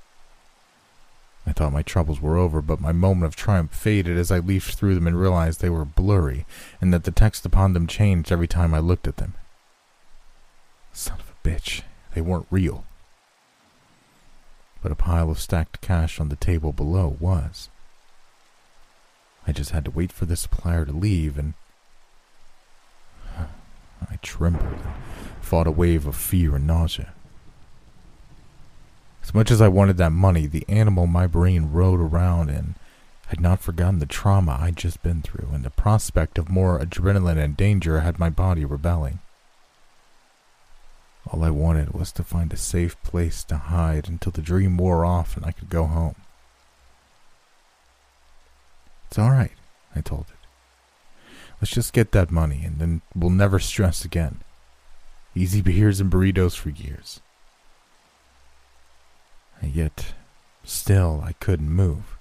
I 1.45 1.51
thought 1.51 1.73
my 1.73 1.81
troubles 1.81 2.21
were 2.21 2.37
over, 2.37 2.61
but 2.61 2.79
my 2.79 2.93
moment 2.93 3.25
of 3.25 3.35
triumph 3.35 3.73
faded 3.73 4.17
as 4.17 4.31
I 4.31 4.39
leafed 4.39 4.75
through 4.75 4.95
them 4.95 5.07
and 5.07 5.19
realized 5.19 5.59
they 5.59 5.69
were 5.69 5.85
blurry, 5.85 6.45
and 6.79 6.93
that 6.93 7.03
the 7.03 7.11
text 7.11 7.45
upon 7.45 7.73
them 7.73 7.85
changed 7.85 8.31
every 8.31 8.47
time 8.47 8.73
I 8.73 8.79
looked 8.79 9.07
at 9.07 9.17
them. 9.17 9.33
Son 10.93 11.19
of 11.19 11.31
a 11.31 11.47
bitch, 11.47 11.81
they 12.13 12.21
weren't 12.21 12.47
real. 12.49 12.85
But 14.81 14.91
a 14.91 14.95
pile 14.95 15.29
of 15.29 15.39
stacked 15.39 15.81
cash 15.81 16.19
on 16.19 16.29
the 16.29 16.35
table 16.35 16.71
below 16.71 17.17
was. 17.19 17.69
I 19.45 19.51
just 19.51 19.71
had 19.71 19.83
to 19.85 19.91
wait 19.91 20.13
for 20.13 20.25
the 20.25 20.37
supplier 20.37 20.85
to 20.85 20.93
leave, 20.93 21.37
and 21.37 21.55
I 23.37 24.15
trembled 24.21 24.71
and 24.71 24.93
fought 25.41 25.67
a 25.67 25.71
wave 25.71 26.07
of 26.07 26.15
fear 26.15 26.55
and 26.55 26.65
nausea. 26.65 27.13
As 29.23 29.33
much 29.33 29.49
as 29.49 29.61
I 29.61 29.69
wanted 29.69 29.97
that 29.97 30.11
money, 30.11 30.45
the 30.45 30.65
animal 30.67 31.07
my 31.07 31.27
brain 31.27 31.71
rode 31.71 31.99
around 31.99 32.49
in 32.49 32.75
had 33.27 33.39
not 33.39 33.61
forgotten 33.61 33.99
the 33.99 34.05
trauma 34.05 34.59
I'd 34.61 34.75
just 34.75 35.01
been 35.01 35.21
through, 35.23 35.49
and 35.53 35.65
the 35.65 35.71
prospect 35.71 36.37
of 36.37 36.49
more 36.49 36.77
adrenaline 36.77 37.43
and 37.43 37.57
danger 37.57 38.01
had 38.01 38.19
my 38.19 38.29
body 38.29 38.63
rebelling. 38.63 39.19
All 41.27 41.43
I 41.43 41.49
wanted 41.49 41.93
was 41.93 42.11
to 42.11 42.23
find 42.23 42.53
a 42.53 42.57
safe 42.57 43.01
place 43.01 43.43
to 43.45 43.57
hide 43.57 44.07
until 44.07 44.31
the 44.31 44.41
dream 44.41 44.77
wore 44.77 45.05
off 45.05 45.35
and 45.35 45.45
I 45.45 45.51
could 45.51 45.69
go 45.69 45.85
home. 45.85 46.15
It's 49.07 49.17
all 49.17 49.31
right, 49.31 49.53
I 49.95 50.01
told 50.01 50.25
it. 50.29 50.47
Let's 51.59 51.71
just 51.71 51.93
get 51.93 52.11
that 52.11 52.29
money 52.29 52.63
and 52.65 52.77
then 52.77 53.01
we'll 53.15 53.29
never 53.29 53.57
stress 53.57 54.03
again. 54.03 54.41
Easy 55.33 55.61
beers 55.61 55.99
and 55.99 56.11
burritos 56.11 56.55
for 56.55 56.69
years. 56.69 57.21
And 59.63 59.73
yet, 59.73 60.13
still, 60.65 61.23
I 61.25 61.31
couldn't 61.39 61.69
move. 61.69 62.17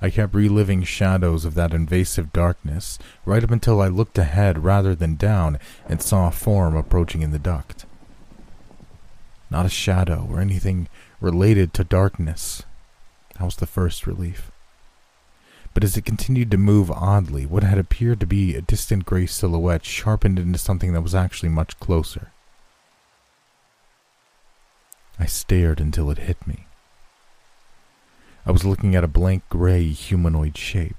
I 0.00 0.08
kept 0.08 0.34
reliving 0.34 0.82
shadows 0.82 1.44
of 1.44 1.54
that 1.54 1.74
invasive 1.74 2.32
darkness, 2.32 2.98
right 3.26 3.44
up 3.44 3.50
until 3.50 3.82
I 3.82 3.88
looked 3.88 4.16
ahead 4.16 4.64
rather 4.64 4.94
than 4.94 5.16
down 5.16 5.58
and 5.86 6.00
saw 6.00 6.28
a 6.28 6.32
form 6.32 6.76
approaching 6.76 7.20
in 7.20 7.30
the 7.30 7.38
duct. 7.38 7.84
Not 9.50 9.66
a 9.66 9.68
shadow 9.68 10.26
or 10.30 10.40
anything 10.40 10.88
related 11.20 11.74
to 11.74 11.84
darkness. 11.84 12.62
That 13.34 13.44
was 13.44 13.56
the 13.56 13.66
first 13.66 14.06
relief. 14.06 14.50
But 15.74 15.84
as 15.84 15.94
it 15.94 16.06
continued 16.06 16.50
to 16.52 16.56
move 16.56 16.90
oddly, 16.90 17.44
what 17.44 17.64
had 17.64 17.76
appeared 17.76 18.20
to 18.20 18.26
be 18.26 18.54
a 18.54 18.62
distant 18.62 19.04
gray 19.04 19.26
silhouette 19.26 19.84
sharpened 19.84 20.38
into 20.38 20.58
something 20.58 20.94
that 20.94 21.02
was 21.02 21.14
actually 21.14 21.50
much 21.50 21.78
closer. 21.80 22.32
I 25.18 25.26
stared 25.26 25.80
until 25.80 26.10
it 26.10 26.18
hit 26.18 26.46
me. 26.46 26.66
I 28.46 28.50
was 28.50 28.64
looking 28.64 28.94
at 28.94 29.04
a 29.04 29.08
blank 29.08 29.42
gray 29.48 29.88
humanoid 29.88 30.58
shape. 30.58 30.96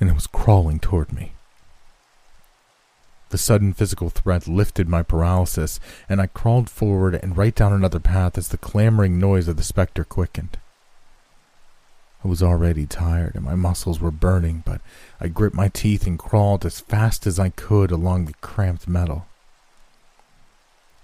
And 0.00 0.10
it 0.10 0.14
was 0.14 0.26
crawling 0.26 0.80
toward 0.80 1.12
me. 1.12 1.32
The 3.30 3.38
sudden 3.38 3.72
physical 3.72 4.08
threat 4.08 4.46
lifted 4.46 4.88
my 4.88 5.02
paralysis, 5.02 5.80
and 6.08 6.20
I 6.20 6.28
crawled 6.28 6.70
forward 6.70 7.14
and 7.14 7.36
right 7.36 7.54
down 7.54 7.72
another 7.72 8.00
path 8.00 8.38
as 8.38 8.48
the 8.48 8.58
clamoring 8.58 9.18
noise 9.18 9.48
of 9.48 9.56
the 9.56 9.64
specter 9.64 10.04
quickened. 10.04 10.58
I 12.24 12.28
was 12.28 12.42
already 12.42 12.86
tired 12.86 13.34
and 13.34 13.44
my 13.44 13.54
muscles 13.54 14.00
were 14.00 14.10
burning, 14.10 14.62
but 14.64 14.80
I 15.20 15.28
gripped 15.28 15.54
my 15.54 15.68
teeth 15.68 16.06
and 16.06 16.18
crawled 16.18 16.64
as 16.64 16.80
fast 16.80 17.26
as 17.26 17.38
I 17.38 17.50
could 17.50 17.90
along 17.90 18.24
the 18.24 18.34
cramped 18.40 18.88
metal. 18.88 19.26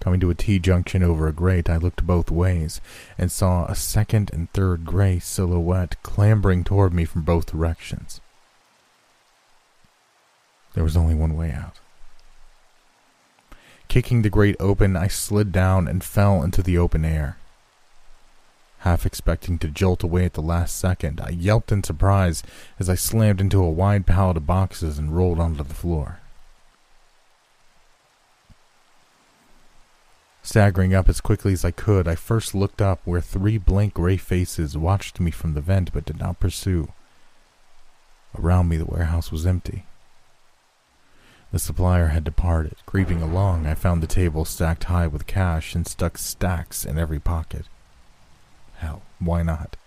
Coming 0.03 0.19
to 0.19 0.29
a 0.29 0.35
T 0.35 0.59
junction 0.59 1.01
over 1.01 1.29
a 1.29 1.31
grate, 1.31 1.69
I 1.69 1.77
looked 1.77 2.05
both 2.05 2.29
ways 2.29 2.81
and 3.17 3.31
saw 3.31 3.65
a 3.67 3.73
second 3.73 4.31
and 4.33 4.51
third 4.51 4.83
gray 4.83 5.17
silhouette 5.17 5.95
clambering 6.03 6.65
toward 6.65 6.93
me 6.93 7.05
from 7.05 7.21
both 7.21 7.45
directions. 7.45 8.19
There 10.73 10.83
was 10.83 10.97
only 10.97 11.15
one 11.15 11.37
way 11.37 11.51
out. 11.51 11.79
Kicking 13.87 14.23
the 14.23 14.29
grate 14.29 14.57
open, 14.59 14.97
I 14.97 15.07
slid 15.07 15.53
down 15.53 15.87
and 15.87 16.03
fell 16.03 16.43
into 16.43 16.61
the 16.61 16.77
open 16.77 17.05
air. 17.05 17.37
Half 18.79 19.05
expecting 19.05 19.57
to 19.59 19.69
jolt 19.69 20.03
away 20.03 20.25
at 20.25 20.33
the 20.33 20.41
last 20.41 20.77
second, 20.77 21.21
I 21.21 21.29
yelped 21.29 21.71
in 21.71 21.81
surprise 21.81 22.43
as 22.77 22.89
I 22.89 22.95
slammed 22.95 23.39
into 23.39 23.63
a 23.63 23.71
wide 23.71 24.05
pallet 24.05 24.35
of 24.35 24.45
boxes 24.45 24.99
and 24.99 25.15
rolled 25.15 25.39
onto 25.39 25.63
the 25.63 25.73
floor. 25.73 26.19
Staggering 30.45 30.93
up 30.93 31.07
as 31.07 31.21
quickly 31.21 31.53
as 31.53 31.63
I 31.63 31.71
could, 31.71 32.05
I 32.05 32.15
first 32.15 32.53
looked 32.53 32.81
up 32.81 32.99
where 33.05 33.21
three 33.21 33.57
blank 33.57 33.93
gray 33.93 34.17
faces 34.17 34.77
watched 34.77 35.21
me 35.21 35.31
from 35.31 35.53
the 35.53 35.61
vent 35.61 35.93
but 35.93 36.03
did 36.03 36.19
not 36.19 36.41
pursue. 36.41 36.91
Around 38.37 38.67
me, 38.67 38.75
the 38.75 38.85
warehouse 38.85 39.31
was 39.31 39.45
empty. 39.45 39.85
The 41.53 41.59
supplier 41.59 42.07
had 42.07 42.25
departed. 42.25 42.75
Creeping 42.85 43.21
along, 43.21 43.65
I 43.65 43.73
found 43.73 44.03
the 44.03 44.07
table 44.07 44.43
stacked 44.43 44.85
high 44.85 45.07
with 45.07 45.27
cash 45.27 45.75
and 45.75 45.87
stuck 45.87 46.17
stacks 46.17 46.83
in 46.83 46.97
every 46.97 47.19
pocket. 47.19 47.65
Hell, 48.77 49.01
why 49.19 49.43
not? 49.43 49.77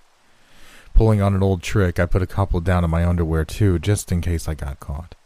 Pulling 0.95 1.21
on 1.21 1.35
an 1.35 1.42
old 1.42 1.62
trick, 1.62 2.01
I 2.01 2.07
put 2.07 2.23
a 2.23 2.27
couple 2.27 2.61
down 2.61 2.83
in 2.83 2.88
my 2.90 3.05
underwear 3.05 3.45
too, 3.45 3.79
just 3.79 4.11
in 4.11 4.23
case 4.23 4.49
I 4.49 4.55
got 4.55 4.81
caught. 4.81 5.16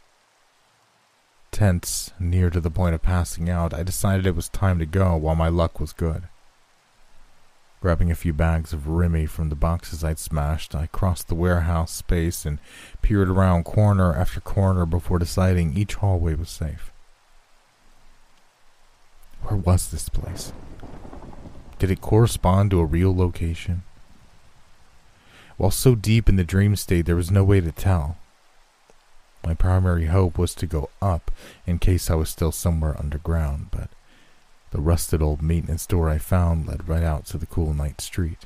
Tense, 1.51 2.11
near 2.17 2.49
to 2.49 2.61
the 2.61 2.71
point 2.71 2.95
of 2.95 3.01
passing 3.01 3.49
out, 3.49 3.73
I 3.73 3.83
decided 3.83 4.25
it 4.25 4.35
was 4.35 4.49
time 4.49 4.79
to 4.79 4.85
go 4.85 5.15
while 5.17 5.35
my 5.35 5.49
luck 5.49 5.79
was 5.79 5.93
good. 5.93 6.23
Grabbing 7.81 8.09
a 8.09 8.15
few 8.15 8.31
bags 8.31 8.73
of 8.73 8.87
Remy 8.87 9.25
from 9.25 9.49
the 9.49 9.55
boxes 9.55 10.03
I'd 10.03 10.19
smashed, 10.19 10.75
I 10.75 10.85
crossed 10.87 11.27
the 11.27 11.35
warehouse 11.35 11.91
space 11.91 12.45
and 12.45 12.59
peered 13.01 13.27
around 13.27 13.65
corner 13.65 14.15
after 14.15 14.39
corner 14.39 14.85
before 14.85 15.19
deciding 15.19 15.75
each 15.75 15.95
hallway 15.95 16.35
was 16.35 16.49
safe. 16.49 16.91
Where 19.43 19.57
was 19.57 19.89
this 19.89 20.09
place? 20.09 20.53
Did 21.79 21.89
it 21.89 22.01
correspond 22.01 22.71
to 22.71 22.79
a 22.79 22.85
real 22.85 23.15
location? 23.15 23.81
While 25.57 25.71
so 25.71 25.95
deep 25.95 26.29
in 26.29 26.35
the 26.35 26.43
dream 26.43 26.75
state, 26.75 27.07
there 27.07 27.15
was 27.15 27.31
no 27.31 27.43
way 27.43 27.59
to 27.59 27.71
tell. 27.71 28.17
My 29.43 29.53
primary 29.53 30.05
hope 30.05 30.37
was 30.37 30.53
to 30.55 30.67
go 30.67 30.89
up 31.01 31.31
in 31.65 31.79
case 31.79 32.09
I 32.09 32.15
was 32.15 32.29
still 32.29 32.51
somewhere 32.51 32.97
underground, 32.97 33.67
but 33.71 33.89
the 34.71 34.79
rusted 34.81 35.21
old 35.21 35.41
maintenance 35.41 35.85
door 35.85 36.09
I 36.09 36.17
found 36.17 36.67
led 36.67 36.87
right 36.87 37.03
out 37.03 37.25
to 37.27 37.37
the 37.37 37.45
cool 37.45 37.73
night 37.73 38.01
street. 38.01 38.45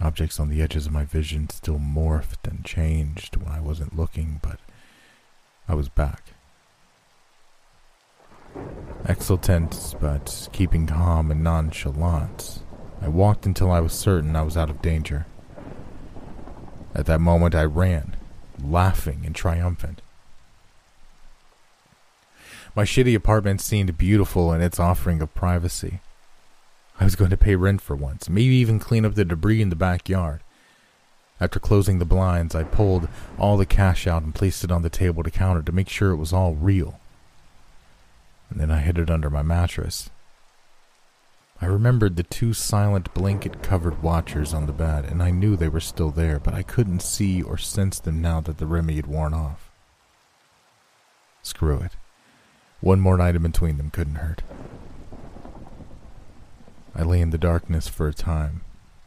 Objects 0.00 0.38
on 0.38 0.50
the 0.50 0.60
edges 0.60 0.86
of 0.86 0.92
my 0.92 1.04
vision 1.04 1.48
still 1.48 1.78
morphed 1.78 2.46
and 2.48 2.64
changed 2.64 3.36
when 3.36 3.48
I 3.48 3.60
wasn't 3.60 3.96
looking, 3.96 4.40
but 4.42 4.58
I 5.68 5.74
was 5.74 5.88
back. 5.88 6.22
Exultant, 9.08 9.94
but 10.00 10.48
keeping 10.52 10.86
calm 10.86 11.30
and 11.30 11.42
nonchalant, 11.42 12.60
I 13.00 13.08
walked 13.08 13.46
until 13.46 13.70
I 13.70 13.80
was 13.80 13.92
certain 13.92 14.36
I 14.36 14.42
was 14.42 14.56
out 14.56 14.68
of 14.68 14.82
danger. 14.82 15.26
At 16.94 17.06
that 17.06 17.20
moment, 17.20 17.54
I 17.54 17.64
ran, 17.64 18.15
laughing 18.62 19.22
and 19.24 19.34
triumphant. 19.34 20.02
My 22.74 22.84
shitty 22.84 23.14
apartment 23.14 23.60
seemed 23.60 23.96
beautiful 23.96 24.52
in 24.52 24.60
its 24.60 24.78
offering 24.78 25.22
of 25.22 25.34
privacy. 25.34 26.00
I 27.00 27.04
was 27.04 27.16
going 27.16 27.30
to 27.30 27.36
pay 27.36 27.56
rent 27.56 27.80
for 27.80 27.96
once, 27.96 28.28
maybe 28.28 28.54
even 28.54 28.78
clean 28.78 29.04
up 29.04 29.14
the 29.14 29.24
debris 29.24 29.62
in 29.62 29.70
the 29.70 29.76
backyard. 29.76 30.40
After 31.40 31.60
closing 31.60 31.98
the 31.98 32.04
blinds, 32.04 32.54
I 32.54 32.64
pulled 32.64 33.08
all 33.38 33.56
the 33.56 33.66
cash 33.66 34.06
out 34.06 34.22
and 34.22 34.34
placed 34.34 34.64
it 34.64 34.70
on 34.70 34.82
the 34.82 34.90
table 34.90 35.22
to 35.22 35.30
counter 35.30 35.62
to 35.62 35.72
make 35.72 35.88
sure 35.88 36.10
it 36.10 36.16
was 36.16 36.32
all 36.32 36.54
real. 36.54 36.98
And 38.48 38.60
then 38.60 38.70
I 38.70 38.80
hid 38.80 38.98
it 38.98 39.10
under 39.10 39.28
my 39.28 39.42
mattress. 39.42 40.08
I 41.60 41.66
remembered 41.66 42.16
the 42.16 42.22
two 42.22 42.52
silent 42.52 43.12
blanket 43.14 43.62
covered 43.62 44.02
watchers 44.02 44.52
on 44.52 44.66
the 44.66 44.72
bed, 44.72 45.06
and 45.06 45.22
I 45.22 45.30
knew 45.30 45.56
they 45.56 45.68
were 45.68 45.80
still 45.80 46.10
there, 46.10 46.38
but 46.38 46.52
I 46.52 46.62
couldn't 46.62 47.00
see 47.00 47.40
or 47.42 47.56
sense 47.56 47.98
them 47.98 48.20
now 48.20 48.40
that 48.42 48.58
the 48.58 48.66
Remy 48.66 48.96
had 48.96 49.06
worn 49.06 49.32
off. 49.32 49.70
Screw 51.42 51.78
it. 51.78 51.92
One 52.80 53.00
more 53.00 53.16
night 53.16 53.36
in 53.36 53.42
between 53.42 53.78
them 53.78 53.90
couldn't 53.90 54.16
hurt. 54.16 54.42
I 56.94 57.02
lay 57.02 57.20
in 57.20 57.30
the 57.30 57.38
darkness 57.38 57.88
for 57.88 58.08
a 58.08 58.14
time, 58.14 58.62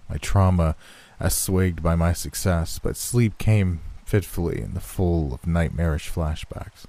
my 0.10 0.18
trauma 0.18 0.76
assuaged 1.20 1.84
by 1.84 1.96
my 1.96 2.14
success, 2.14 2.80
but 2.80 2.98
sleep 2.98 3.38
came 3.38 3.82
fitfully 4.06 4.62
in 4.62 4.74
the 4.74 4.80
full 4.80 5.34
of 5.34 5.46
nightmarish 5.46 6.10
flashbacks. 6.10 6.86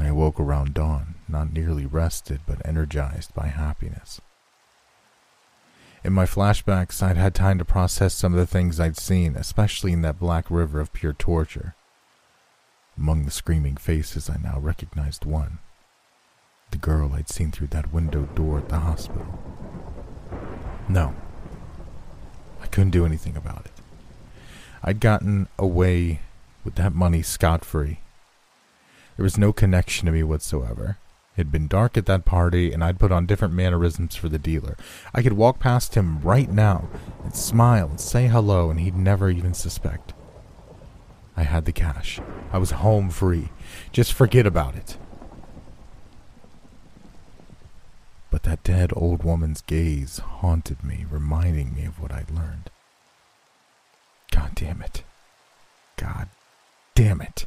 I 0.00 0.06
awoke 0.06 0.40
around 0.40 0.72
dawn, 0.72 1.16
not 1.28 1.52
nearly 1.52 1.84
rested, 1.84 2.40
but 2.46 2.66
energized 2.66 3.34
by 3.34 3.48
happiness. 3.48 4.18
In 6.02 6.14
my 6.14 6.24
flashbacks, 6.24 7.02
I'd 7.02 7.18
had 7.18 7.34
time 7.34 7.58
to 7.58 7.66
process 7.66 8.14
some 8.14 8.32
of 8.32 8.38
the 8.38 8.46
things 8.46 8.80
I'd 8.80 8.96
seen, 8.96 9.36
especially 9.36 9.92
in 9.92 10.00
that 10.00 10.18
black 10.18 10.50
river 10.50 10.80
of 10.80 10.94
pure 10.94 11.12
torture. 11.12 11.74
Among 12.96 13.26
the 13.26 13.30
screaming 13.30 13.76
faces, 13.76 14.30
I 14.30 14.38
now 14.42 14.58
recognized 14.58 15.26
one 15.26 15.58
the 16.70 16.78
girl 16.78 17.12
I'd 17.12 17.28
seen 17.28 17.50
through 17.50 17.66
that 17.66 17.92
window 17.92 18.22
door 18.34 18.56
at 18.56 18.70
the 18.70 18.78
hospital. 18.78 19.38
No, 20.88 21.14
I 22.62 22.68
couldn't 22.68 22.92
do 22.92 23.04
anything 23.04 23.36
about 23.36 23.66
it. 23.66 23.72
I'd 24.82 25.00
gotten 25.00 25.48
away 25.58 26.20
with 26.64 26.76
that 26.76 26.94
money 26.94 27.20
scot 27.20 27.66
free 27.66 28.00
there 29.20 29.24
was 29.24 29.36
no 29.36 29.52
connection 29.52 30.06
to 30.06 30.12
me 30.12 30.22
whatsoever. 30.22 30.96
It 31.36 31.40
had 31.40 31.52
been 31.52 31.68
dark 31.68 31.98
at 31.98 32.06
that 32.06 32.24
party, 32.24 32.72
and 32.72 32.82
I'd 32.82 32.98
put 32.98 33.12
on 33.12 33.26
different 33.26 33.52
mannerisms 33.52 34.16
for 34.16 34.30
the 34.30 34.38
dealer. 34.38 34.78
I 35.12 35.20
could 35.20 35.34
walk 35.34 35.58
past 35.58 35.94
him 35.94 36.22
right 36.22 36.50
now 36.50 36.88
and 37.22 37.36
smile 37.36 37.88
and 37.90 38.00
say 38.00 38.28
hello, 38.28 38.70
and 38.70 38.80
he'd 38.80 38.96
never 38.96 39.28
even 39.28 39.52
suspect. 39.52 40.14
I 41.36 41.42
had 41.42 41.66
the 41.66 41.72
cash. 41.72 42.18
I 42.50 42.56
was 42.56 42.70
home 42.70 43.10
free. 43.10 43.50
Just 43.92 44.14
forget 44.14 44.46
about 44.46 44.74
it. 44.74 44.96
But 48.30 48.44
that 48.44 48.64
dead 48.64 48.90
old 48.96 49.22
woman's 49.22 49.60
gaze 49.60 50.16
haunted 50.20 50.82
me, 50.82 51.04
reminding 51.10 51.74
me 51.74 51.84
of 51.84 52.00
what 52.00 52.10
I'd 52.10 52.30
learned. 52.30 52.70
God 54.30 54.52
damn 54.54 54.80
it. 54.80 55.02
God 55.98 56.30
damn 56.94 57.20
it. 57.20 57.44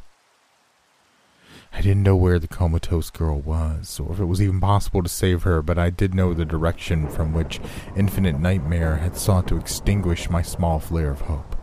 I 1.74 1.80
didn't 1.80 2.04
know 2.04 2.14
where 2.14 2.38
the 2.38 2.46
comatose 2.46 3.10
girl 3.10 3.40
was, 3.40 3.98
or 3.98 4.12
if 4.12 4.20
it 4.20 4.26
was 4.26 4.40
even 4.40 4.60
possible 4.60 5.02
to 5.02 5.08
save 5.08 5.42
her, 5.42 5.60
but 5.60 5.76
I 5.76 5.90
did 5.90 6.14
know 6.14 6.32
the 6.32 6.44
direction 6.44 7.08
from 7.08 7.32
which 7.32 7.60
Infinite 7.96 8.38
Nightmare 8.38 8.96
had 8.98 9.16
sought 9.16 9.48
to 9.48 9.56
extinguish 9.56 10.30
my 10.30 10.40
small 10.40 10.78
flare 10.78 11.10
of 11.10 11.22
hope. 11.22 11.56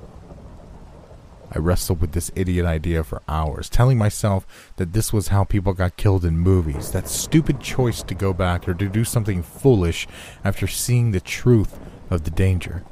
I 1.54 1.60
wrestled 1.60 2.02
with 2.02 2.12
this 2.12 2.30
idiot 2.36 2.66
idea 2.66 3.06
for 3.06 3.22
hours, 3.30 3.70
telling 3.70 3.98
myself 3.98 4.74
that 4.76 4.92
this 4.92 5.14
was 5.14 5.30
how 5.30 5.46
people 5.46 5.74
got 5.74 5.96
killed 5.96 6.26
in 6.26 6.38
movies, 6.38 6.92
that 6.92 7.08
stupid 7.08 7.62
choice 7.62 8.04
to 8.04 8.14
go 8.14 8.34
back 8.34 8.68
or 8.68 8.74
to 8.74 8.90
do 8.90 9.06
something 9.06 9.42
foolish 9.42 10.10
after 10.44 10.68
seeing 10.68 11.12
the 11.12 11.22
truth 11.22 11.80
of 12.10 12.26
the 12.26 12.32
danger. 12.32 12.84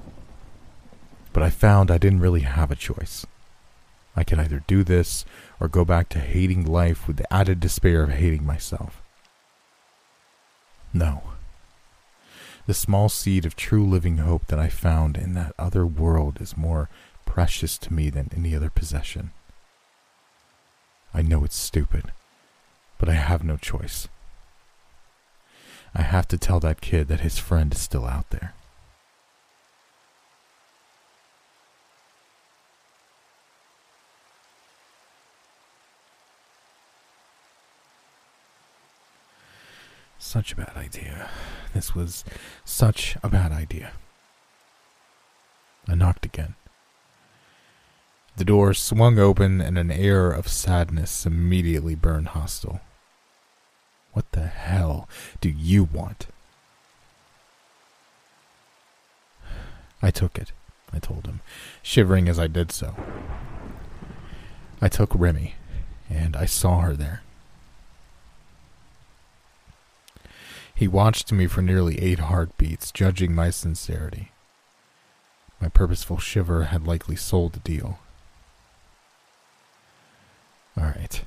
But 1.34 1.44
I 1.44 1.50
found 1.50 1.92
I 1.92 1.98
didn't 1.98 2.22
really 2.22 2.42
have 2.42 2.72
a 2.72 2.76
choice. 2.76 3.26
I 4.16 4.24
could 4.24 4.40
either 4.40 4.64
do 4.68 4.84
this 4.84 5.24
or 5.60 5.68
go 5.68 5.84
back 5.84 6.10
to 6.10 6.20
hating 6.20 6.66
life 6.66 7.08
with 7.08 7.18
the 7.18 7.34
added 7.34 7.60
despair 7.60 8.04
of 8.04 8.12
hating 8.12 8.46
myself. 8.46 9.02
No. 10.94 11.24
The 12.66 12.74
small 12.74 13.10
seed 13.10 13.46
of 13.46 13.56
true 13.56 13.88
living 13.88 14.18
hope 14.18 14.48
that 14.48 14.60
I 14.60 14.70
found 14.70 15.18
in 15.18 15.34
that 15.34 15.54
other 15.58 15.86
world 15.86 16.40
is 16.40 16.58
more 16.58 16.90
precious 17.26 17.78
to 17.80 17.94
me 17.94 18.10
than 18.10 18.30
any 18.36 18.56
other 18.56 18.70
possession. 18.70 19.32
I 21.14 21.22
know 21.22 21.44
it's 21.44 21.56
stupid, 21.56 22.12
but 22.98 23.10
I 23.10 23.14
have 23.14 23.44
no 23.44 23.58
choice. 23.58 24.08
I 25.96 26.04
have 26.04 26.28
to 26.28 26.38
tell 26.38 26.60
that 26.60 26.82
kid 26.82 27.08
that 27.08 27.22
his 27.22 27.40
friend 27.40 27.74
is 27.74 27.80
still 27.80 28.06
out 28.06 28.30
there. 28.30 28.54
Such 40.30 40.52
a 40.52 40.58
bad 40.58 40.74
idea. 40.78 41.28
This 41.74 41.96
was 41.96 42.24
such 42.64 43.18
a 43.24 43.30
bad 43.30 43.52
idea. 43.52 43.94
I 45.88 45.96
knocked 45.96 46.24
again. 46.24 46.54
The 48.38 48.46
door 48.46 48.76
swung 48.76 49.18
open 49.18 49.60
and 49.60 49.76
an 49.76 49.90
air 49.90 50.30
of 50.30 50.48
sadness 50.48 51.26
immediately 51.26 51.96
burned 51.96 52.28
hostile. 52.28 52.80
What 54.14 54.32
the 54.34 54.46
hell 54.46 55.10
do 55.42 55.50
you 55.50 55.86
want? 55.86 56.28
I 60.00 60.12
took 60.12 60.38
it, 60.38 60.52
I 60.94 61.00
told 61.00 61.26
him, 61.26 61.40
shivering 61.82 62.30
as 62.30 62.38
I 62.38 62.46
did 62.46 62.72
so. 62.72 62.94
I 64.80 64.90
took 64.90 65.10
Remy, 65.16 65.56
and 66.08 66.36
I 66.36 66.46
saw 66.46 66.82
her 66.82 66.96
there. 66.96 67.24
He 70.80 70.88
watched 70.88 71.34
me 71.34 71.46
for 71.46 71.62
nearly 71.62 72.00
eight 72.00 72.20
heartbeats, 72.20 72.94
judging 72.94 73.36
my 73.36 73.50
sincerity. 73.50 74.32
My 75.60 75.68
purposeful 75.68 76.20
shiver 76.20 76.64
had 76.72 76.88
likely 76.88 77.18
sold 77.18 77.52
the 77.52 77.60
deal. 77.60 78.00
All 80.78 80.86
right. 80.86 81.22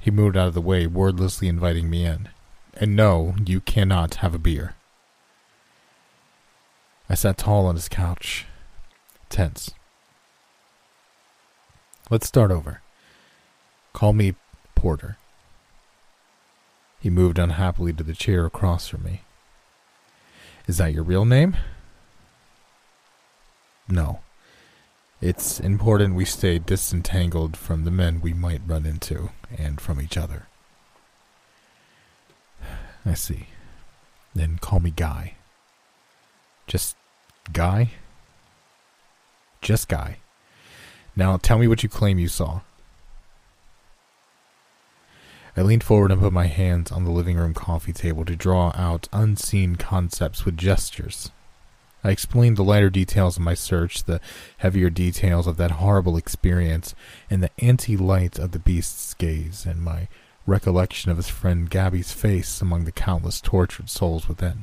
He 0.00 0.10
moved 0.10 0.34
out 0.34 0.48
of 0.48 0.54
the 0.54 0.62
way, 0.62 0.86
wordlessly 0.86 1.46
inviting 1.46 1.90
me 1.90 2.06
in. 2.06 2.30
And 2.72 2.96
no, 2.96 3.34
you 3.44 3.60
cannot 3.60 4.14
have 4.14 4.34
a 4.34 4.38
beer. 4.38 4.74
I 7.06 7.16
sat 7.16 7.36
tall 7.36 7.66
on 7.66 7.74
his 7.74 7.90
couch, 7.90 8.46
tense. 9.28 9.72
Let's 12.08 12.26
start 12.26 12.50
over. 12.50 12.80
Call 13.92 14.14
me 14.14 14.36
Porter. 14.74 15.18
He 17.00 17.10
moved 17.10 17.38
unhappily 17.38 17.92
to 17.92 18.02
the 18.02 18.14
chair 18.14 18.44
across 18.44 18.88
from 18.88 19.04
me. 19.04 19.22
Is 20.66 20.78
that 20.78 20.92
your 20.92 21.04
real 21.04 21.24
name? 21.24 21.56
No. 23.88 24.20
It's 25.20 25.58
important 25.58 26.14
we 26.14 26.24
stay 26.24 26.58
disentangled 26.58 27.56
from 27.56 27.84
the 27.84 27.90
men 27.90 28.20
we 28.20 28.32
might 28.32 28.60
run 28.66 28.86
into 28.86 29.30
and 29.56 29.80
from 29.80 30.00
each 30.00 30.16
other. 30.16 30.46
I 33.04 33.14
see. 33.14 33.46
Then 34.34 34.58
call 34.58 34.80
me 34.80 34.90
Guy. 34.90 35.34
Just 36.66 36.96
Guy? 37.52 37.92
Just 39.62 39.88
Guy. 39.88 40.18
Now 41.16 41.36
tell 41.36 41.58
me 41.58 41.66
what 41.66 41.82
you 41.82 41.88
claim 41.88 42.18
you 42.18 42.28
saw. 42.28 42.60
I 45.58 45.62
leaned 45.62 45.82
forward 45.82 46.12
and 46.12 46.20
put 46.20 46.32
my 46.32 46.46
hands 46.46 46.92
on 46.92 47.04
the 47.04 47.10
living 47.10 47.36
room 47.36 47.52
coffee 47.52 47.92
table 47.92 48.24
to 48.26 48.36
draw 48.36 48.70
out 48.76 49.08
unseen 49.12 49.74
concepts 49.74 50.44
with 50.44 50.56
gestures. 50.56 51.32
I 52.04 52.10
explained 52.10 52.56
the 52.56 52.62
lighter 52.62 52.90
details 52.90 53.36
of 53.36 53.42
my 53.42 53.54
search, 53.54 54.04
the 54.04 54.20
heavier 54.58 54.88
details 54.88 55.48
of 55.48 55.56
that 55.56 55.72
horrible 55.72 56.16
experience, 56.16 56.94
and 57.28 57.42
the 57.42 57.50
anti 57.58 57.96
light 57.96 58.38
of 58.38 58.52
the 58.52 58.60
beast's 58.60 59.14
gaze, 59.14 59.66
and 59.66 59.82
my 59.82 60.06
recollection 60.46 61.10
of 61.10 61.16
his 61.16 61.28
friend 61.28 61.68
Gabby's 61.68 62.12
face 62.12 62.60
among 62.60 62.84
the 62.84 62.92
countless 62.92 63.40
tortured 63.40 63.90
souls 63.90 64.28
within. 64.28 64.62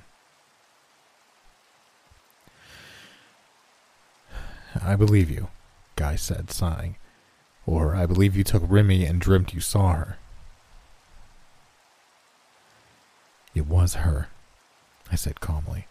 I 4.82 4.96
believe 4.96 5.30
you, 5.30 5.50
Guy 5.98 6.16
said, 6.16 6.52
sighing. 6.52 6.96
Or 7.66 7.96
I 7.96 8.06
believe 8.06 8.38
you 8.38 8.46
took 8.46 8.64
Remy 8.66 9.04
and 9.04 9.20
dreamt 9.20 9.54
you 9.54 9.60
saw 9.60 9.92
her. 9.92 10.20
It 13.56 13.66
was 13.66 13.96
her, 13.96 14.28
I 15.12 15.16
said 15.16 15.40
calmly 15.42 15.88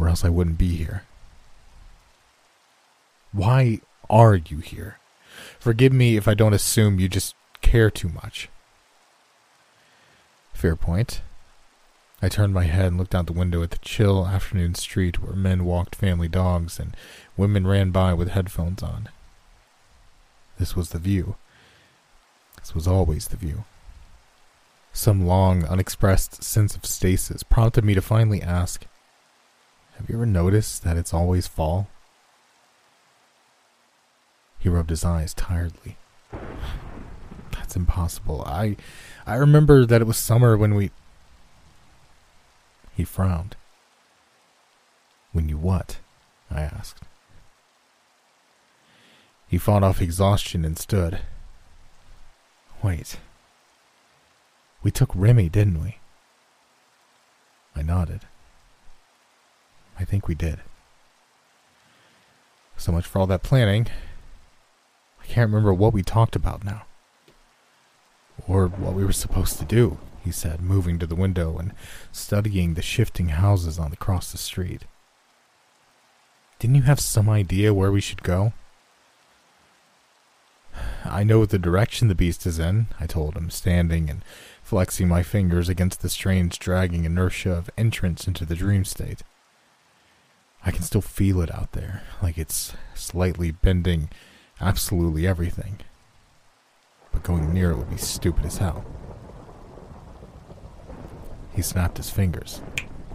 or 0.00 0.08
else 0.08 0.24
I 0.24 0.30
wouldn't 0.30 0.58
be 0.58 0.76
here. 0.76 1.02
Why 3.32 3.80
are 4.08 4.34
you 4.34 4.58
here? 4.58 4.98
Forgive 5.58 5.92
me 5.92 6.16
if 6.16 6.26
I 6.26 6.34
don't 6.34 6.54
assume 6.54 6.98
you 6.98 7.08
just 7.08 7.34
care 7.60 7.90
too 7.90 8.08
much. 8.08 8.48
Fair 10.54 10.74
point. 10.74 11.20
I 12.22 12.28
turned 12.28 12.52
my 12.52 12.64
head 12.64 12.86
and 12.86 12.98
looked 12.98 13.14
out 13.14 13.26
the 13.26 13.32
window 13.32 13.62
at 13.62 13.70
the 13.70 13.78
chill 13.78 14.26
afternoon 14.26 14.74
street 14.74 15.22
where 15.22 15.34
men 15.34 15.64
walked 15.64 15.94
family 15.94 16.28
dogs 16.28 16.78
and 16.78 16.96
women 17.36 17.66
ran 17.66 17.90
by 17.90 18.12
with 18.14 18.30
headphones 18.30 18.82
on. 18.82 19.08
This 20.58 20.74
was 20.74 20.90
the 20.90 20.98
view. 20.98 21.36
This 22.58 22.74
was 22.74 22.86
always 22.86 23.28
the 23.28 23.36
view. 23.36 23.64
Some 24.92 25.26
long, 25.26 25.64
unexpressed 25.64 26.42
sense 26.42 26.74
of 26.74 26.84
stasis 26.84 27.42
prompted 27.42 27.84
me 27.84 27.94
to 27.94 28.02
finally 28.02 28.42
ask, 28.42 28.86
have 29.96 30.08
you 30.08 30.16
ever 30.16 30.26
noticed 30.26 30.82
that 30.84 30.96
it's 30.96 31.14
always 31.14 31.46
fall? 31.46 31.88
He 34.58 34.68
rubbed 34.68 34.90
his 34.90 35.04
eyes 35.04 35.34
tiredly. 35.34 35.96
That's 37.52 37.76
impossible. 37.76 38.42
I 38.46 38.76
I 39.26 39.34
remember 39.36 39.86
that 39.86 40.00
it 40.00 40.06
was 40.06 40.16
summer 40.16 40.56
when 40.56 40.74
we 40.74 40.90
He 42.96 43.04
frowned. 43.04 43.56
When 45.32 45.48
you 45.48 45.56
what? 45.56 45.98
I 46.50 46.62
asked. 46.62 47.04
He 49.46 49.58
fought 49.58 49.82
off 49.82 50.02
exhaustion 50.02 50.64
and 50.64 50.78
stood. 50.78 51.20
Wait. 52.82 53.18
We 54.82 54.90
took 54.90 55.10
Remy, 55.14 55.48
didn't 55.48 55.82
we? 55.82 55.98
I 57.76 57.82
nodded. 57.82 58.22
I 59.98 60.04
think 60.04 60.26
we 60.26 60.34
did. 60.34 60.60
So 62.76 62.90
much 62.90 63.06
for 63.06 63.18
all 63.18 63.26
that 63.26 63.42
planning. 63.42 63.88
I 65.22 65.26
can't 65.26 65.50
remember 65.50 65.74
what 65.74 65.92
we 65.92 66.02
talked 66.02 66.34
about 66.34 66.64
now. 66.64 66.84
Or 68.48 68.68
what 68.68 68.94
we 68.94 69.04
were 69.04 69.12
supposed 69.12 69.58
to 69.58 69.66
do, 69.66 69.98
he 70.24 70.32
said, 70.32 70.62
moving 70.62 70.98
to 70.98 71.06
the 71.06 71.14
window 71.14 71.58
and 71.58 71.72
studying 72.10 72.72
the 72.72 72.82
shifting 72.82 73.28
houses 73.28 73.78
on 73.78 73.92
across 73.92 74.32
the 74.32 74.38
street. 74.38 74.84
Didn't 76.58 76.76
you 76.76 76.82
have 76.82 77.00
some 77.00 77.28
idea 77.28 77.74
where 77.74 77.92
we 77.92 78.00
should 78.00 78.22
go? 78.22 78.54
I 81.04 81.22
know 81.22 81.44
the 81.44 81.58
direction 81.58 82.08
the 82.08 82.14
beast 82.14 82.46
is 82.46 82.58
in, 82.58 82.86
I 82.98 83.06
told 83.06 83.36
him, 83.36 83.50
standing 83.50 84.08
and 84.08 84.22
flexing 84.70 85.08
my 85.08 85.20
fingers 85.20 85.68
against 85.68 86.00
the 86.00 86.08
strange 86.08 86.56
dragging 86.60 87.04
inertia 87.04 87.50
of 87.50 87.68
entrance 87.76 88.28
into 88.28 88.44
the 88.44 88.54
dream 88.54 88.84
state. 88.84 89.24
I 90.64 90.70
can 90.70 90.82
still 90.82 91.00
feel 91.00 91.40
it 91.40 91.52
out 91.52 91.72
there, 91.72 92.04
like 92.22 92.38
it's 92.38 92.74
slightly 92.94 93.50
bending 93.50 94.10
absolutely 94.60 95.26
everything. 95.26 95.80
But 97.10 97.24
going 97.24 97.52
near 97.52 97.72
it 97.72 97.78
would 97.78 97.90
be 97.90 97.96
stupid 97.96 98.44
as 98.44 98.58
hell. 98.58 98.84
He 101.52 101.62
snapped 101.62 101.96
his 101.96 102.10
fingers. 102.10 102.62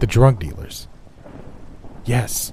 The 0.00 0.06
drug 0.06 0.38
dealers. 0.38 0.88
Yes. 2.04 2.52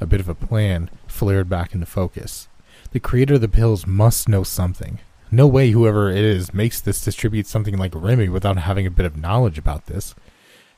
A 0.00 0.06
bit 0.06 0.20
of 0.20 0.28
a 0.30 0.34
plan 0.34 0.88
flared 1.06 1.50
back 1.50 1.74
into 1.74 1.84
focus. 1.84 2.48
The 2.92 3.00
creator 3.00 3.34
of 3.34 3.42
the 3.42 3.48
pills 3.48 3.86
must 3.86 4.26
know 4.26 4.42
something. 4.42 5.00
No 5.30 5.46
way 5.46 5.70
whoever 5.70 6.10
it 6.10 6.24
is 6.24 6.54
makes 6.54 6.80
this 6.80 7.04
distribute 7.04 7.46
something 7.46 7.76
like 7.76 7.92
Remy 7.94 8.28
without 8.28 8.58
having 8.58 8.86
a 8.86 8.90
bit 8.90 9.06
of 9.06 9.16
knowledge 9.16 9.58
about 9.58 9.86
this. 9.86 10.14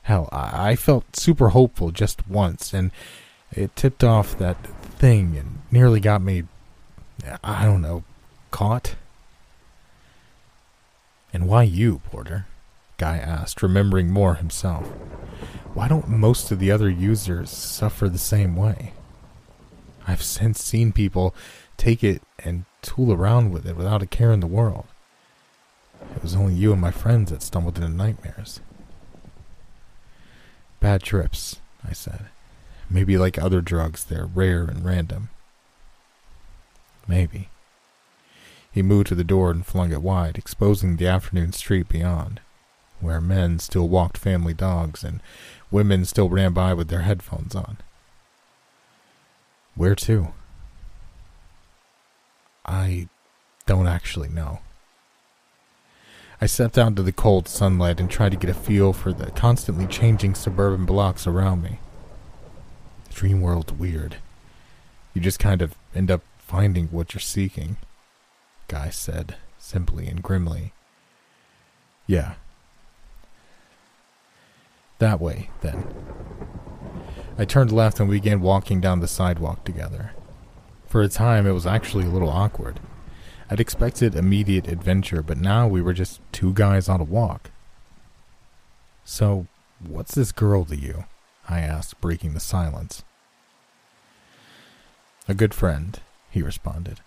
Hell, 0.03 0.27
I, 0.31 0.71
I 0.71 0.75
felt 0.75 1.15
super 1.15 1.49
hopeful 1.49 1.91
just 1.91 2.27
once, 2.27 2.73
and 2.73 2.91
it 3.51 3.75
tipped 3.75 4.03
off 4.03 4.37
that 4.39 4.57
thing 4.97 5.37
and 5.37 5.59
nearly 5.71 5.99
got 5.99 6.21
me, 6.21 6.43
I 7.43 7.65
don't 7.65 7.81
know, 7.81 8.03
caught. 8.51 8.95
And 11.31 11.47
why 11.47 11.63
you, 11.63 11.99
Porter? 12.09 12.47
Guy 12.97 13.17
asked, 13.17 13.61
remembering 13.61 14.09
more 14.09 14.35
himself. 14.35 14.87
Why 15.73 15.87
don't 15.87 16.09
most 16.09 16.51
of 16.51 16.59
the 16.59 16.71
other 16.71 16.89
users 16.89 17.49
suffer 17.51 18.09
the 18.09 18.17
same 18.17 18.55
way? 18.55 18.93
I've 20.07 20.23
since 20.23 20.61
seen 20.61 20.91
people 20.91 21.35
take 21.79 22.03
it 22.03 22.21
and 22.43 22.65
tool 22.81 23.11
around 23.11 23.51
with 23.51 23.65
it 23.65 23.75
without 23.75 24.03
a 24.03 24.07
care 24.07 24.31
in 24.31 24.41
the 24.41 24.47
world. 24.47 24.85
It 26.15 26.21
was 26.21 26.35
only 26.35 26.53
you 26.53 26.71
and 26.71 26.81
my 26.81 26.91
friends 26.91 27.31
that 27.31 27.41
stumbled 27.41 27.77
into 27.77 27.89
nightmares. 27.89 28.59
Bad 30.79 31.01
trips, 31.01 31.57
I 31.87 31.93
said. 31.93 32.25
Maybe 32.89 33.17
like 33.17 33.37
other 33.37 33.61
drugs, 33.61 34.03
they're 34.03 34.25
rare 34.25 34.63
and 34.63 34.85
random. 34.85 35.29
Maybe. 37.07 37.49
He 38.71 38.81
moved 38.81 39.07
to 39.07 39.15
the 39.15 39.23
door 39.23 39.49
and 39.51 39.65
flung 39.65 39.91
it 39.91 40.01
wide, 40.01 40.37
exposing 40.37 40.95
the 40.95 41.07
afternoon 41.07 41.53
street 41.53 41.89
beyond, 41.89 42.39
where 42.99 43.21
men 43.21 43.59
still 43.59 43.87
walked 43.87 44.17
family 44.17 44.53
dogs 44.53 45.03
and 45.03 45.21
women 45.71 46.05
still 46.05 46.29
ran 46.29 46.53
by 46.53 46.73
with 46.73 46.87
their 46.89 47.01
headphones 47.01 47.55
on. 47.55 47.77
Where 49.75 49.95
to? 49.95 50.33
I 52.69 53.07
don't 53.65 53.87
actually 53.87 54.29
know. 54.29 54.59
I 56.39 56.45
stepped 56.45 56.77
out 56.77 56.89
into 56.89 57.01
the 57.01 57.11
cold 57.11 57.47
sunlight 57.47 57.99
and 57.99 58.09
tried 58.09 58.29
to 58.29 58.37
get 58.37 58.49
a 58.49 58.53
feel 58.53 58.93
for 58.93 59.11
the 59.11 59.31
constantly 59.31 59.87
changing 59.87 60.35
suburban 60.35 60.85
blocks 60.85 61.25
around 61.25 61.63
me. 61.63 61.79
The 63.07 63.15
dream 63.15 63.41
world's 63.41 63.73
weird. 63.73 64.17
You 65.15 65.21
just 65.21 65.39
kind 65.39 65.63
of 65.63 65.73
end 65.95 66.11
up 66.11 66.21
finding 66.37 66.87
what 66.89 67.13
you're 67.13 67.19
seeking, 67.21 67.77
Guy 68.67 68.91
said, 68.91 69.35
simply 69.57 70.07
and 70.07 70.21
grimly. 70.21 70.71
Yeah. 72.05 72.35
That 74.99 75.19
way, 75.19 75.49
then. 75.61 75.87
I 77.35 77.45
turned 77.45 77.71
left 77.71 77.99
and 77.99 78.07
we 78.07 78.17
began 78.17 78.41
walking 78.41 78.79
down 78.79 78.99
the 78.99 79.07
sidewalk 79.07 79.65
together. 79.65 80.11
For 80.89 81.03
a 81.03 81.07
time, 81.07 81.45
it 81.45 81.51
was 81.51 81.67
actually 81.67 82.05
a 82.05 82.09
little 82.09 82.31
awkward. 82.31 82.79
I'd 83.47 83.59
expected 83.59 84.15
immediate 84.15 84.67
adventure, 84.67 85.21
but 85.21 85.37
now 85.37 85.67
we 85.67 85.83
were 85.83 85.93
just 85.93 86.19
two 86.31 86.51
guys 86.51 86.89
on 86.89 86.99
a 86.99 87.03
walk. 87.03 87.51
So, 89.05 89.45
what's 89.79 90.15
this 90.15 90.31
girl 90.31 90.65
to 90.65 90.75
you? 90.75 91.05
I 91.47 91.59
asked, 91.59 92.01
breaking 92.01 92.33
the 92.33 92.39
silence. 92.39 93.03
A 95.27 95.35
good 95.35 95.53
friend, 95.53 95.99
he 96.31 96.41
responded. 96.41 97.01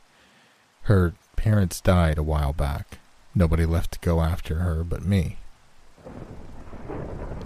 Her 0.82 1.14
parents 1.34 1.80
died 1.80 2.18
a 2.18 2.22
while 2.22 2.52
back. 2.52 2.98
Nobody 3.34 3.66
left 3.66 3.92
to 3.92 3.98
go 3.98 4.20
after 4.20 4.56
her 4.56 4.84
but 4.84 5.04
me. 5.04 5.38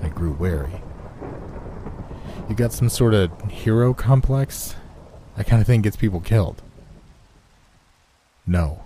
I 0.03 0.09
grew 0.09 0.33
wary. 0.33 0.83
You 2.47 2.55
got 2.55 2.75
some 2.75 2.91
sort 2.91 3.15
of 3.15 3.31
hero 3.51 3.95
complex? 3.95 4.77
That 5.37 5.47
kind 5.47 5.61
of 5.61 5.67
thing 5.67 5.83
gets 5.83 5.97
people 5.97 6.21
killed. 6.21 6.63
No. 8.47 8.85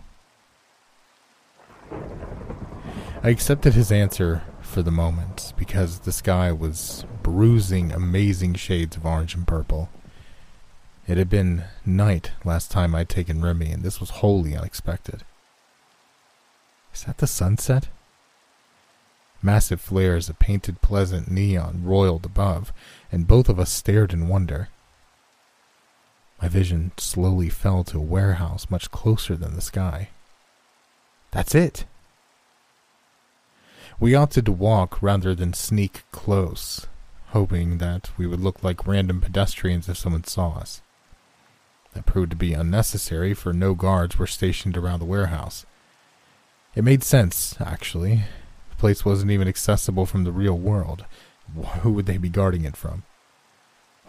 I 3.22 3.28
accepted 3.28 3.74
his 3.74 3.92
answer 3.92 4.42
for 4.60 4.82
the 4.82 4.90
moment 4.90 5.52
because 5.56 6.00
the 6.00 6.12
sky 6.12 6.50
was 6.52 7.04
bruising 7.22 7.92
amazing 7.92 8.54
shades 8.54 8.96
of 8.96 9.04
orange 9.04 9.34
and 9.34 9.46
purple. 9.46 9.90
It 11.06 11.18
had 11.18 11.28
been 11.28 11.64
night 11.84 12.32
last 12.44 12.70
time 12.70 12.94
I'd 12.94 13.08
taken 13.08 13.42
Remy, 13.42 13.70
and 13.70 13.82
this 13.82 14.00
was 14.00 14.10
wholly 14.10 14.56
unexpected. 14.56 15.22
Is 16.94 17.04
that 17.04 17.18
the 17.18 17.26
sunset? 17.26 17.88
Massive 19.42 19.80
flares 19.80 20.28
of 20.28 20.38
painted 20.38 20.82
pleasant 20.82 21.30
neon 21.30 21.82
roiled 21.84 22.24
above, 22.24 22.72
and 23.10 23.26
both 23.26 23.48
of 23.48 23.58
us 23.58 23.70
stared 23.70 24.12
in 24.12 24.28
wonder. 24.28 24.68
My 26.40 26.48
vision 26.48 26.92
slowly 26.96 27.48
fell 27.48 27.84
to 27.84 27.98
a 27.98 28.02
warehouse 28.02 28.70
much 28.70 28.90
closer 28.90 29.36
than 29.36 29.54
the 29.54 29.60
sky. 29.60 30.08
That's 31.30 31.54
it. 31.54 31.84
We 33.98 34.14
opted 34.14 34.46
to 34.46 34.52
walk 34.52 35.02
rather 35.02 35.34
than 35.34 35.52
sneak 35.52 36.04
close, 36.10 36.86
hoping 37.28 37.78
that 37.78 38.10
we 38.16 38.26
would 38.26 38.40
look 38.40 38.64
like 38.64 38.86
random 38.86 39.20
pedestrians 39.20 39.88
if 39.88 39.98
someone 39.98 40.24
saw 40.24 40.52
us. 40.52 40.80
That 41.92 42.06
proved 42.06 42.30
to 42.30 42.36
be 42.36 42.54
unnecessary, 42.54 43.34
for 43.34 43.52
no 43.52 43.74
guards 43.74 44.18
were 44.18 44.26
stationed 44.26 44.76
around 44.76 45.00
the 45.00 45.04
warehouse. 45.04 45.66
It 46.74 46.84
made 46.84 47.02
sense, 47.02 47.56
actually. 47.60 48.24
The 48.70 48.76
place 48.76 49.04
wasn't 49.04 49.32
even 49.32 49.48
accessible 49.48 50.06
from 50.06 50.24
the 50.24 50.32
real 50.32 50.56
world. 50.56 51.04
Who 51.82 51.92
would 51.92 52.06
they 52.06 52.16
be 52.16 52.28
guarding 52.28 52.64
it 52.64 52.76
from? 52.76 53.02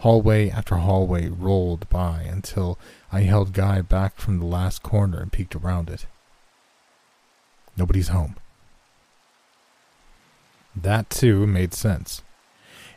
Hallway 0.02 0.50
after 0.50 0.78
hallway 0.78 1.28
rolled 1.28 1.88
by 1.88 2.22
until 2.22 2.76
I 3.12 3.20
held 3.20 3.52
Guy 3.52 3.82
back 3.82 4.16
from 4.16 4.40
the 4.40 4.46
last 4.46 4.82
corner 4.82 5.20
and 5.20 5.30
peeked 5.30 5.54
around 5.54 5.88
it. 5.88 6.06
Nobody's 7.76 8.08
home. 8.08 8.34
That, 10.74 11.08
too, 11.08 11.46
made 11.46 11.72
sense. 11.72 12.22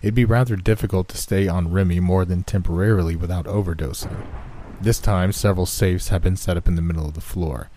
It'd 0.02 0.16
be 0.16 0.26
rather 0.26 0.56
difficult 0.56 1.08
to 1.10 1.18
stay 1.18 1.48
on 1.48 1.72
Remy 1.72 2.00
more 2.00 2.26
than 2.26 2.44
temporarily 2.44 3.16
without 3.16 3.46
overdosing. 3.46 4.26
This 4.82 4.98
time, 4.98 5.32
several 5.32 5.68
safes 5.68 6.08
had 6.08 6.24
been 6.24 6.36
set 6.36 6.58
up 6.58 6.68
in 6.68 6.76
the 6.76 6.82
middle 6.82 7.06
of 7.06 7.14
the 7.14 7.22
floor. 7.22 7.70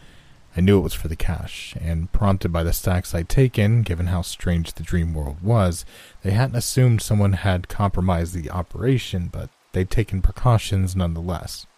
I 0.59 0.61
knew 0.61 0.81
it 0.81 0.83
was 0.83 0.93
for 0.95 1.07
the 1.07 1.15
cash, 1.15 1.77
and 1.81 2.11
prompted 2.11 2.53
by 2.53 2.65
the 2.65 2.73
stacks 2.73 3.15
I'd 3.15 3.29
taken, 3.29 3.83
given 3.83 4.07
how 4.09 4.23
strange 4.23 4.73
the 4.73 4.83
dream 4.83 5.15
world 5.15 5.41
was, 5.41 5.85
they 6.23 6.33
hadn't 6.33 6.57
assumed 6.57 7.01
someone 7.01 7.35
had 7.35 7.69
compromised 7.69 8.35
the 8.35 8.51
operation, 8.51 9.29
but 9.31 9.51
they'd 9.71 9.89
taken 9.89 10.21
precautions 10.21 10.97
nonetheless. 10.97 11.69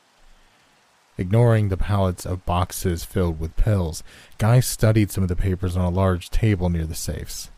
Ignoring 1.18 1.68
the 1.68 1.76
pallets 1.76 2.24
of 2.24 2.47
boxes 2.47 3.05
filled 3.05 3.39
with 3.39 3.55
pills, 3.55 4.03
Guy 4.39 4.61
studied 4.61 5.11
some 5.11 5.24
of 5.24 5.28
the 5.28 5.37
papers 5.37 5.76
on 5.76 5.85
a 5.85 5.91
large 5.91 6.31
table 6.31 6.70
near 6.70 6.87
the 6.87 6.95
safes. 6.95 7.51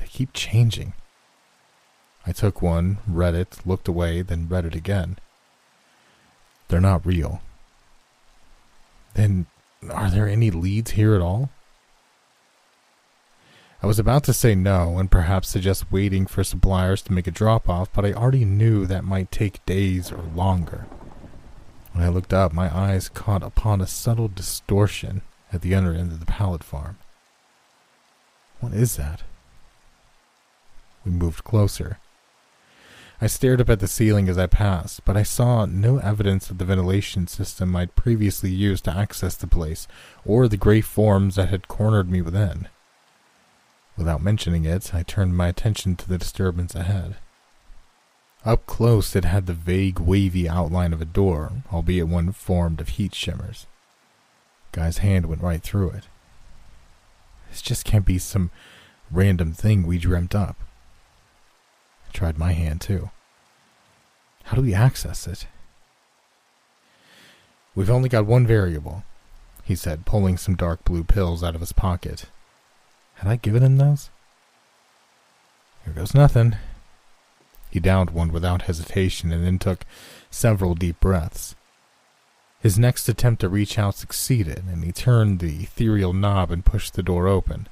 They 0.00 0.06
keep 0.06 0.32
changing. 0.32 0.94
I 2.26 2.32
took 2.32 2.62
one, 2.62 3.00
read 3.06 3.34
it, 3.34 3.58
looked 3.66 3.86
away, 3.86 4.22
then 4.22 4.48
read 4.48 4.64
it 4.64 4.74
again. 4.74 5.18
They're 6.68 6.80
not 6.80 7.04
real. 7.04 7.42
Then, 9.12 9.44
are 9.90 10.10
there 10.10 10.28
any 10.28 10.50
leads 10.50 10.92
here 10.92 11.14
at 11.14 11.20
all? 11.20 11.50
I 13.82 13.86
was 13.86 13.98
about 13.98 14.24
to 14.24 14.32
say 14.32 14.54
no 14.54 14.98
and 14.98 15.10
perhaps 15.10 15.48
suggest 15.48 15.92
waiting 15.92 16.26
for 16.26 16.42
suppliers 16.42 17.00
to 17.02 17.12
make 17.12 17.28
a 17.28 17.30
drop 17.32 17.68
off, 17.68 17.92
but 17.92 18.04
I 18.04 18.12
already 18.12 18.44
knew 18.44 18.86
that 18.86 19.04
might 19.04 19.30
take 19.30 19.64
days 19.66 20.10
or 20.10 20.22
longer. 20.34 20.86
When 21.92 22.04
I 22.04 22.08
looked 22.08 22.32
up, 22.32 22.52
my 22.52 22.76
eyes 22.76 23.08
caught 23.08 23.42
upon 23.42 23.80
a 23.80 23.86
subtle 23.86 24.28
distortion 24.28 25.22
at 25.52 25.62
the 25.62 25.74
other 25.74 25.92
end 25.92 26.12
of 26.12 26.20
the 26.20 26.26
pallet 26.26 26.64
farm. 26.64 26.98
What 28.60 28.72
is 28.72 28.96
that? 28.96 29.22
We 31.04 31.12
moved 31.12 31.44
closer. 31.44 31.98
I 33.20 33.26
stared 33.26 33.60
up 33.60 33.68
at 33.68 33.80
the 33.80 33.88
ceiling 33.88 34.28
as 34.28 34.38
I 34.38 34.46
passed, 34.46 35.04
but 35.04 35.16
I 35.16 35.24
saw 35.24 35.66
no 35.66 35.98
evidence 35.98 36.50
of 36.50 36.58
the 36.58 36.64
ventilation 36.64 37.26
system 37.26 37.74
I'd 37.74 37.96
previously 37.96 38.50
used 38.50 38.84
to 38.84 38.96
access 38.96 39.34
the 39.34 39.48
place, 39.48 39.88
or 40.24 40.46
the 40.46 40.56
gray 40.56 40.80
forms 40.80 41.34
that 41.34 41.48
had 41.48 41.66
cornered 41.66 42.08
me 42.08 42.22
within. 42.22 42.68
Without 43.96 44.22
mentioning 44.22 44.64
it, 44.64 44.94
I 44.94 45.02
turned 45.02 45.36
my 45.36 45.48
attention 45.48 45.96
to 45.96 46.08
the 46.08 46.18
disturbance 46.18 46.76
ahead. 46.76 47.16
Up 48.44 48.64
close, 48.66 49.16
it 49.16 49.24
had 49.24 49.46
the 49.46 49.52
vague, 49.52 49.98
wavy 49.98 50.48
outline 50.48 50.92
of 50.92 51.02
a 51.02 51.04
door, 51.04 51.50
albeit 51.72 52.06
one 52.06 52.30
formed 52.30 52.80
of 52.80 52.90
heat 52.90 53.16
shimmers. 53.16 53.66
Guy's 54.70 54.98
hand 54.98 55.26
went 55.26 55.42
right 55.42 55.60
through 55.60 55.90
it. 55.90 56.04
This 57.50 57.60
just 57.60 57.84
can't 57.84 58.06
be 58.06 58.18
some 58.18 58.52
random 59.10 59.52
thing 59.52 59.86
we 59.86 59.98
dreamt 59.98 60.36
up. 60.36 60.56
Tried 62.12 62.38
my 62.38 62.52
hand 62.52 62.80
too. 62.80 63.10
How 64.44 64.56
do 64.56 64.62
we 64.62 64.74
access 64.74 65.26
it? 65.26 65.46
We've 67.74 67.90
only 67.90 68.08
got 68.08 68.26
one 68.26 68.46
variable, 68.46 69.04
he 69.62 69.76
said, 69.76 70.06
pulling 70.06 70.36
some 70.36 70.56
dark 70.56 70.84
blue 70.84 71.04
pills 71.04 71.44
out 71.44 71.54
of 71.54 71.60
his 71.60 71.72
pocket. 71.72 72.26
Had 73.16 73.30
I 73.30 73.36
given 73.36 73.62
him 73.62 73.76
those? 73.76 74.10
Here 75.84 75.94
goes 75.94 76.14
nothing. 76.14 76.56
He 77.70 77.80
downed 77.80 78.10
one 78.10 78.32
without 78.32 78.62
hesitation 78.62 79.32
and 79.32 79.44
then 79.44 79.58
took 79.58 79.84
several 80.30 80.74
deep 80.74 80.98
breaths. 81.00 81.54
His 82.60 82.78
next 82.78 83.08
attempt 83.08 83.40
to 83.42 83.48
reach 83.48 83.78
out 83.78 83.94
succeeded, 83.94 84.64
and 84.66 84.82
he 84.82 84.90
turned 84.90 85.38
the 85.38 85.62
ethereal 85.62 86.12
knob 86.12 86.50
and 86.50 86.64
pushed 86.64 86.94
the 86.94 87.02
door 87.02 87.28
open. 87.28 87.68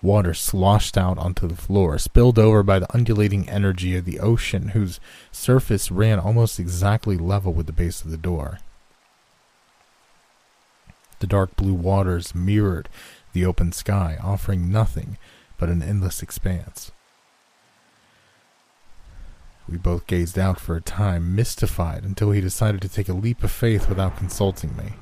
Water 0.00 0.32
sloshed 0.32 0.96
out 0.96 1.18
onto 1.18 1.48
the 1.48 1.56
floor, 1.56 1.98
spilled 1.98 2.38
over 2.38 2.62
by 2.62 2.78
the 2.78 2.94
undulating 2.94 3.48
energy 3.48 3.96
of 3.96 4.04
the 4.04 4.20
ocean, 4.20 4.68
whose 4.68 5.00
surface 5.32 5.90
ran 5.90 6.20
almost 6.20 6.60
exactly 6.60 7.16
level 7.16 7.52
with 7.52 7.66
the 7.66 7.72
base 7.72 8.02
of 8.02 8.10
the 8.10 8.16
door. 8.16 8.60
The 11.18 11.26
dark 11.26 11.56
blue 11.56 11.74
waters 11.74 12.34
mirrored 12.34 12.88
the 13.32 13.44
open 13.44 13.72
sky, 13.72 14.18
offering 14.22 14.70
nothing 14.70 15.18
but 15.56 15.68
an 15.68 15.82
endless 15.82 16.22
expanse. 16.22 16.92
We 19.68 19.76
both 19.76 20.06
gazed 20.06 20.38
out 20.38 20.60
for 20.60 20.76
a 20.76 20.80
time, 20.80 21.34
mystified, 21.34 22.04
until 22.04 22.30
he 22.30 22.40
decided 22.40 22.80
to 22.82 22.88
take 22.88 23.08
a 23.08 23.12
leap 23.12 23.42
of 23.42 23.50
faith 23.50 23.88
without 23.88 24.16
consulting 24.16 24.76
me. 24.76 24.94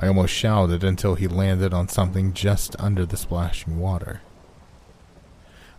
I 0.00 0.08
almost 0.08 0.32
shouted 0.32 0.82
until 0.82 1.14
he 1.14 1.28
landed 1.28 1.74
on 1.74 1.88
something 1.88 2.32
just 2.32 2.74
under 2.78 3.04
the 3.04 3.18
splashing 3.18 3.78
water. 3.78 4.22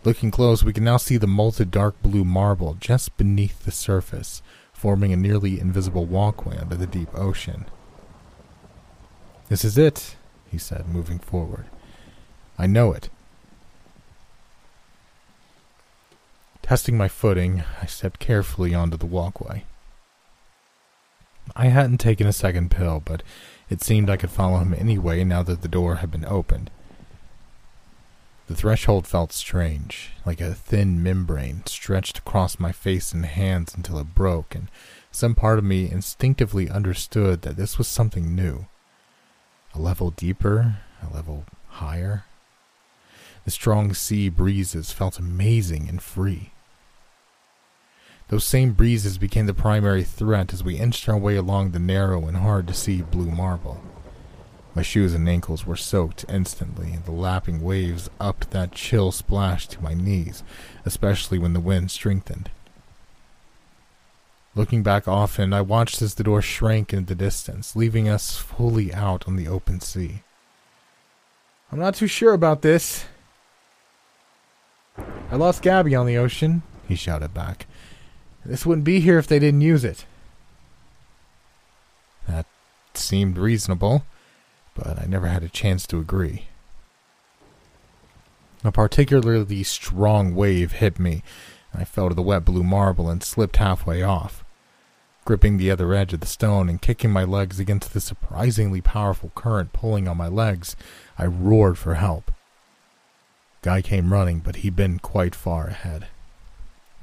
Looking 0.04 0.30
close, 0.30 0.62
we 0.62 0.72
can 0.72 0.84
now 0.84 0.96
see 0.96 1.16
the 1.16 1.26
molten 1.26 1.70
dark 1.70 2.00
blue 2.02 2.24
marble 2.24 2.74
just 2.74 3.16
beneath 3.16 3.64
the 3.64 3.72
surface, 3.72 4.40
forming 4.72 5.12
a 5.12 5.16
nearly 5.16 5.58
invisible 5.58 6.06
walkway 6.06 6.56
under 6.56 6.76
the 6.76 6.86
deep 6.86 7.08
ocean. 7.14 7.66
This 9.48 9.64
is 9.64 9.76
it, 9.76 10.16
he 10.50 10.58
said, 10.58 10.88
moving 10.88 11.18
forward. 11.18 11.66
I 12.58 12.66
know 12.66 12.92
it. 12.92 13.10
Testing 16.62 16.96
my 16.96 17.08
footing, 17.08 17.64
I 17.80 17.86
stepped 17.86 18.20
carefully 18.20 18.72
onto 18.72 18.96
the 18.96 19.06
walkway. 19.06 19.64
I 21.56 21.66
hadn't 21.66 21.98
taken 21.98 22.26
a 22.26 22.32
second 22.32 22.70
pill, 22.70 23.02
but 23.04 23.22
it 23.72 23.82
seemed 23.82 24.10
I 24.10 24.18
could 24.18 24.30
follow 24.30 24.58
him 24.58 24.74
anyway 24.74 25.24
now 25.24 25.42
that 25.44 25.62
the 25.62 25.68
door 25.68 25.96
had 25.96 26.10
been 26.10 26.26
opened. 26.26 26.70
The 28.46 28.54
threshold 28.54 29.06
felt 29.06 29.32
strange, 29.32 30.10
like 30.26 30.42
a 30.42 30.52
thin 30.52 31.02
membrane 31.02 31.62
stretched 31.64 32.18
across 32.18 32.60
my 32.60 32.70
face 32.70 33.14
and 33.14 33.24
hands 33.24 33.74
until 33.74 33.98
it 33.98 34.14
broke, 34.14 34.54
and 34.54 34.68
some 35.10 35.34
part 35.34 35.58
of 35.58 35.64
me 35.64 35.90
instinctively 35.90 36.68
understood 36.68 37.42
that 37.42 37.56
this 37.56 37.78
was 37.78 37.88
something 37.88 38.34
new. 38.34 38.66
A 39.74 39.80
level 39.80 40.10
deeper, 40.10 40.76
a 41.02 41.14
level 41.14 41.46
higher. 41.68 42.24
The 43.46 43.50
strong 43.50 43.94
sea 43.94 44.28
breezes 44.28 44.92
felt 44.92 45.18
amazing 45.18 45.88
and 45.88 46.02
free. 46.02 46.51
Those 48.32 48.44
same 48.44 48.72
breezes 48.72 49.18
became 49.18 49.44
the 49.44 49.52
primary 49.52 50.04
threat 50.04 50.54
as 50.54 50.64
we 50.64 50.78
inched 50.78 51.06
our 51.06 51.18
way 51.18 51.36
along 51.36 51.72
the 51.72 51.78
narrow 51.78 52.26
and 52.26 52.38
hard 52.38 52.66
to 52.68 52.72
see 52.72 53.02
blue 53.02 53.30
marble. 53.30 53.82
My 54.74 54.80
shoes 54.80 55.12
and 55.12 55.28
ankles 55.28 55.66
were 55.66 55.76
soaked 55.76 56.24
instantly, 56.30 56.94
and 56.94 57.04
the 57.04 57.12
lapping 57.12 57.60
waves 57.60 58.08
upped 58.18 58.50
that 58.52 58.72
chill 58.72 59.12
splash 59.12 59.68
to 59.68 59.82
my 59.82 59.92
knees, 59.92 60.42
especially 60.86 61.38
when 61.38 61.52
the 61.52 61.60
wind 61.60 61.90
strengthened. 61.90 62.50
Looking 64.54 64.82
back 64.82 65.06
often, 65.06 65.52
I 65.52 65.60
watched 65.60 66.00
as 66.00 66.14
the 66.14 66.24
door 66.24 66.40
shrank 66.40 66.94
in 66.94 67.04
the 67.04 67.14
distance, 67.14 67.76
leaving 67.76 68.08
us 68.08 68.38
fully 68.38 68.94
out 68.94 69.28
on 69.28 69.36
the 69.36 69.48
open 69.48 69.78
sea. 69.80 70.22
I'm 71.70 71.78
not 71.78 71.96
too 71.96 72.06
sure 72.06 72.32
about 72.32 72.62
this. 72.62 73.04
I 75.30 75.36
lost 75.36 75.60
Gabby 75.60 75.94
on 75.94 76.06
the 76.06 76.16
ocean, 76.16 76.62
he 76.88 76.94
shouted 76.94 77.34
back. 77.34 77.66
This 78.44 78.66
wouldn't 78.66 78.84
be 78.84 79.00
here 79.00 79.18
if 79.18 79.26
they 79.26 79.38
didn't 79.38 79.60
use 79.60 79.84
it. 79.84 80.04
That 82.28 82.46
seemed 82.94 83.38
reasonable 83.38 84.04
but 84.74 84.98
I 85.00 85.06
never 85.06 85.26
had 85.26 85.42
a 85.42 85.48
chance 85.48 85.86
to 85.88 86.00
agree. 86.00 86.46
A 88.64 88.72
particularly 88.72 89.62
strong 89.64 90.34
wave 90.34 90.72
hit 90.72 90.98
me. 90.98 91.22
I 91.74 91.84
fell 91.84 92.08
to 92.08 92.14
the 92.14 92.22
wet 92.22 92.44
blue 92.44 92.62
marble 92.62 93.10
and 93.10 93.22
slipped 93.22 93.56
halfway 93.56 94.02
off. 94.02 94.44
Gripping 95.24 95.56
the 95.56 95.70
other 95.70 95.92
edge 95.94 96.12
of 96.12 96.20
the 96.20 96.26
stone 96.26 96.68
and 96.68 96.82
kicking 96.82 97.10
my 97.10 97.24
legs 97.24 97.60
against 97.60 97.92
the 97.92 98.00
surprisingly 98.00 98.80
powerful 98.80 99.30
current 99.34 99.72
pulling 99.72 100.08
on 100.08 100.16
my 100.16 100.28
legs, 100.28 100.76
I 101.18 101.26
roared 101.26 101.78
for 101.78 101.94
help. 101.94 102.30
Guy 103.62 103.82
came 103.82 104.12
running, 104.12 104.40
but 104.40 104.56
he'd 104.56 104.74
been 104.74 104.98
quite 104.98 105.34
far 105.34 105.68
ahead. 105.68 106.08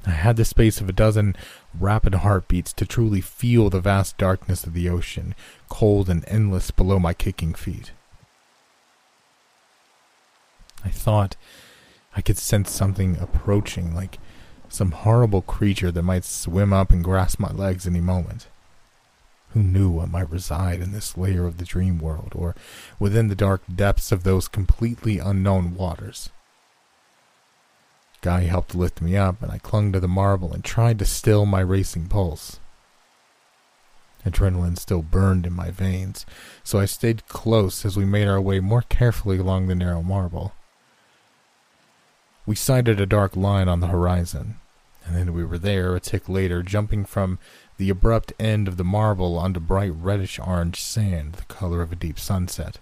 I 0.06 0.10
had 0.10 0.36
the 0.36 0.44
space 0.44 0.80
of 0.80 0.88
a 0.88 0.92
dozen 0.92 1.36
rapid 1.78 2.14
heartbeats 2.16 2.72
to 2.74 2.86
truly 2.86 3.20
feel 3.20 3.68
the 3.68 3.80
vast 3.80 4.16
darkness 4.16 4.64
of 4.64 4.72
the 4.72 4.88
ocean, 4.88 5.34
cold 5.68 6.08
and 6.08 6.24
endless 6.26 6.70
below 6.70 6.98
my 6.98 7.12
kicking 7.12 7.54
feet. 7.54 7.92
I 10.84 10.88
thought 10.88 11.36
I 12.16 12.22
could 12.22 12.38
sense 12.38 12.70
something 12.70 13.18
approaching, 13.20 13.94
like 13.94 14.18
some 14.68 14.92
horrible 14.92 15.42
creature 15.42 15.90
that 15.90 16.02
might 16.02 16.24
swim 16.24 16.72
up 16.72 16.90
and 16.90 17.04
grasp 17.04 17.38
my 17.38 17.50
legs 17.52 17.86
any 17.86 18.00
moment. 18.00 18.48
Who 19.50 19.62
knew 19.62 19.90
what 19.90 20.10
might 20.10 20.30
reside 20.30 20.80
in 20.80 20.92
this 20.92 21.18
layer 21.18 21.44
of 21.44 21.58
the 21.58 21.64
dream 21.64 21.98
world, 21.98 22.32
or 22.34 22.54
within 22.98 23.28
the 23.28 23.34
dark 23.34 23.62
depths 23.72 24.12
of 24.12 24.22
those 24.22 24.48
completely 24.48 25.18
unknown 25.18 25.74
waters? 25.74 26.30
Guy 28.22 28.42
helped 28.42 28.74
lift 28.74 29.00
me 29.00 29.16
up, 29.16 29.42
and 29.42 29.50
I 29.50 29.58
clung 29.58 29.92
to 29.92 30.00
the 30.00 30.08
marble 30.08 30.52
and 30.52 30.62
tried 30.62 30.98
to 30.98 31.06
still 31.06 31.46
my 31.46 31.60
racing 31.60 32.08
pulse. 32.08 32.60
Adrenaline 34.24 34.78
still 34.78 35.00
burned 35.00 35.46
in 35.46 35.54
my 35.54 35.70
veins, 35.70 36.26
so 36.62 36.78
I 36.78 36.84
stayed 36.84 37.26
close 37.28 37.86
as 37.86 37.96
we 37.96 38.04
made 38.04 38.28
our 38.28 38.40
way 38.40 38.60
more 38.60 38.82
carefully 38.82 39.38
along 39.38 39.66
the 39.66 39.74
narrow 39.74 40.02
marble. 40.02 40.52
We 42.44 42.54
sighted 42.54 43.00
a 43.00 43.06
dark 43.06 43.36
line 43.36 43.68
on 43.68 43.80
the 43.80 43.86
horizon, 43.86 44.60
and 45.04 45.16
then 45.16 45.32
we 45.32 45.44
were 45.44 45.58
there 45.58 45.96
a 45.96 46.00
tick 46.00 46.28
later, 46.28 46.62
jumping 46.62 47.06
from 47.06 47.38
the 47.78 47.88
abrupt 47.88 48.34
end 48.38 48.68
of 48.68 48.76
the 48.76 48.84
marble 48.84 49.38
onto 49.38 49.60
bright 49.60 49.92
reddish 49.94 50.38
orange 50.38 50.82
sand, 50.82 51.34
the 51.34 51.44
color 51.44 51.80
of 51.80 51.92
a 51.92 51.96
deep 51.96 52.18
sunset. 52.18 52.78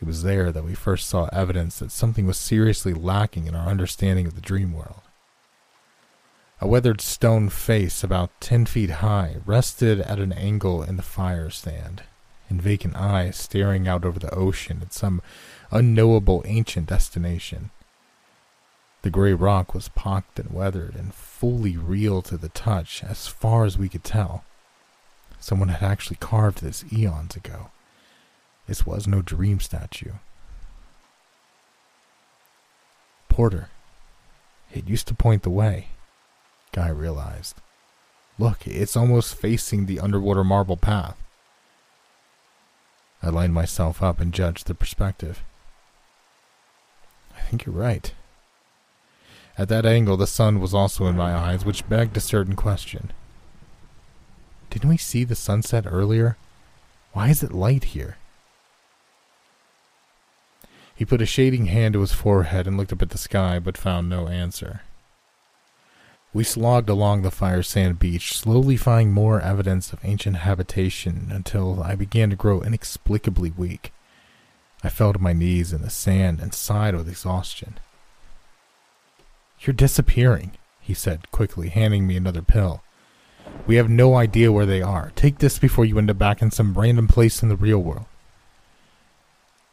It 0.00 0.06
was 0.06 0.22
there 0.22 0.52
that 0.52 0.64
we 0.64 0.74
first 0.74 1.08
saw 1.08 1.28
evidence 1.32 1.78
that 1.78 1.90
something 1.90 2.26
was 2.26 2.36
seriously 2.36 2.92
lacking 2.92 3.46
in 3.46 3.54
our 3.54 3.68
understanding 3.68 4.26
of 4.26 4.34
the 4.34 4.40
dream 4.40 4.72
world. 4.72 5.02
A 6.60 6.66
weathered 6.66 7.00
stone 7.00 7.48
face 7.48 8.02
about 8.02 8.40
ten 8.40 8.66
feet 8.66 8.90
high 8.90 9.36
rested 9.44 10.00
at 10.00 10.18
an 10.18 10.32
angle 10.32 10.82
in 10.82 10.96
the 10.96 11.02
fire 11.02 11.50
stand, 11.50 12.02
and 12.48 12.62
vacant 12.62 12.96
eyes 12.96 13.36
staring 13.36 13.88
out 13.88 14.04
over 14.04 14.18
the 14.18 14.34
ocean 14.34 14.80
at 14.82 14.92
some 14.92 15.20
unknowable 15.70 16.42
ancient 16.46 16.88
destination. 16.88 17.70
The 19.02 19.10
gray 19.10 19.34
rock 19.34 19.74
was 19.74 19.88
pocked 19.88 20.38
and 20.38 20.50
weathered 20.50 20.94
and 20.94 21.14
fully 21.14 21.76
real 21.76 22.22
to 22.22 22.36
the 22.36 22.48
touch 22.48 23.04
as 23.04 23.26
far 23.26 23.64
as 23.64 23.78
we 23.78 23.88
could 23.88 24.04
tell. 24.04 24.44
Someone 25.38 25.68
had 25.68 25.82
actually 25.82 26.16
carved 26.16 26.62
this 26.62 26.84
eons 26.92 27.36
ago. 27.36 27.70
This 28.66 28.84
was 28.84 29.06
no 29.06 29.22
dream 29.22 29.60
statue. 29.60 30.12
Porter. 33.28 33.68
It 34.72 34.88
used 34.88 35.06
to 35.08 35.14
point 35.14 35.42
the 35.42 35.50
way. 35.50 35.88
Guy 36.72 36.88
realized. 36.88 37.60
Look, 38.38 38.66
it's 38.66 38.96
almost 38.96 39.34
facing 39.34 39.86
the 39.86 40.00
underwater 40.00 40.44
marble 40.44 40.76
path. 40.76 41.16
I 43.22 43.28
lined 43.28 43.54
myself 43.54 44.02
up 44.02 44.20
and 44.20 44.32
judged 44.32 44.66
the 44.66 44.74
perspective. 44.74 45.42
I 47.36 47.40
think 47.42 47.64
you're 47.64 47.74
right. 47.74 48.12
At 49.58 49.68
that 49.68 49.86
angle, 49.86 50.16
the 50.16 50.26
sun 50.26 50.60
was 50.60 50.74
also 50.74 51.06
in 51.06 51.16
my 51.16 51.34
eyes, 51.34 51.64
which 51.64 51.88
begged 51.88 52.16
a 52.16 52.20
certain 52.20 52.56
question. 52.56 53.12
Didn't 54.68 54.90
we 54.90 54.98
see 54.98 55.24
the 55.24 55.34
sunset 55.34 55.84
earlier? 55.86 56.36
Why 57.12 57.28
is 57.28 57.42
it 57.42 57.52
light 57.52 57.84
here? 57.84 58.18
He 60.96 61.04
put 61.04 61.20
a 61.20 61.26
shading 61.26 61.66
hand 61.66 61.92
to 61.92 62.00
his 62.00 62.12
forehead 62.12 62.66
and 62.66 62.78
looked 62.78 62.92
up 62.92 63.02
at 63.02 63.10
the 63.10 63.18
sky, 63.18 63.58
but 63.58 63.76
found 63.76 64.08
no 64.08 64.28
answer. 64.28 64.80
We 66.32 66.42
slogged 66.42 66.88
along 66.88 67.20
the 67.22 67.30
fire 67.30 67.62
sand 67.62 67.98
beach, 67.98 68.36
slowly 68.36 68.78
finding 68.78 69.12
more 69.12 69.40
evidence 69.40 69.92
of 69.92 70.00
ancient 70.02 70.36
habitation 70.36 71.28
until 71.30 71.82
I 71.82 71.94
began 71.96 72.30
to 72.30 72.36
grow 72.36 72.62
inexplicably 72.62 73.52
weak. 73.56 73.92
I 74.82 74.88
fell 74.88 75.12
to 75.12 75.18
my 75.18 75.34
knees 75.34 75.72
in 75.72 75.82
the 75.82 75.90
sand 75.90 76.40
and 76.40 76.54
sighed 76.54 76.94
with 76.94 77.08
exhaustion. 77.08 77.78
You're 79.60 79.74
disappearing, 79.74 80.52
he 80.80 80.94
said 80.94 81.30
quickly, 81.30 81.68
handing 81.68 82.06
me 82.06 82.16
another 82.16 82.42
pill. 82.42 82.82
We 83.66 83.76
have 83.76 83.90
no 83.90 84.14
idea 84.14 84.52
where 84.52 84.66
they 84.66 84.82
are. 84.82 85.12
Take 85.14 85.38
this 85.38 85.58
before 85.58 85.84
you 85.84 85.98
end 85.98 86.10
up 86.10 86.18
back 86.18 86.40
in 86.40 86.50
some 86.50 86.74
random 86.74 87.06
place 87.06 87.42
in 87.42 87.48
the 87.48 87.56
real 87.56 87.78
world. 87.78 88.06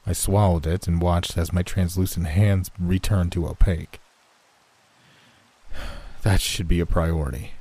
I 0.05 0.13
swallowed 0.13 0.67
it 0.67 0.87
and 0.87 1.01
watched 1.01 1.37
as 1.37 1.53
my 1.53 1.63
translucent 1.63 2.27
hands 2.27 2.69
returned 2.79 3.31
to 3.33 3.47
opaque. 3.47 3.99
That 6.23 6.39
should 6.39 6.69
be 6.69 6.79
a 6.79 6.85
priority. 6.85 7.51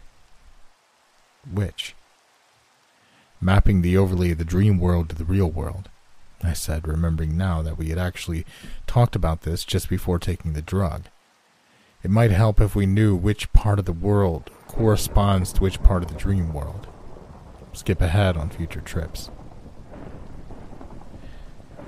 Which? 1.52 1.96
Mapping 3.40 3.82
the 3.82 3.96
overlay 3.96 4.30
of 4.30 4.38
the 4.38 4.44
dream 4.44 4.78
world 4.78 5.08
to 5.08 5.16
the 5.16 5.24
real 5.24 5.50
world, 5.50 5.88
I 6.44 6.52
said, 6.52 6.86
remembering 6.86 7.36
now 7.36 7.60
that 7.62 7.76
we 7.76 7.88
had 7.88 7.98
actually 7.98 8.46
talked 8.86 9.16
about 9.16 9.42
this 9.42 9.64
just 9.64 9.88
before 9.88 10.20
taking 10.20 10.52
the 10.52 10.62
drug. 10.62 11.06
It 12.04 12.10
might 12.10 12.30
help 12.30 12.60
if 12.60 12.76
we 12.76 12.86
knew 12.86 13.16
which 13.16 13.52
part 13.52 13.78
of 13.78 13.84
the 13.84 13.92
world 13.92 14.50
corresponds 14.68 15.52
to 15.54 15.60
which 15.60 15.82
part 15.82 16.02
of 16.02 16.08
the 16.08 16.18
dream 16.18 16.52
world. 16.52 16.86
Skip 17.72 18.00
ahead 18.00 18.36
on 18.36 18.50
future 18.50 18.80
trips. 18.80 19.30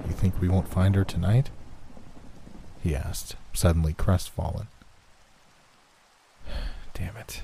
You 0.07 0.13
think 0.13 0.41
we 0.41 0.49
won't 0.49 0.69
find 0.69 0.95
her 0.95 1.05
tonight? 1.05 1.51
He 2.83 2.95
asked, 2.95 3.37
suddenly 3.53 3.95
crestfallen. 3.95 4.69
Damn 6.95 7.17
it. 7.17 7.43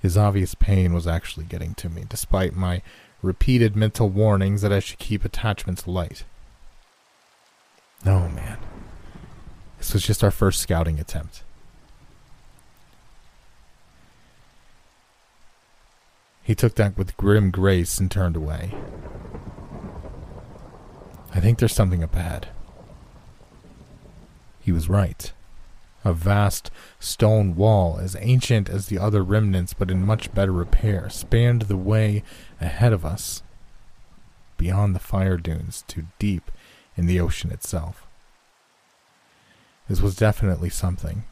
His 0.00 0.18
obvious 0.18 0.54
pain 0.54 0.92
was 0.92 1.06
actually 1.06 1.46
getting 1.46 1.74
to 1.76 1.88
me, 1.88 2.04
despite 2.08 2.54
my 2.54 2.82
repeated 3.22 3.74
mental 3.74 4.08
warnings 4.08 4.60
that 4.62 4.72
I 4.72 4.80
should 4.80 4.98
keep 4.98 5.24
attachments 5.24 5.86
light. 5.86 6.24
No, 8.04 8.28
man. 8.28 8.58
This 9.78 9.94
was 9.94 10.02
just 10.04 10.22
our 10.22 10.30
first 10.30 10.60
scouting 10.60 11.00
attempt. 11.00 11.42
He 16.42 16.54
took 16.54 16.74
that 16.74 16.98
with 16.98 17.16
grim 17.16 17.50
grace 17.50 17.98
and 17.98 18.10
turned 18.10 18.36
away. 18.36 18.74
I 21.34 21.40
think 21.40 21.58
there's 21.58 21.74
something 21.74 22.04
up 22.04 22.14
ahead. 22.14 22.48
He 24.60 24.72
was 24.72 24.88
right. 24.88 25.32
A 26.04 26.12
vast 26.12 26.70
stone 27.00 27.56
wall, 27.56 27.98
as 27.98 28.16
ancient 28.20 28.68
as 28.68 28.86
the 28.86 28.98
other 28.98 29.22
remnants 29.22 29.74
but 29.74 29.90
in 29.90 30.06
much 30.06 30.32
better 30.32 30.52
repair, 30.52 31.10
spanned 31.10 31.62
the 31.62 31.76
way 31.76 32.22
ahead 32.60 32.92
of 32.92 33.04
us, 33.04 33.42
beyond 34.56 34.94
the 34.94 35.00
fire 35.00 35.36
dunes 35.36 35.82
to 35.88 36.06
deep 36.18 36.50
in 36.96 37.06
the 37.06 37.18
ocean 37.18 37.50
itself. 37.50 38.06
This 39.88 40.00
was 40.00 40.14
definitely 40.14 40.70
something. 40.70 41.24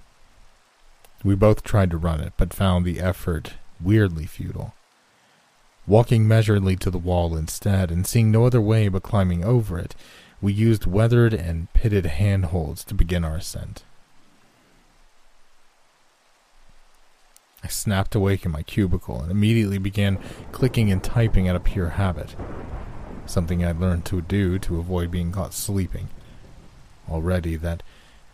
We 1.23 1.37
both 1.37 1.63
tried 1.63 1.91
to 1.93 1.97
run 1.97 2.21
it, 2.21 2.33
but 2.37 2.53
found 2.53 2.85
the 2.85 3.01
effort 3.01 3.55
weirdly 3.81 4.27
futile. 4.27 4.75
Walking 5.87 6.29
measuredly 6.29 6.79
to 6.79 6.91
the 6.91 6.99
wall 6.99 7.37
instead, 7.37 7.91
and 7.91 8.07
seeing 8.07 8.31
no 8.31 8.47
other 8.47 8.61
way 8.61 8.89
but 8.89 9.03
climbing 9.03 9.45
over 9.45 9.79
it, 9.79 9.95
we 10.41 10.53
used 10.53 10.87
weathered 10.87 11.35
and 11.35 11.73
pitted 11.73 12.07
handholds 12.07 12.85
to 12.85 12.95
begin 12.95 13.25
our 13.25 13.37
ascent. 13.37 13.85
I 17.65 17.69
snapped 17.69 18.15
awake 18.15 18.45
in 18.45 18.51
my 18.51 18.63
cubicle 18.63 19.23
and 19.23 19.31
immediately 19.31 19.79
began 19.79 20.19
clicking 20.51 20.91
and 20.91 21.03
typing 21.03 21.49
out 21.49 21.57
of 21.57 21.65
pure 21.65 21.91
habit, 21.91 22.35
something 23.25 23.65
I'd 23.65 23.81
learned 23.81 24.05
to 24.07 24.21
do 24.21 24.59
to 24.61 24.79
avoid 24.79 25.11
being 25.11 25.31
caught 25.31 25.55
sleeping. 25.55 26.09
Already, 27.09 27.57
that 27.57 27.83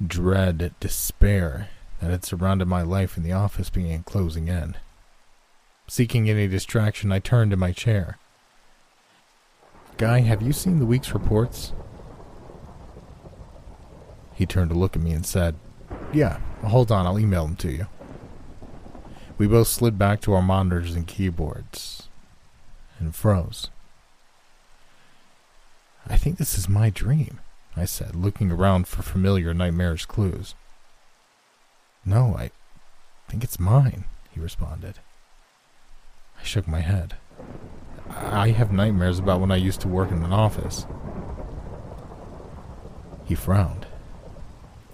dread 0.04 0.74
despair 0.80 1.68
that 2.00 2.10
had 2.10 2.24
surrounded 2.24 2.68
my 2.68 2.82
life 2.82 3.16
in 3.16 3.22
the 3.22 3.32
office 3.32 3.68
began 3.68 4.02
closing 4.02 4.48
in. 4.48 4.76
Seeking 5.90 6.28
any 6.28 6.46
distraction, 6.46 7.10
I 7.10 7.18
turned 7.18 7.52
in 7.52 7.58
my 7.58 7.72
chair. 7.72 8.18
Guy, 9.96 10.20
have 10.20 10.42
you 10.42 10.52
seen 10.52 10.78
the 10.78 10.86
week's 10.86 11.14
reports? 11.14 11.72
He 14.34 14.44
turned 14.44 14.70
to 14.70 14.76
look 14.76 14.94
at 14.94 15.02
me 15.02 15.12
and 15.12 15.24
said, 15.24 15.56
Yeah, 16.12 16.38
hold 16.62 16.92
on, 16.92 17.06
I'll 17.06 17.18
email 17.18 17.46
them 17.46 17.56
to 17.56 17.72
you. 17.72 17.86
We 19.38 19.46
both 19.46 19.68
slid 19.68 19.98
back 19.98 20.20
to 20.22 20.34
our 20.34 20.42
monitors 20.42 20.94
and 20.94 21.06
keyboards 21.06 22.08
and 22.98 23.14
froze. 23.14 23.70
I 26.06 26.18
think 26.18 26.36
this 26.36 26.58
is 26.58 26.68
my 26.68 26.90
dream, 26.90 27.40
I 27.76 27.86
said, 27.86 28.14
looking 28.14 28.52
around 28.52 28.88
for 28.88 29.02
familiar 29.02 29.54
nightmarish 29.54 30.04
clues. 30.04 30.54
No, 32.04 32.34
I 32.36 32.50
think 33.28 33.42
it's 33.42 33.58
mine, 33.58 34.04
he 34.30 34.38
responded. 34.38 35.00
I 36.38 36.44
shook 36.44 36.68
my 36.68 36.80
head. 36.80 37.16
I 38.10 38.50
have 38.50 38.72
nightmares 38.72 39.18
about 39.18 39.40
when 39.40 39.50
I 39.50 39.56
used 39.56 39.80
to 39.82 39.88
work 39.88 40.10
in 40.10 40.22
an 40.22 40.32
office. 40.32 40.86
He 43.24 43.34
frowned. 43.34 43.86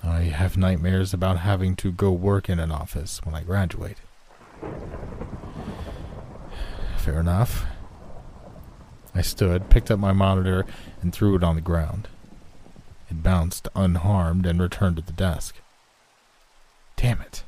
I 0.02 0.22
have 0.22 0.56
nightmares 0.56 1.14
about 1.14 1.38
having 1.38 1.76
to 1.76 1.92
go 1.92 2.10
work 2.10 2.48
in 2.48 2.58
an 2.58 2.70
office 2.70 3.20
when 3.24 3.34
I 3.34 3.42
graduate. 3.42 3.98
Fair 6.98 7.20
enough. 7.20 7.64
I 9.14 9.22
stood, 9.22 9.70
picked 9.70 9.90
up 9.90 9.98
my 9.98 10.12
monitor, 10.12 10.66
and 11.00 11.12
threw 11.12 11.36
it 11.36 11.44
on 11.44 11.54
the 11.54 11.60
ground. 11.60 12.08
It 13.08 13.22
bounced 13.22 13.68
unharmed 13.76 14.46
and 14.46 14.60
returned 14.60 14.96
to 14.96 15.02
the 15.02 15.12
desk. 15.12 15.56
Damn 16.96 17.20
it. 17.20 17.44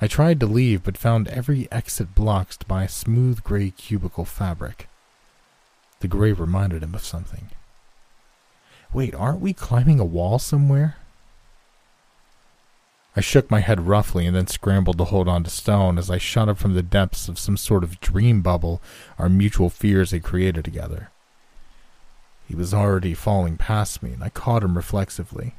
I 0.00 0.06
tried 0.06 0.40
to 0.40 0.46
leave, 0.46 0.82
but 0.82 0.98
found 0.98 1.28
every 1.28 1.70
exit 1.72 2.14
blocked 2.14 2.68
by 2.68 2.84
a 2.84 2.88
smooth 2.88 3.42
gray 3.42 3.70
cubicle 3.70 4.24
fabric. 4.24 4.88
The 6.00 6.08
gray 6.08 6.32
reminded 6.32 6.82
him 6.82 6.94
of 6.94 7.04
something. 7.04 7.50
Wait, 8.92 9.14
aren't 9.14 9.40
we 9.40 9.52
climbing 9.52 9.98
a 9.98 10.04
wall 10.04 10.38
somewhere? 10.38 10.96
I 13.18 13.22
shook 13.22 13.50
my 13.50 13.60
head 13.60 13.86
roughly 13.86 14.26
and 14.26 14.36
then 14.36 14.46
scrambled 14.46 14.98
to 14.98 15.04
hold 15.04 15.26
on 15.26 15.42
to 15.44 15.50
Stone 15.50 15.96
as 15.96 16.10
I 16.10 16.18
shot 16.18 16.50
up 16.50 16.58
from 16.58 16.74
the 16.74 16.82
depths 16.82 17.28
of 17.28 17.38
some 17.38 17.56
sort 17.56 17.82
of 17.82 17.98
dream 17.98 18.42
bubble 18.42 18.82
our 19.18 19.30
mutual 19.30 19.70
fears 19.70 20.10
had 20.10 20.22
created 20.22 20.66
together. 20.66 21.10
He 22.46 22.54
was 22.54 22.74
already 22.74 23.14
falling 23.14 23.56
past 23.56 24.02
me, 24.02 24.12
and 24.12 24.22
I 24.22 24.28
caught 24.28 24.62
him 24.62 24.76
reflexively. 24.76 25.54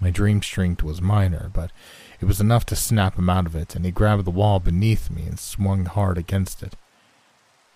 My 0.00 0.10
dream 0.10 0.40
strength 0.40 0.84
was 0.84 1.02
minor, 1.02 1.50
but 1.52 1.72
it 2.20 2.24
was 2.24 2.40
enough 2.40 2.66
to 2.66 2.76
snap 2.76 3.16
him 3.16 3.30
out 3.30 3.46
of 3.46 3.54
it, 3.54 3.76
and 3.76 3.84
he 3.84 3.90
grabbed 3.90 4.24
the 4.24 4.30
wall 4.30 4.58
beneath 4.58 5.10
me 5.10 5.22
and 5.22 5.38
swung 5.38 5.84
hard 5.84 6.18
against 6.18 6.62
it. 6.62 6.74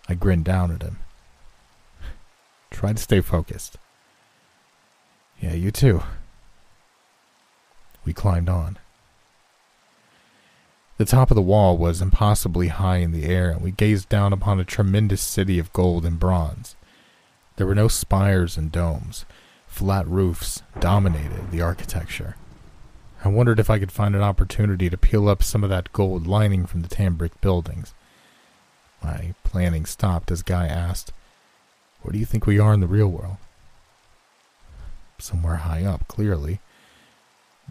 I 0.08 0.14
grinned 0.14 0.44
down 0.44 0.72
at 0.72 0.82
him. 0.82 0.98
Try 2.70 2.92
to 2.92 2.98
stay 3.02 3.20
focused. 3.20 3.76
Yeah, 5.40 5.54
you 5.54 5.70
too. 5.70 6.02
We 8.04 8.12
climbed 8.12 8.48
on. 8.48 8.78
The 10.98 11.04
top 11.04 11.30
of 11.30 11.34
the 11.36 11.42
wall 11.42 11.78
was 11.78 12.02
impossibly 12.02 12.68
high 12.68 12.98
in 12.98 13.12
the 13.12 13.24
air, 13.24 13.50
and 13.50 13.60
we 13.60 13.70
gazed 13.70 14.08
down 14.08 14.32
upon 14.32 14.60
a 14.60 14.64
tremendous 14.64 15.20
city 15.20 15.58
of 15.58 15.72
gold 15.72 16.04
and 16.04 16.18
bronze. 16.18 16.76
There 17.56 17.66
were 17.66 17.74
no 17.74 17.88
spires 17.88 18.56
and 18.56 18.70
domes. 18.70 19.24
Flat 19.66 20.06
roofs 20.06 20.62
dominated 20.78 21.50
the 21.50 21.62
architecture. 21.62 22.36
I 23.24 23.28
wondered 23.28 23.60
if 23.60 23.70
I 23.70 23.78
could 23.78 23.92
find 23.92 24.16
an 24.16 24.22
opportunity 24.22 24.90
to 24.90 24.96
peel 24.96 25.28
up 25.28 25.44
some 25.44 25.62
of 25.62 25.70
that 25.70 25.92
gold 25.92 26.26
lining 26.26 26.66
from 26.66 26.82
the 26.82 26.88
tan 26.88 27.14
brick 27.14 27.40
buildings. 27.40 27.94
My 29.02 29.34
planning 29.44 29.86
stopped 29.86 30.32
as 30.32 30.42
Guy 30.42 30.66
asked, 30.66 31.12
Where 32.00 32.12
do 32.12 32.18
you 32.18 32.24
think 32.24 32.46
we 32.46 32.58
are 32.58 32.74
in 32.74 32.80
the 32.80 32.88
real 32.88 33.06
world? 33.06 33.36
Somewhere 35.18 35.56
high 35.56 35.84
up, 35.84 36.08
clearly. 36.08 36.60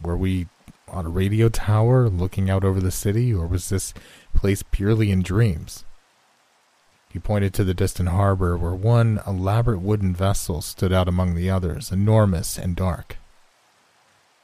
Were 0.01 0.15
we 0.15 0.47
on 0.87 1.05
a 1.05 1.09
radio 1.09 1.49
tower 1.49 2.07
looking 2.07 2.49
out 2.49 2.63
over 2.63 2.79
the 2.79 2.91
city, 2.91 3.33
or 3.33 3.45
was 3.45 3.67
this 3.67 3.93
place 4.33 4.63
purely 4.63 5.11
in 5.11 5.21
dreams? 5.21 5.83
He 7.11 7.19
pointed 7.19 7.53
to 7.55 7.65
the 7.65 7.73
distant 7.73 8.07
harbor 8.07 8.57
where 8.57 8.73
one 8.73 9.19
elaborate 9.27 9.81
wooden 9.81 10.15
vessel 10.15 10.61
stood 10.61 10.93
out 10.93 11.09
among 11.09 11.35
the 11.35 11.49
others, 11.49 11.91
enormous 11.91 12.57
and 12.57 12.73
dark. 12.73 13.17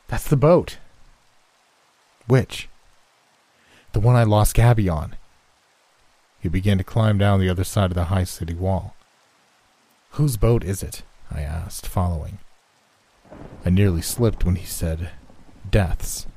That's 0.09 0.27
the 0.27 0.35
boat. 0.35 0.79
Which? 2.27 2.69
The 3.93 3.99
one 3.99 4.15
I 4.15 4.23
lost 4.23 4.53
Gabby 4.53 4.87
on. 4.89 5.15
He 6.39 6.49
began 6.49 6.77
to 6.77 6.83
climb 6.83 7.17
down 7.17 7.39
the 7.39 7.49
other 7.49 7.63
side 7.63 7.91
of 7.91 7.95
the 7.95 8.05
high 8.05 8.25
city 8.25 8.53
wall. 8.53 8.95
Whose 10.11 10.37
boat 10.37 10.63
is 10.63 10.83
it? 10.83 11.03
I 11.31 11.41
asked, 11.41 11.87
following. 11.87 12.37
I 13.65 13.69
nearly 13.69 14.01
slipped 14.01 14.45
when 14.45 14.55
he 14.55 14.65
said, 14.65 15.09
Death's 15.69 16.27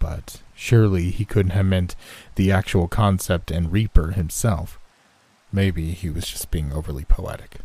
but 0.00 0.40
surely 0.56 1.10
he 1.10 1.24
couldn't 1.24 1.52
have 1.52 1.66
meant 1.66 1.94
the 2.34 2.50
actual 2.50 2.88
concept 2.88 3.52
and 3.52 3.70
Reaper 3.70 4.10
himself. 4.10 4.80
Maybe 5.52 5.92
he 5.92 6.10
was 6.10 6.26
just 6.26 6.50
being 6.50 6.72
overly 6.72 7.04
poetic. 7.04 7.58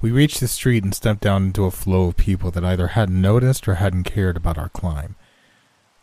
We 0.00 0.10
reached 0.10 0.40
the 0.40 0.48
street 0.48 0.84
and 0.84 0.94
stepped 0.94 1.20
down 1.20 1.46
into 1.46 1.66
a 1.66 1.70
flow 1.70 2.06
of 2.06 2.16
people 2.16 2.50
that 2.52 2.64
either 2.64 2.88
hadn't 2.88 3.20
noticed 3.20 3.68
or 3.68 3.74
hadn't 3.74 4.04
cared 4.04 4.36
about 4.36 4.56
our 4.56 4.70
climb. 4.70 5.16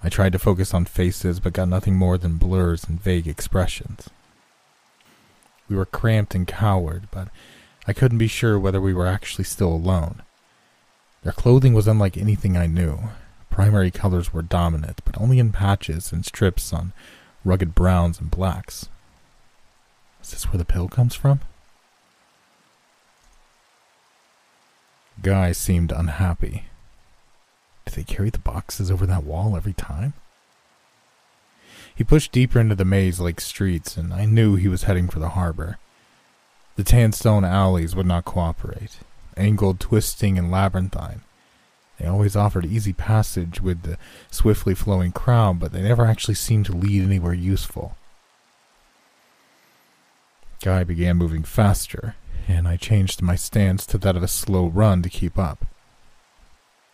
I 0.03 0.09
tried 0.09 0.31
to 0.33 0.39
focus 0.39 0.73
on 0.73 0.85
faces, 0.85 1.39
but 1.39 1.53
got 1.53 1.67
nothing 1.67 1.95
more 1.95 2.17
than 2.17 2.37
blurs 2.37 2.83
and 2.83 3.01
vague 3.01 3.27
expressions. 3.27 4.09
We 5.67 5.75
were 5.75 5.85
cramped 5.85 6.35
and 6.35 6.47
coward, 6.47 7.07
but 7.11 7.29
I 7.87 7.93
couldn't 7.93 8.17
be 8.17 8.27
sure 8.27 8.59
whether 8.59 8.79
we 8.79 8.93
were 8.93 9.07
actually 9.07 9.45
still 9.45 9.73
alone. 9.73 10.21
Their 11.23 11.33
clothing 11.33 11.73
was 11.73 11.87
unlike 11.87 12.15
anything 12.15 12.55
I 12.55 12.67
knew, 12.67 13.09
primary 13.49 13.91
colors 13.91 14.31
were 14.31 14.43
dominant, 14.43 15.01
but 15.03 15.19
only 15.19 15.39
in 15.39 15.51
patches 15.51 16.11
and 16.11 16.25
strips 16.25 16.71
on 16.71 16.93
rugged 17.43 17.73
browns 17.73 18.19
and 18.19 18.29
blacks. 18.29 18.87
Is 20.21 20.31
this 20.31 20.45
where 20.45 20.57
the 20.57 20.65
pill 20.65 20.87
comes 20.87 21.15
from? 21.15 21.39
Guy 25.23 25.51
seemed 25.53 25.91
unhappy. 25.91 26.65
Do 27.87 27.95
they 27.95 28.03
carry 28.03 28.29
the 28.29 28.37
boxes 28.37 28.91
over 28.91 29.05
that 29.05 29.23
wall 29.23 29.55
every 29.55 29.73
time? 29.73 30.13
He 31.95 32.03
pushed 32.03 32.33
deeper 32.33 32.59
into 32.59 32.75
the 32.75 32.85
maze 32.85 33.19
like 33.19 33.39
streets, 33.39 33.95
and 33.95 34.13
I 34.13 34.25
knew 34.25 34.55
he 34.55 34.67
was 34.67 34.83
heading 34.83 35.07
for 35.07 35.19
the 35.19 35.29
harbor. 35.29 35.79
The 36.75 36.83
tan 36.83 37.13
stone 37.13 37.45
alleys 37.45 37.95
would 37.95 38.05
not 38.05 38.25
cooperate, 38.25 38.99
angled, 39.35 39.79
twisting, 39.79 40.37
and 40.37 40.51
labyrinthine. 40.51 41.21
They 41.97 42.05
always 42.05 42.35
offered 42.35 42.65
easy 42.65 42.93
passage 42.93 43.61
with 43.61 43.81
the 43.83 43.97
swiftly 44.29 44.75
flowing 44.75 45.11
crowd, 45.11 45.59
but 45.59 45.71
they 45.71 45.81
never 45.81 46.05
actually 46.05 46.35
seemed 46.35 46.65
to 46.67 46.73
lead 46.73 47.03
anywhere 47.03 47.33
useful. 47.33 47.95
Guy 50.61 50.83
began 50.83 51.17
moving 51.17 51.43
faster, 51.43 52.15
and 52.47 52.67
I 52.67 52.75
changed 52.75 53.21
my 53.21 53.35
stance 53.35 53.85
to 53.87 53.97
that 53.99 54.17
of 54.17 54.23
a 54.23 54.27
slow 54.27 54.67
run 54.67 55.01
to 55.01 55.09
keep 55.09 55.39
up. 55.39 55.65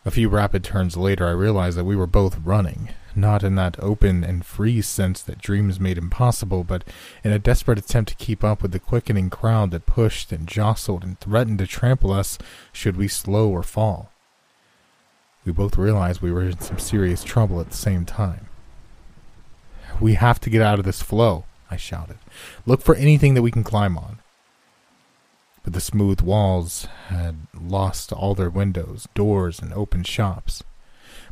A 0.05 0.11
few 0.11 0.27
rapid 0.27 0.65
turns 0.65 0.97
later, 0.97 1.25
I 1.27 1.31
realized 1.31 1.77
that 1.77 1.85
we 1.85 1.95
were 1.95 2.07
both 2.07 2.37
running, 2.43 2.89
not 3.15 3.41
in 3.41 3.55
that 3.55 3.79
open 3.79 4.21
and 4.21 4.45
free 4.45 4.81
sense 4.81 5.21
that 5.21 5.37
dreams 5.41 5.79
made 5.79 5.97
impossible, 5.97 6.65
but 6.65 6.83
in 7.23 7.31
a 7.31 7.39
desperate 7.39 7.79
attempt 7.79 8.09
to 8.09 8.25
keep 8.25 8.43
up 8.43 8.61
with 8.61 8.73
the 8.73 8.79
quickening 8.79 9.29
crowd 9.29 9.71
that 9.71 9.85
pushed 9.85 10.33
and 10.33 10.45
jostled 10.45 11.05
and 11.05 11.19
threatened 11.21 11.59
to 11.59 11.67
trample 11.67 12.11
us 12.11 12.37
should 12.73 12.97
we 12.97 13.07
slow 13.07 13.49
or 13.49 13.63
fall. 13.63 14.11
We 15.45 15.53
both 15.53 15.77
realized 15.77 16.21
we 16.21 16.31
were 16.31 16.43
in 16.43 16.59
some 16.59 16.79
serious 16.79 17.23
trouble 17.23 17.61
at 17.61 17.69
the 17.69 17.77
same 17.77 18.03
time. 18.03 18.47
We 20.01 20.15
have 20.15 20.39
to 20.41 20.49
get 20.49 20.61
out 20.61 20.79
of 20.79 20.85
this 20.85 21.01
flow, 21.01 21.45
I 21.71 21.77
shouted. 21.77 22.17
Look 22.65 22.81
for 22.81 22.95
anything 22.95 23.35
that 23.35 23.41
we 23.41 23.51
can 23.51 23.63
climb 23.63 23.97
on. 23.97 24.19
But 25.63 25.73
the 25.73 25.81
smooth 25.81 26.21
walls 26.21 26.87
had 27.07 27.47
lost 27.59 28.11
all 28.11 28.35
their 28.35 28.49
windows, 28.49 29.07
doors, 29.13 29.59
and 29.59 29.73
open 29.73 30.03
shops. 30.03 30.63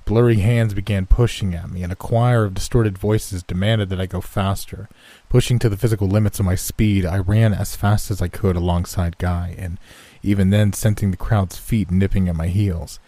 Blurry 0.06 0.38
hands 0.38 0.74
began 0.74 1.06
pushing 1.06 1.54
at 1.54 1.70
me, 1.70 1.84
and 1.84 1.92
a 1.92 1.98
choir 1.98 2.46
of 2.46 2.54
distorted 2.54 2.98
voices 2.98 3.44
demanded 3.44 3.90
that 3.90 4.02
I 4.02 4.06
go 4.08 4.22
faster. 4.22 4.90
Pushing 5.30 5.60
to 5.60 5.70
the 5.70 5.78
physical 5.78 6.08
limits 6.08 6.40
of 6.40 6.46
my 6.46 6.56
speed, 6.56 7.06
I 7.06 7.18
ran 7.18 7.54
as 7.54 7.76
fast 7.76 8.10
as 8.10 8.22
I 8.22 8.28
could 8.28 8.56
alongside 8.56 9.18
Guy, 9.18 9.54
and 9.58 9.78
even 10.24 10.50
then 10.50 10.74
sensing 10.74 11.12
the 11.12 11.18
crowd's 11.18 11.58
feet 11.58 11.92
nipping 11.92 12.28
at 12.28 12.36
my 12.36 12.48
heels. 12.48 13.00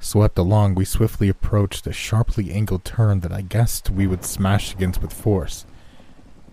Swept 0.00 0.38
along, 0.38 0.74
we 0.74 0.84
swiftly 0.84 1.28
approached 1.28 1.86
a 1.86 1.92
sharply 1.92 2.50
angled 2.50 2.84
turn 2.84 3.20
that 3.20 3.32
I 3.32 3.42
guessed 3.42 3.90
we 3.90 4.06
would 4.06 4.24
smash 4.24 4.74
against 4.74 5.02
with 5.02 5.12
force. 5.12 5.64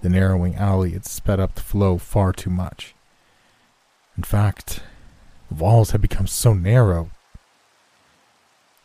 The 0.02 0.10
narrowing 0.10 0.56
alley 0.56 0.92
had 0.92 1.06
sped 1.06 1.40
up 1.40 1.56
the 1.56 1.62
flow 1.62 1.98
far 1.98 2.32
too 2.32 2.50
much. 2.50 2.96
In 4.20 4.24
fact, 4.24 4.82
the 5.48 5.56
walls 5.56 5.92
had 5.92 6.02
become 6.02 6.28
so 6.28 6.54
narrow 6.54 7.10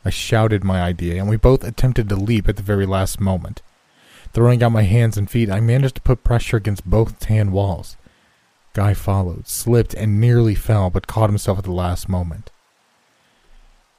I 0.05 0.11
shouted 0.11 0.63
my 0.63 0.81
idea, 0.81 1.19
and 1.19 1.29
we 1.29 1.37
both 1.37 1.65
attempted 1.65 2.09
to 2.09 2.15
leap 2.15 2.49
at 2.49 2.55
the 2.55 2.63
very 2.63 2.87
last 2.87 3.21
moment. 3.21 3.61
Throwing 4.33 4.63
out 4.63 4.71
my 4.71 4.83
hands 4.83 5.19
and 5.19 5.29
feet, 5.29 5.51
I 5.51 5.59
managed 5.59 5.97
to 5.97 6.03
put 6.03 6.23
pressure 6.23 6.57
against 6.57 6.89
both 6.89 7.19
tan 7.19 7.51
walls. 7.51 7.97
Guy 8.75 8.95
followed, 8.95 9.49
slipped, 9.49 9.93
and 9.93 10.21
nearly 10.21 10.55
fell, 10.55 10.89
but 10.89 11.09
caught 11.09 11.31
himself 11.31 11.59
at 11.59 11.65
the 11.65 11.73
last 11.73 12.09
moment. 12.09 12.53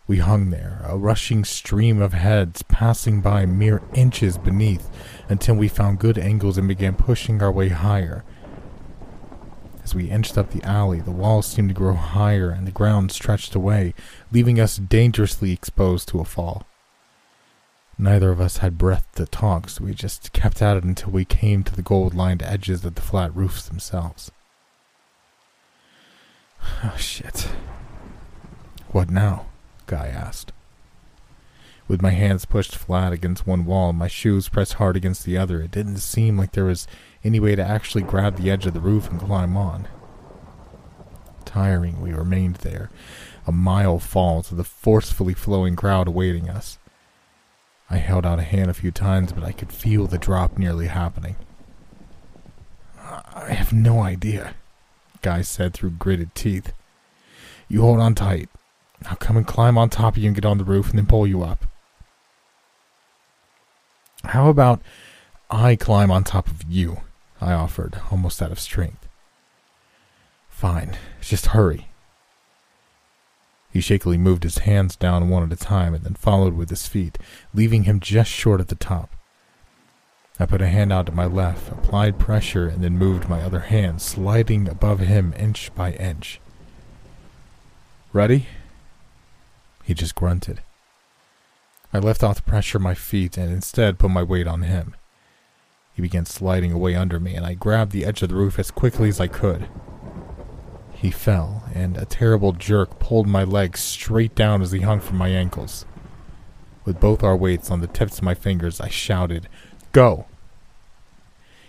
We 0.08 0.20
hung 0.20 0.52
there, 0.52 0.86
a 0.86 0.96
rushing 0.96 1.44
stream 1.44 2.02
of 2.02 2.14
heads 2.14 2.62
passing 2.62 3.20
by 3.20 3.46
mere 3.46 3.82
inches 3.94 4.38
beneath, 4.38 4.90
until 5.28 5.56
we 5.56 5.68
found 5.68 6.00
good 6.00 6.18
angles 6.18 6.58
and 6.58 6.66
began 6.66 6.96
pushing 6.96 7.44
our 7.44 7.52
way 7.52 7.68
higher, 7.68 8.24
as 9.86 9.94
we 9.94 10.10
inched 10.10 10.36
up 10.36 10.50
the 10.50 10.64
alley, 10.64 11.00
the 11.00 11.12
walls 11.12 11.46
seemed 11.46 11.70
to 11.70 11.76
grow 11.76 11.94
higher 11.94 12.50
and 12.50 12.66
the 12.66 12.72
ground 12.72 13.12
stretched 13.12 13.54
away, 13.54 13.94
leaving 14.32 14.60
us 14.60 14.78
dangerously 14.78 15.52
exposed 15.52 16.08
to 16.08 16.20
a 16.20 16.26
fall. 16.26 16.66
Neither 17.96 18.32
of 18.32 18.42
us 18.42 18.58
had 18.58 18.80
breath 18.80 19.08
to 19.14 19.28
talk, 19.28 19.70
so 19.70 19.84
we 19.84 19.94
just 19.94 20.34
kept 20.34 20.60
at 20.60 20.76
it 20.76 20.84
until 20.84 21.12
we 21.12 21.24
came 21.24 21.64
to 21.64 21.76
the 21.76 21.84
gold 21.84 22.16
lined 22.16 22.42
edges 22.42 22.84
of 22.84 22.96
the 22.96 23.02
flat 23.04 23.34
roofs 23.36 23.68
themselves. 23.68 24.32
Oh, 26.84 26.96
shit. 26.98 27.48
What 28.90 29.12
now? 29.12 29.46
Guy 29.86 30.08
asked. 30.08 30.52
With 31.88 32.02
my 32.02 32.10
hands 32.10 32.46
pushed 32.46 32.76
flat 32.76 33.14
against 33.14 33.46
one 33.46 33.66
wall 33.66 33.94
my 33.94 34.08
shoes 34.08 34.50
pressed 34.50 34.74
hard 34.74 34.98
against 34.98 35.26
the 35.26 35.38
other, 35.38 35.62
it 35.62 35.70
didn't 35.70 35.98
seem 35.98 36.40
like 36.40 36.54
there 36.54 36.66
was 36.66 36.88
any 37.26 37.40
way 37.40 37.56
to 37.56 37.64
actually 37.64 38.04
grab 38.04 38.38
the 38.38 38.52
edge 38.52 38.66
of 38.66 38.74
the 38.74 38.80
roof 38.80 39.10
and 39.10 39.20
climb 39.20 39.58
on. 39.58 39.88
Tiring, 41.44 42.00
we 42.00 42.14
remained 42.14 42.58
there, 42.58 42.92
a 43.48 43.52
mile 43.52 43.98
fall 44.00 44.44
to 44.44 44.54
the 44.56 44.64
forcefully 44.64 45.34
flowing 45.34 45.76
crowd 45.76 46.08
awaiting 46.08 46.50
us. 46.50 46.78
I 47.90 47.98
held 47.98 48.26
out 48.26 48.40
a 48.40 48.44
hand 48.44 48.70
a 48.70 48.76
few 48.76 48.92
times, 48.92 49.32
but 49.32 49.44
I 49.44 49.52
could 49.52 49.72
feel 49.72 50.06
the 50.06 50.18
drop 50.18 50.58
nearly 50.58 50.88
happening. 50.88 51.36
I 53.00 53.54
have 53.54 53.74
no 53.74 54.02
idea, 54.02 54.56
Guy 55.22 55.42
said 55.42 55.74
through 55.74 55.92
gritted 55.92 56.34
teeth. 56.36 56.74
You 57.68 57.82
hold 57.82 58.00
on 58.00 58.16
tight. 58.16 58.50
I'll 59.08 59.18
come 59.18 59.38
and 59.38 59.46
climb 59.46 59.78
on 59.78 59.90
top 59.90 60.16
of 60.16 60.24
you 60.24 60.28
and 60.28 60.36
get 60.36 60.46
on 60.46 60.58
the 60.58 60.64
roof 60.64 60.90
and 60.90 61.00
then 61.00 61.06
pull 61.06 61.28
you 61.28 61.44
up. 61.44 61.66
How 64.24 64.50
about 64.50 64.82
I 65.50 65.76
climb 65.76 66.12
on 66.12 66.24
top 66.24 66.48
of 66.48 66.64
you? 66.68 67.02
I 67.42 67.54
offered, 67.54 68.00
almost 68.12 68.42
out 68.42 68.52
of 68.52 68.60
strength. 68.60 69.08
Fine, 70.50 70.98
just 71.22 71.48
hurry. 71.48 71.90
He 73.72 73.82
shakily 73.82 74.18
moved 74.18 74.44
his 74.44 74.60
hands 74.60 74.96
down 74.96 75.28
one 75.28 75.44
at 75.44 75.52
a 75.52 75.58
time 75.58 75.94
and 75.94 76.06
then 76.06 76.14
followed 76.14 76.54
with 76.54 76.70
his 76.70 76.88
feet, 76.88 77.18
leaving 77.54 77.84
him 77.84 78.00
just 78.00 78.32
short 78.32 78.62
at 78.62 78.70
the 78.70 78.76
top. 78.76 79.10
I 80.40 80.46
put 80.46 80.62
a 80.62 80.68
hand 80.68 80.94
out 80.94 81.06
to 81.08 81.12
my 81.12 81.26
left, 81.26 81.72
applied 81.72 82.18
pressure, 82.20 82.68
and 82.68 82.84
then 82.84 82.98
moved 82.98 83.28
my 83.28 83.42
other 83.42 83.62
hand, 83.62 84.02
sliding 84.02 84.68
above 84.70 85.00
him 85.00 85.34
inch 85.38 85.76
by 85.76 85.92
inch. 85.94 86.40
Ready? 88.14 88.48
He 89.84 89.94
just 89.94 90.16
grunted. 90.16 90.62
I 91.94 92.00
left 92.00 92.24
off 92.24 92.38
the 92.38 92.44
pressure 92.44 92.78
of 92.78 92.82
my 92.82 92.94
feet 92.94 93.38
and 93.38 93.52
instead 93.52 94.00
put 94.00 94.10
my 94.10 94.24
weight 94.24 94.48
on 94.48 94.62
him. 94.62 94.96
He 95.96 96.02
began 96.02 96.26
sliding 96.26 96.74
away 96.74 96.94
under 96.94 97.22
me, 97.22 97.36
and 97.36 97.46
I 97.46 97.54
grabbed 97.54 97.94
the 97.94 98.04
edge 98.04 98.22
of 98.22 98.28
the 98.28 98.36
roof 98.36 98.60
as 98.60 98.70
quickly 98.70 99.08
as 99.08 99.22
I 99.22 99.28
could. 99.28 99.70
He 100.92 101.10
fell, 101.10 101.64
and 101.74 101.96
a 101.96 102.04
terrible 102.04 102.52
jerk 102.52 103.00
pulled 103.00 103.28
my 103.28 103.46
legs 103.46 103.80
straight 103.80 104.36
down 104.36 104.62
as 104.62 104.74
he 104.74 104.82
hung 104.82 105.00
from 105.00 105.18
my 105.18 105.30
ankles. 105.30 105.86
With 106.84 107.00
both 107.00 107.24
our 107.24 107.38
weights 107.38 107.72
on 107.72 107.80
the 107.80 107.88
tips 107.88 108.18
of 108.18 108.26
my 108.26 108.34
fingers, 108.34 108.82
I 108.82 108.90
shouted, 108.90 109.48
Go! 109.94 110.26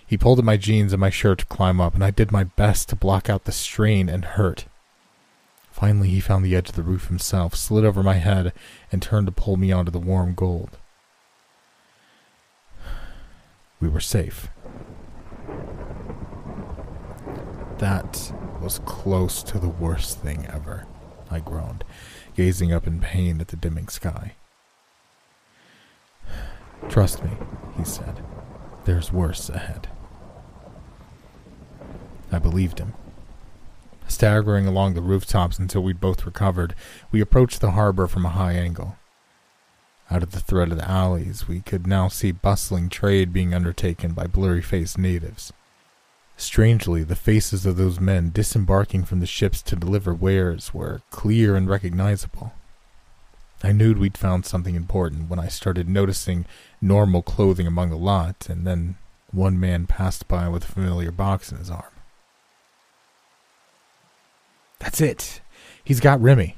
He 0.04 0.18
pulled 0.18 0.40
at 0.40 0.44
my 0.44 0.56
jeans 0.56 0.92
and 0.92 1.00
my 1.00 1.10
shirt 1.10 1.38
to 1.38 1.46
climb 1.46 1.80
up, 1.80 1.94
and 1.94 2.02
I 2.02 2.10
did 2.10 2.32
my 2.32 2.44
best 2.44 2.88
to 2.88 2.96
block 2.96 3.30
out 3.30 3.44
the 3.44 3.52
strain 3.52 4.08
and 4.08 4.24
hurt. 4.24 4.66
Finally, 5.70 6.08
he 6.08 6.20
found 6.20 6.44
the 6.44 6.56
edge 6.56 6.70
of 6.70 6.74
the 6.74 6.82
roof 6.82 7.06
himself, 7.06 7.54
slid 7.54 7.84
over 7.84 8.02
my 8.02 8.14
head, 8.14 8.52
and 8.90 9.00
turned 9.00 9.26
to 9.26 9.32
pull 9.32 9.56
me 9.56 9.70
onto 9.70 9.92
the 9.92 10.00
warm 10.00 10.34
gold. 10.34 10.78
We 13.80 13.88
were 13.88 14.00
safe. 14.00 14.48
That 17.78 18.32
was 18.60 18.80
close 18.86 19.42
to 19.44 19.58
the 19.58 19.68
worst 19.68 20.20
thing 20.20 20.46
ever, 20.46 20.86
I 21.30 21.40
groaned, 21.40 21.84
gazing 22.34 22.72
up 22.72 22.86
in 22.86 23.00
pain 23.00 23.40
at 23.40 23.48
the 23.48 23.56
dimming 23.56 23.88
sky. 23.88 24.34
Trust 26.88 27.22
me, 27.22 27.30
he 27.76 27.84
said. 27.84 28.24
There's 28.84 29.12
worse 29.12 29.48
ahead. 29.50 29.88
I 32.32 32.38
believed 32.38 32.78
him. 32.78 32.94
Staggering 34.08 34.66
along 34.66 34.94
the 34.94 35.02
rooftops 35.02 35.58
until 35.58 35.82
we'd 35.82 36.00
both 36.00 36.24
recovered, 36.24 36.74
we 37.10 37.20
approached 37.20 37.60
the 37.60 37.72
harbor 37.72 38.06
from 38.06 38.24
a 38.24 38.30
high 38.30 38.54
angle. 38.54 38.96
Out 40.10 40.22
of 40.22 40.30
the 40.30 40.40
thread 40.40 40.70
of 40.70 40.78
the 40.78 40.88
alleys, 40.88 41.48
we 41.48 41.60
could 41.60 41.86
now 41.86 42.08
see 42.08 42.30
bustling 42.30 42.88
trade 42.88 43.32
being 43.32 43.52
undertaken 43.52 44.12
by 44.12 44.26
blurry 44.26 44.62
faced 44.62 44.98
natives. 44.98 45.52
Strangely, 46.36 47.02
the 47.02 47.16
faces 47.16 47.66
of 47.66 47.76
those 47.76 47.98
men 47.98 48.30
disembarking 48.30 49.04
from 49.04 49.20
the 49.20 49.26
ships 49.26 49.62
to 49.62 49.74
deliver 49.74 50.14
wares 50.14 50.72
were 50.74 51.00
clear 51.10 51.56
and 51.56 51.68
recognizable. 51.68 52.52
I 53.64 53.72
knew 53.72 53.94
we'd 53.94 54.18
found 54.18 54.44
something 54.44 54.74
important 54.74 55.30
when 55.30 55.38
I 55.38 55.48
started 55.48 55.88
noticing 55.88 56.44
normal 56.80 57.22
clothing 57.22 57.66
among 57.66 57.90
the 57.90 57.96
lot, 57.96 58.48
and 58.48 58.66
then 58.66 58.96
one 59.32 59.58
man 59.58 59.86
passed 59.86 60.28
by 60.28 60.48
with 60.48 60.64
a 60.64 60.72
familiar 60.72 61.10
box 61.10 61.50
in 61.50 61.58
his 61.58 61.70
arm. 61.70 61.84
That's 64.78 65.00
it. 65.00 65.40
He's 65.82 66.00
got 66.00 66.20
Remy. 66.20 66.54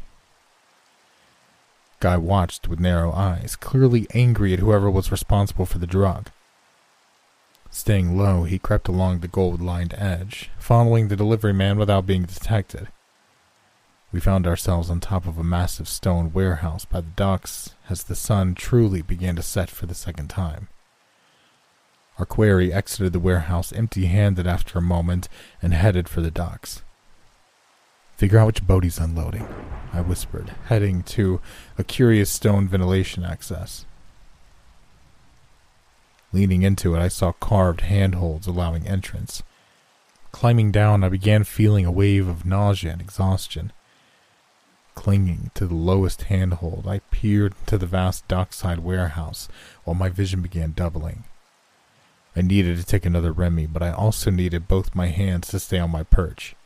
Guy 2.01 2.17
watched 2.17 2.69
with 2.69 2.79
narrow 2.79 3.13
eyes, 3.13 3.57
clearly 3.57 4.07
angry 4.15 4.53
at 4.53 4.61
whoever 4.61 4.91
was 4.91 5.11
responsible 5.11 5.67
for 5.67 5.79
the 5.79 5.87
drug. 5.87 6.31
Staying 7.71 8.17
low, 8.17 8.45
he 8.45 8.59
crept 8.59 8.89
along 8.89 9.21
the 9.21 9.29
gold 9.29 9.61
lined 9.61 9.95
edge, 9.99 10.51
following 10.59 11.09
the 11.09 11.17
delivery 11.17 11.53
man 11.53 11.77
without 11.77 12.07
being 12.07 12.23
detected. 12.23 12.89
We 14.11 14.21
found 14.21 14.47
ourselves 14.47 14.89
on 14.89 15.01
top 15.01 15.27
of 15.27 15.37
a 15.37 15.45
massive 15.45 15.89
stone 15.89 16.33
warehouse 16.33 16.85
by 16.85 17.03
the 17.03 17.11
docks 17.11 17.75
as 17.91 18.05
the 18.05 18.15
sun 18.15 18.55
truly 18.55 19.03
began 19.03 19.37
to 19.37 19.43
set 19.43 19.69
for 19.69 19.87
the 19.87 19.95
second 19.95 20.29
time. 20.29 20.69
Our 22.19 22.25
quarry 22.25 22.73
exited 22.73 23.13
the 23.13 23.21
warehouse 23.21 23.73
empty 23.73 24.07
handed 24.07 24.47
after 24.47 24.79
a 24.79 24.83
moment 24.83 25.29
and 25.61 25.75
headed 25.75 26.09
for 26.09 26.21
the 26.21 26.31
docks. 26.31 26.83
Figure 28.19 28.41
out 28.41 28.47
which 28.47 28.67
boat 28.67 28.83
he's 28.83 28.99
unloading, 28.99 29.47
I 29.93 30.01
whispered, 30.01 30.53
heading 30.67 31.05
to 31.05 31.41
a 31.79 31.85
curious 31.85 32.29
stone 32.29 32.67
ventilation 32.67 33.23
access. 33.23 33.87
Leaning 36.33 36.63
into 36.63 36.97
it, 36.97 36.99
I 36.99 37.07
saw 37.07 37.31
carved 37.31 37.83
handholds 37.83 38.49
allowing 38.49 38.89
entrance. 38.89 39.45
Climbing 40.33 40.73
down, 40.73 41.05
I 41.05 41.09
began 41.09 41.45
feeling 41.45 41.87
a 41.87 41.93
wave 41.93 42.27
of 42.27 42.45
nausea 42.45 42.91
and 42.91 43.01
exhaustion. 43.01 43.73
Clinging 44.97 45.53
to 45.55 45.69
the 45.69 45.77
lowest 45.77 46.23
handhold, 46.23 46.89
I 46.89 46.99
peered 47.13 47.55
into 47.61 47.79
the 47.79 47.87
vast 47.87 48.27
dockside 48.27 48.81
warehouse 48.81 49.49
while 49.85 49.95
my 49.95 50.09
vision 50.09 50.43
began 50.43 50.73
doubling. 50.73 51.23
I 52.35 52.43
needed 52.43 52.79
to 52.79 52.85
take 52.85 53.07
another 53.07 53.31
Remy, 53.31 53.67
but 53.69 53.85
I 53.85 53.93
also 53.93 54.33
needed 54.33 54.67
both 54.67 54.97
my 54.97 55.07
hands 55.07 55.47
to 55.49 55.61
stay 55.61 55.79
on 55.79 55.93
my 55.93 56.03
perch. 56.03 56.57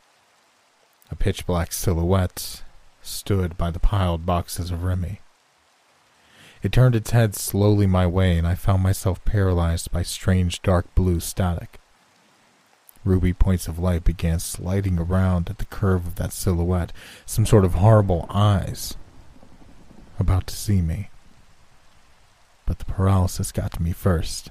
A 1.13 1.15
pitch 1.15 1.47
black 1.47 1.73
silhouette 1.73 2.63
stood 3.03 3.59
by 3.59 3.71
the 3.71 3.79
piled 3.79 4.25
boxes 4.25 4.71
of 4.71 4.83
Remy. 4.83 5.21
It 6.63 6.73
turned 6.73 6.97
its 6.97 7.11
head 7.11 7.35
slowly 7.35 7.87
my 7.87 8.07
way, 8.07 8.39
and 8.39 8.47
I 8.47 8.55
found 8.55 8.83
myself 8.83 9.23
paralyzed 9.27 9.93
by 9.93 10.05
strange 10.05 10.63
dark 10.63 10.93
blue 10.95 11.21
static. 11.21 11.79
Ruby 13.05 13.35
points 13.35 13.69
of 13.69 13.79
light 13.79 14.05
began 14.05 14.39
sliding 14.39 14.99
around 14.99 15.51
at 15.51 15.59
the 15.59 15.67
curve 15.67 16.07
of 16.07 16.15
that 16.15 16.33
silhouette, 16.33 16.93
some 17.27 17.45
sort 17.45 17.67
of 17.67 17.75
horrible 17.75 18.25
eyes 18.31 18.97
about 20.19 20.47
to 20.47 20.57
see 20.57 20.81
me. 20.81 21.11
but 22.65 22.79
the 22.79 22.85
paralysis 22.87 23.53
got 23.53 23.73
to 23.73 23.83
me 23.83 23.93
first. 23.93 24.51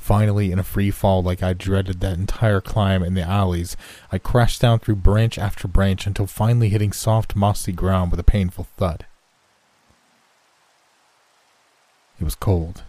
Finally, 0.00 0.50
in 0.50 0.58
a 0.58 0.64
free 0.64 0.90
fall 0.90 1.22
like 1.22 1.42
I 1.42 1.52
dreaded 1.52 2.00
that 2.00 2.16
entire 2.18 2.62
climb 2.62 3.02
in 3.02 3.12
the 3.12 3.22
alleys, 3.22 3.76
I 4.10 4.16
crashed 4.16 4.62
down 4.62 4.78
through 4.78 4.96
branch 4.96 5.38
after 5.38 5.68
branch 5.68 6.06
until 6.06 6.26
finally 6.26 6.70
hitting 6.70 6.90
soft, 6.90 7.36
mossy 7.36 7.70
ground 7.70 8.10
with 8.10 8.18
a 8.18 8.24
painful 8.24 8.66
thud. 8.78 9.04
It 12.18 12.24
was 12.24 12.34
cold. 12.34 12.82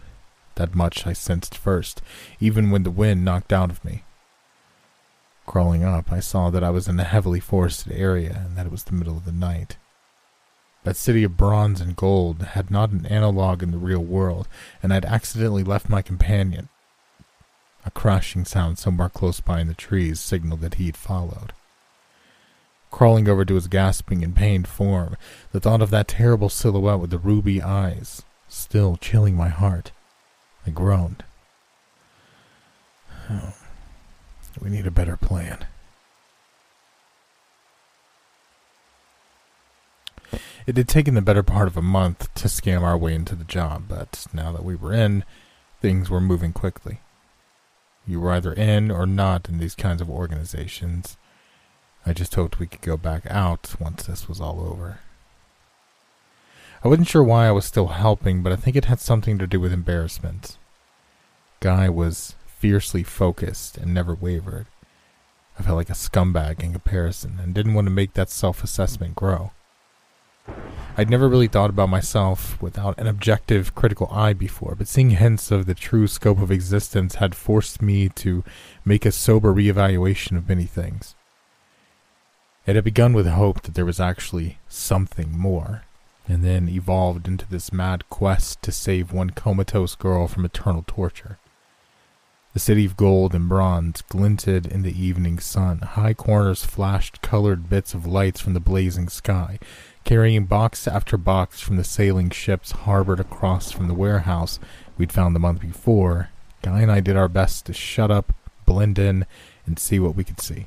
That 0.54 0.74
much 0.74 1.06
I 1.06 1.12
sensed 1.12 1.56
first, 1.56 2.00
even 2.40 2.70
when 2.70 2.82
the 2.82 2.90
wind 2.90 3.24
knocked 3.24 3.52
out 3.52 3.70
of 3.70 3.84
me. 3.84 4.04
Crawling 5.46 5.84
up, 5.84 6.10
I 6.10 6.20
saw 6.20 6.48
that 6.48 6.64
I 6.64 6.70
was 6.70 6.88
in 6.88 6.98
a 6.98 7.04
heavily 7.04 7.40
forested 7.40 7.92
area 7.92 8.42
and 8.46 8.56
that 8.56 8.66
it 8.66 8.72
was 8.72 8.84
the 8.84 8.94
middle 8.94 9.18
of 9.18 9.26
the 9.26 9.32
night. 9.32 9.76
That 10.84 10.96
city 10.96 11.24
of 11.24 11.36
bronze 11.36 11.80
and 11.80 11.94
gold 11.94 12.42
had 12.42 12.70
not 12.70 12.90
an 12.90 13.06
analog 13.06 13.62
in 13.62 13.70
the 13.70 13.78
real 13.78 14.02
world, 14.02 14.48
and 14.82 14.92
I'd 14.94 15.04
accidentally 15.04 15.62
left 15.62 15.90
my 15.90 16.02
companion, 16.02 16.68
a 17.84 17.90
crashing 17.90 18.44
sound 18.44 18.78
somewhere 18.78 19.08
close 19.08 19.40
by 19.40 19.60
in 19.60 19.66
the 19.66 19.74
trees 19.74 20.20
signaled 20.20 20.60
that 20.60 20.74
he 20.74 20.86
had 20.86 20.96
followed. 20.96 21.52
Crawling 22.90 23.28
over 23.28 23.44
to 23.44 23.54
his 23.54 23.68
gasping 23.68 24.22
and 24.22 24.36
pained 24.36 24.68
form, 24.68 25.16
the 25.50 25.60
thought 25.60 25.82
of 25.82 25.90
that 25.90 26.08
terrible 26.08 26.48
silhouette 26.48 27.00
with 27.00 27.10
the 27.10 27.18
ruby 27.18 27.62
eyes 27.62 28.22
still 28.48 28.96
chilling 28.96 29.34
my 29.34 29.48
heart, 29.48 29.92
I 30.66 30.70
groaned. 30.70 31.24
Oh, 33.30 33.54
we 34.60 34.68
need 34.68 34.86
a 34.86 34.90
better 34.90 35.16
plan. 35.16 35.66
It 40.66 40.76
had 40.76 40.88
taken 40.88 41.14
the 41.14 41.22
better 41.22 41.42
part 41.42 41.66
of 41.66 41.76
a 41.76 41.82
month 41.82 42.32
to 42.34 42.48
scam 42.48 42.82
our 42.82 42.96
way 42.96 43.14
into 43.14 43.34
the 43.34 43.44
job, 43.44 43.84
but 43.88 44.26
now 44.32 44.52
that 44.52 44.64
we 44.64 44.76
were 44.76 44.92
in, 44.92 45.24
things 45.80 46.08
were 46.08 46.20
moving 46.20 46.52
quickly. 46.52 47.00
You 48.06 48.20
were 48.20 48.32
either 48.32 48.52
in 48.52 48.90
or 48.90 49.06
not 49.06 49.48
in 49.48 49.58
these 49.58 49.74
kinds 49.74 50.00
of 50.00 50.10
organizations. 50.10 51.16
I 52.04 52.12
just 52.12 52.34
hoped 52.34 52.58
we 52.58 52.66
could 52.66 52.80
go 52.80 52.96
back 52.96 53.24
out 53.26 53.74
once 53.78 54.04
this 54.04 54.28
was 54.28 54.40
all 54.40 54.60
over. 54.60 54.98
I 56.84 56.88
wasn't 56.88 57.08
sure 57.08 57.22
why 57.22 57.46
I 57.46 57.52
was 57.52 57.64
still 57.64 57.88
helping, 57.88 58.42
but 58.42 58.52
I 58.52 58.56
think 58.56 58.74
it 58.74 58.86
had 58.86 58.98
something 58.98 59.38
to 59.38 59.46
do 59.46 59.60
with 59.60 59.72
embarrassment. 59.72 60.56
Guy 61.60 61.88
was 61.88 62.34
fiercely 62.44 63.04
focused 63.04 63.76
and 63.76 63.94
never 63.94 64.16
wavered. 64.16 64.66
I 65.58 65.62
felt 65.62 65.76
like 65.76 65.90
a 65.90 65.94
scumbag 65.94 66.60
in 66.60 66.72
comparison 66.72 67.38
and 67.40 67.54
didn't 67.54 67.74
want 67.74 67.86
to 67.86 67.92
make 67.92 68.14
that 68.14 68.30
self 68.30 68.64
assessment 68.64 69.14
grow. 69.14 69.52
I'd 70.94 71.08
never 71.08 71.28
really 71.28 71.48
thought 71.48 71.70
about 71.70 71.88
myself 71.88 72.60
without 72.60 72.98
an 72.98 73.06
objective, 73.06 73.74
critical 73.74 74.08
eye 74.10 74.34
before, 74.34 74.74
but 74.74 74.88
seeing 74.88 75.10
hints 75.10 75.50
of 75.50 75.64
the 75.64 75.74
true 75.74 76.06
scope 76.06 76.40
of 76.40 76.50
existence 76.50 77.14
had 77.14 77.34
forced 77.34 77.80
me 77.80 78.10
to 78.10 78.44
make 78.84 79.06
a 79.06 79.12
sober 79.12 79.54
reevaluation 79.54 80.36
of 80.36 80.48
many 80.48 80.64
things. 80.64 81.14
It 82.66 82.74
had 82.74 82.84
begun 82.84 83.14
with 83.14 83.26
hope 83.26 83.62
that 83.62 83.74
there 83.74 83.86
was 83.86 84.00
actually 84.00 84.58
something 84.68 85.36
more, 85.36 85.84
and 86.28 86.44
then 86.44 86.68
evolved 86.68 87.26
into 87.26 87.48
this 87.48 87.72
mad 87.72 88.08
quest 88.10 88.62
to 88.62 88.70
save 88.70 89.12
one 89.12 89.30
comatose 89.30 89.94
girl 89.94 90.28
from 90.28 90.44
eternal 90.44 90.84
torture. 90.86 91.38
The 92.52 92.60
city 92.60 92.84
of 92.84 92.98
gold 92.98 93.34
and 93.34 93.48
bronze 93.48 94.02
glinted 94.02 94.66
in 94.66 94.82
the 94.82 95.02
evening 95.02 95.38
sun. 95.38 95.78
High 95.78 96.12
corners 96.12 96.66
flashed 96.66 97.22
colored 97.22 97.70
bits 97.70 97.94
of 97.94 98.06
lights 98.06 98.42
from 98.42 98.52
the 98.52 98.60
blazing 98.60 99.08
sky, 99.08 99.58
carrying 100.04 100.44
box 100.44 100.86
after 100.86 101.16
box 101.16 101.60
from 101.60 101.76
the 101.76 101.84
sailing 101.84 102.30
ships 102.30 102.72
harbored 102.72 103.20
across 103.20 103.70
from 103.70 103.88
the 103.88 103.94
warehouse 103.94 104.58
we'd 104.98 105.12
found 105.12 105.34
the 105.34 105.40
month 105.40 105.60
before, 105.60 106.30
Guy 106.62 106.80
and 106.80 106.92
I 106.92 107.00
did 107.00 107.16
our 107.16 107.28
best 107.28 107.66
to 107.66 107.72
shut 107.72 108.10
up, 108.10 108.32
blend 108.66 108.98
in, 108.98 109.26
and 109.66 109.78
see 109.78 109.98
what 109.98 110.14
we 110.14 110.24
could 110.24 110.40
see. 110.40 110.66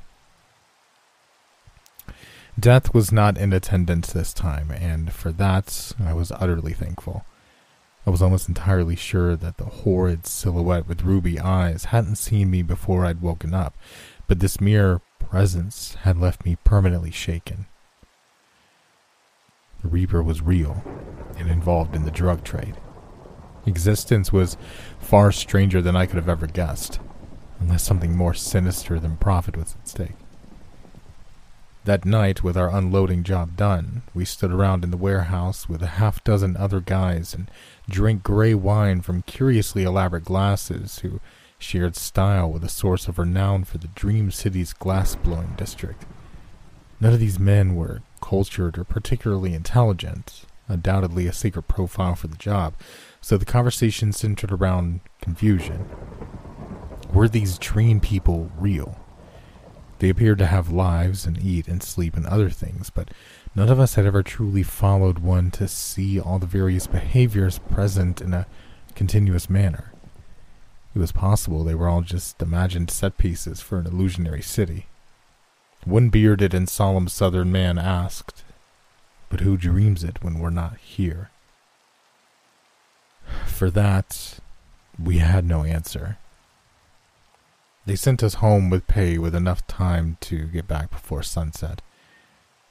Death 2.59 2.93
was 2.93 3.11
not 3.11 3.37
in 3.37 3.51
attendance 3.51 4.13
this 4.13 4.33
time, 4.33 4.71
and 4.71 5.11
for 5.11 5.31
that 5.33 5.93
I 6.03 6.13
was 6.13 6.31
utterly 6.31 6.73
thankful. 6.73 7.25
I 8.07 8.09
was 8.11 8.21
almost 8.21 8.47
entirely 8.47 8.95
sure 8.95 9.35
that 9.35 9.57
the 9.57 9.65
horrid 9.65 10.27
silhouette 10.27 10.87
with 10.87 11.03
ruby 11.03 11.39
eyes 11.39 11.85
hadn't 11.85 12.17
seen 12.17 12.51
me 12.51 12.61
before 12.61 13.05
I'd 13.05 13.21
woken 13.21 13.53
up, 13.53 13.75
but 14.27 14.39
this 14.39 14.61
mere 14.61 15.01
presence 15.19 15.95
had 16.03 16.17
left 16.17 16.45
me 16.45 16.57
permanently 16.63 17.11
shaken. 17.11 17.65
Reaper 19.85 20.21
was 20.21 20.41
real 20.41 20.83
and 21.37 21.49
involved 21.49 21.95
in 21.95 22.05
the 22.05 22.11
drug 22.11 22.43
trade. 22.43 22.75
Existence 23.65 24.31
was 24.31 24.57
far 24.99 25.31
stranger 25.31 25.81
than 25.81 25.95
I 25.95 26.05
could 26.05 26.17
have 26.17 26.29
ever 26.29 26.47
guessed, 26.47 26.99
unless 27.59 27.83
something 27.83 28.15
more 28.15 28.33
sinister 28.33 28.99
than 28.99 29.17
profit 29.17 29.57
was 29.57 29.75
at 29.79 29.87
stake. 29.87 30.15
That 31.85 32.05
night, 32.05 32.43
with 32.43 32.57
our 32.57 32.69
unloading 32.69 33.23
job 33.23 33.55
done, 33.55 34.01
we 34.13 34.25
stood 34.25 34.51
around 34.51 34.83
in 34.83 34.89
the 34.89 34.97
warehouse 34.97 35.69
with 35.69 35.83
a 35.83 35.97
half 35.97 36.23
dozen 36.23 36.57
other 36.57 36.79
guys 36.79 37.35
and 37.35 37.49
drank 37.87 38.23
gray 38.23 38.55
wine 38.55 39.01
from 39.01 39.21
curiously 39.21 39.83
elaborate 39.83 40.25
glasses 40.25 40.99
who 40.99 41.19
shared 41.59 41.95
style 41.95 42.51
with 42.51 42.63
a 42.63 42.69
source 42.69 43.07
of 43.07 43.19
renown 43.19 43.63
for 43.63 43.77
the 43.77 43.87
Dream 43.89 44.31
City's 44.31 44.73
glass-blowing 44.73 45.53
district. 45.57 46.05
None 46.99 47.13
of 47.13 47.19
these 47.19 47.39
men 47.39 47.75
were 47.75 48.01
cultured 48.25 48.75
or 48.79 48.83
particularly 48.83 49.53
intelligent, 49.53 50.45
undoubtedly 50.67 51.27
a 51.27 51.33
secret 51.33 51.67
profile 51.67 52.15
for 52.15 52.25
the 52.25 52.35
job, 52.35 52.73
so 53.21 53.37
the 53.37 53.45
conversation 53.45 54.11
centered 54.11 54.51
around 54.51 54.99
confusion. 55.21 55.87
Were 57.13 57.27
these 57.27 57.59
dream 57.59 57.99
people 57.99 58.49
real? 58.57 58.97
They 59.99 60.09
appeared 60.09 60.39
to 60.39 60.47
have 60.47 60.71
lives 60.71 61.27
and 61.27 61.37
eat 61.37 61.67
and 61.67 61.83
sleep 61.83 62.17
and 62.17 62.25
other 62.25 62.49
things, 62.49 62.89
but 62.89 63.09
none 63.53 63.69
of 63.69 63.79
us 63.79 63.93
had 63.93 64.07
ever 64.07 64.23
truly 64.23 64.63
followed 64.63 65.19
one 65.19 65.51
to 65.51 65.67
see 65.67 66.19
all 66.19 66.39
the 66.39 66.47
various 66.47 66.87
behaviors 66.87 67.59
present 67.59 68.21
in 68.21 68.33
a 68.33 68.47
continuous 68.95 69.51
manner. 69.51 69.93
It 70.95 70.99
was 70.99 71.11
possible 71.11 71.63
they 71.63 71.75
were 71.75 71.87
all 71.87 72.01
just 72.01 72.41
imagined 72.41 72.89
set 72.89 73.19
pieces 73.19 73.61
for 73.61 73.77
an 73.77 73.85
illusionary 73.85 74.41
city. 74.41 74.87
One 75.85 76.09
bearded 76.09 76.55
and 76.55 76.67
solemn 76.67 77.07
southern 77.07 77.51
man 77.51 77.77
asked, 77.77 78.43
But 79.29 79.41
who 79.41 79.55
dreams 79.55 80.03
it 80.03 80.23
when 80.23 80.39
we're 80.39 80.49
not 80.49 80.77
here? 80.77 81.29
For 83.45 83.69
that, 83.69 84.39
we 84.99 85.19
had 85.19 85.45
no 85.45 85.63
answer. 85.63 86.17
They 87.85 87.95
sent 87.95 88.23
us 88.23 88.35
home 88.35 88.71
with 88.71 88.87
pay 88.87 89.19
with 89.19 89.35
enough 89.35 89.65
time 89.67 90.17
to 90.21 90.45
get 90.45 90.67
back 90.67 90.89
before 90.89 91.21
sunset. 91.21 91.83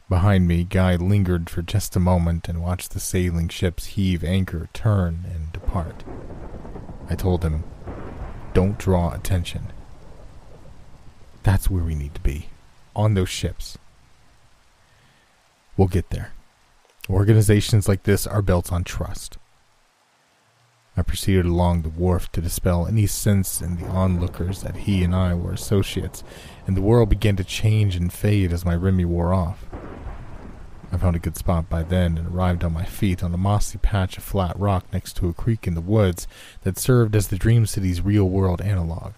Behind 0.08 0.48
me, 0.48 0.64
Guy 0.64 0.96
lingered 0.96 1.48
for 1.48 1.62
just 1.62 1.94
a 1.94 2.00
moment 2.00 2.48
and 2.48 2.60
watched 2.60 2.90
the 2.90 3.00
sailing 3.00 3.48
ships 3.48 3.86
heave 3.86 4.24
anchor, 4.24 4.68
turn, 4.72 5.24
and 5.32 5.52
depart. 5.52 6.02
I 7.08 7.14
told 7.14 7.44
him, 7.44 7.62
Don't 8.54 8.76
draw 8.76 9.12
attention. 9.12 9.72
That's 11.44 11.70
where 11.70 11.84
we 11.84 11.94
need 11.94 12.16
to 12.16 12.20
be 12.20 12.48
on 12.95 13.14
those 13.14 13.28
ships. 13.28 13.78
We'll 15.76 15.88
get 15.88 16.11
there. 16.11 16.32
Organizations 17.11 17.88
like 17.88 18.05
this 18.05 18.26
are 18.26 18.42
built 18.42 18.72
on 18.72 18.84
trust. 18.84 19.38
I 20.97 21.03
proceeded 21.03 21.45
along 21.45 21.82
the 21.82 21.88
wharf 21.88 22.30
to 22.32 22.40
dispel 22.40 22.86
any 22.86 23.07
sense 23.07 23.61
in 23.61 23.76
the 23.76 23.86
onlookers 23.88 24.62
that 24.62 24.76
he 24.76 25.03
and 25.03 25.14
I 25.14 25.34
were 25.34 25.53
associates, 25.53 26.22
and 26.66 26.76
the 26.76 26.82
world 26.82 27.09
began 27.09 27.34
to 27.36 27.45
change 27.45 27.97
and 27.97 28.12
fade 28.12 28.53
as 28.53 28.64
my 28.64 28.76
Remy 28.76 29.05
wore 29.05 29.34
off. 29.34 29.66
I 30.92 30.97
found 30.97 31.16
a 31.16 31.18
good 31.18 31.36
spot 31.36 31.68
by 31.68 31.82
then 31.82 32.16
and 32.16 32.28
arrived 32.28 32.62
on 32.62 32.72
my 32.72 32.84
feet 32.84 33.24
on 33.24 33.34
a 33.34 33.36
mossy 33.36 33.78
patch 33.78 34.16
of 34.16 34.22
flat 34.22 34.57
rock 34.57 34.84
next 34.92 35.16
to 35.16 35.28
a 35.28 35.34
creek 35.34 35.66
in 35.66 35.74
the 35.74 35.80
woods 35.80 36.28
that 36.62 36.78
served 36.78 37.16
as 37.16 37.26
the 37.26 37.36
Dream 37.36 37.66
City's 37.66 38.01
real 38.01 38.28
world 38.28 38.61
analog. 38.61 39.14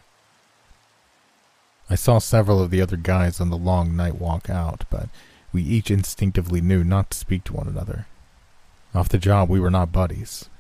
I 1.89 1.95
saw 1.95 2.19
several 2.19 2.61
of 2.61 2.71
the 2.71 2.83
other 2.83 2.97
guys 2.97 3.41
on 3.41 3.51
the 3.51 3.57
long 3.57 3.95
night 3.95 4.21
walk 4.21 4.51
out, 4.51 4.85
but 4.91 5.09
we 5.53 5.63
each 5.63 5.91
instinctively 5.91 6.61
knew 6.61 6.83
not 6.83 7.11
to 7.11 7.19
speak 7.19 7.45
to 7.45 7.53
one 7.53 7.69
another. 7.69 8.07
Off 8.95 9.09
the 9.09 9.19
job, 9.19 9.49
we 9.49 9.61
were 9.61 9.71
not 9.71 9.93
buddies. 9.93 10.51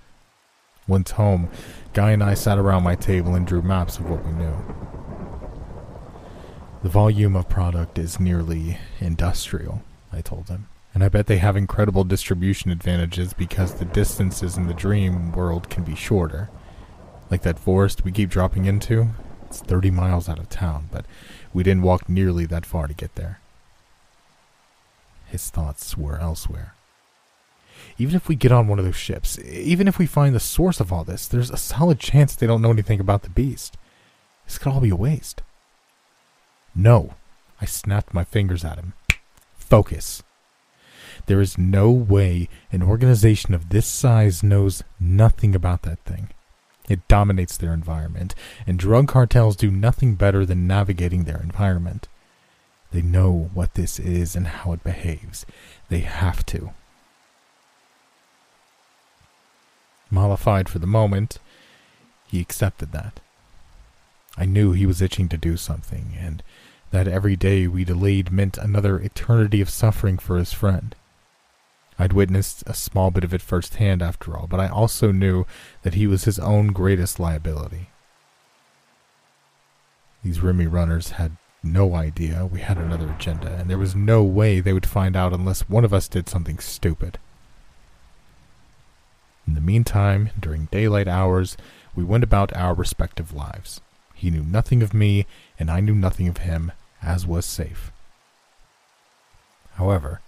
Once 0.87 1.13
home, 1.13 1.49
Guy 1.95 2.13
and 2.13 2.23
I 2.23 2.35
sat 2.35 2.59
around 2.59 2.85
my 2.85 2.95
table 2.95 3.35
and 3.35 3.47
drew 3.47 3.61
maps 3.61 3.99
of 3.99 4.09
what 4.09 4.25
we 4.25 4.33
knew. 4.33 4.55
The 6.83 6.89
volume 6.89 7.35
of 7.35 7.49
product 7.49 7.99
is 7.99 8.21
nearly 8.21 8.79
industrial, 9.01 9.83
I 10.13 10.21
told 10.21 10.49
him, 10.49 10.69
and 10.95 11.03
I 11.03 11.09
bet 11.09 11.27
they 11.27 11.39
have 11.39 11.57
incredible 11.57 12.05
distribution 12.05 12.71
advantages 12.71 13.33
because 13.33 13.75
the 13.75 13.85
distances 13.85 14.57
in 14.57 14.69
the 14.69 14.75
dream 14.75 15.33
world 15.33 15.69
can 15.69 15.83
be 15.83 15.97
shorter. 15.97 16.51
Like 17.31 17.43
that 17.43 17.59
forest 17.59 18.05
we 18.05 18.13
keep 18.13 18.31
dropping 18.31 18.67
into, 18.67 19.09
it's 19.57 19.69
30 19.69 19.91
miles 19.91 20.29
out 20.29 20.39
of 20.39 20.49
town, 20.49 20.89
but 20.93 21.07
we 21.55 21.63
didn't 21.63 21.83
walk 21.83 22.09
nearly 22.09 22.45
that 22.47 22.67
far 22.67 22.87
to 22.87 22.95
get 22.95 23.15
there. 23.15 23.41
His 25.27 25.49
thoughts 25.49 25.97
were 25.97 26.19
elsewhere. 26.19 26.75
Even 27.99 28.15
if 28.15 28.29
we 28.29 28.37
get 28.37 28.53
on 28.53 28.69
one 28.69 28.79
of 28.79 28.85
those 28.85 28.97
ships, 28.97 29.39
even 29.39 29.89
if 29.89 29.99
we 29.99 30.07
find 30.07 30.35
the 30.35 30.41
source 30.41 30.81
of 30.81 30.93
all 30.93 31.05
this, 31.05 31.27
there's 31.27 31.51
a 31.51 31.57
solid 31.57 31.99
chance 31.99 32.35
they 32.35 32.47
don't 32.47 32.63
know 32.63 32.71
anything 32.71 33.01
about 33.01 33.23
the 33.23 33.31
beast. 33.31 33.77
This 34.47 34.59
could 34.59 34.73
all 34.73 34.81
be 34.81 34.91
a 34.91 34.97
waste. 34.97 35.43
No, 36.75 37.15
I 37.61 37.65
snapped 37.65 38.13
my 38.13 38.25
fingers 38.25 38.65
at 38.65 38.79
him. 38.79 38.93
Focus. 39.57 40.23
There 41.27 41.41
is 41.41 41.57
no 41.57 41.91
way 41.91 42.49
an 42.71 42.83
organization 42.83 43.55
of 43.55 43.71
this 43.71 43.87
size 43.87 44.43
knows 44.43 44.85
nothing 45.01 45.55
about 45.55 45.83
that 45.83 46.01
thing. 46.01 46.29
It 46.89 47.07
dominates 47.09 47.57
their 47.57 47.73
environment, 47.73 48.35
and 48.67 48.79
drug 48.79 49.09
cartels 49.09 49.57
do 49.57 49.71
nothing 49.71 50.15
better 50.15 50.47
than 50.47 50.67
navigating 50.67 51.25
their 51.25 51.41
environment. 51.41 52.09
They 52.93 53.03
know 53.03 53.51
what 53.53 53.75
this 53.75 53.99
is 53.99 54.37
and 54.37 54.47
how 54.47 54.73
it 54.73 54.85
behaves. 54.85 55.45
They 55.89 56.01
have 56.01 56.47
to. 56.47 56.71
Mollified 60.11 60.69
for 60.69 60.79
the 60.79 60.87
moment, 60.87 61.39
he 62.29 62.41
accepted 62.41 62.93
that. 62.93 63.21
I 64.37 64.45
knew 64.45 64.73
he 64.73 64.87
was 64.87 65.03
itching 65.03 65.29
to 65.31 65.37
do 65.37 65.57
something, 65.57 66.17
and 66.19 66.43
that 66.91 67.09
every 67.09 67.37
day 67.37 67.67
we 67.67 67.85
delayed 67.85 68.31
meant 68.31 68.59
another 68.59 68.99
eternity 68.99 69.61
of 69.61 69.71
suffering 69.71 70.19
for 70.19 70.37
his 70.37 70.53
friend. 70.53 70.95
I'd 71.99 72.13
witnessed 72.13 72.63
a 72.67 72.75
small 72.75 73.11
bit 73.11 73.25
of 73.25 73.33
it 73.33 73.41
firsthand, 73.41 74.03
after 74.03 74.37
all, 74.37 74.47
but 74.47 74.61
I 74.61 74.69
also 74.69 75.13
knew 75.13 75.47
that 75.83 75.95
he 75.95 76.07
was 76.07 76.25
his 76.25 76.39
own 76.39 76.69
greatest 76.69 77.19
liability. 77.19 77.89
These 80.23 80.41
Remy 80.41 80.67
runners 80.67 81.11
had 81.13 81.37
no 81.63 81.95
idea 81.95 82.47
we 82.47 82.61
had 82.61 82.79
another 82.79 83.11
agenda, 83.11 83.55
and 83.55 83.71
there 83.71 83.79
was 83.79 83.95
no 83.95 84.23
way 84.23 84.61
they 84.61 84.73
would 84.73 84.87
find 84.87 85.17
out 85.17 85.33
unless 85.33 85.69
one 85.69 85.85
of 85.85 85.95
us 85.95 86.09
did 86.09 86.29
something 86.29 86.59
stupid. 86.59 87.19
In 89.47 89.55
the 89.55 89.61
meantime, 89.61 90.31
during 90.39 90.67
daylight 90.67 91.09
hours, 91.09 91.57
we 91.95 92.05
went 92.05 92.25
about 92.25 92.55
our 92.57 92.75
respective 92.75 93.33
lives. 93.33 93.81
He 94.15 94.31
knew 94.31 94.43
nothing 94.43 94.83
of 94.83 94.93
me, 94.93 95.27
and 95.59 95.71
I 95.71 95.81
knew 95.81 95.95
nothing 95.95 96.29
of 96.29 96.39
him, 96.39 96.73
as 97.03 97.27
was 97.27 97.47
safe. 97.47 97.93
However, 99.75 100.21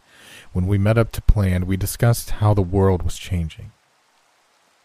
when 0.53 0.67
we 0.67 0.79
met 0.79 0.99
up 0.99 1.13
to 1.13 1.23
plan, 1.23 1.67
we 1.67 1.77
discussed 1.77 2.31
how 2.31 2.55
the 2.55 2.63
world 2.63 3.03
was 3.03 3.19
changing. 3.19 3.73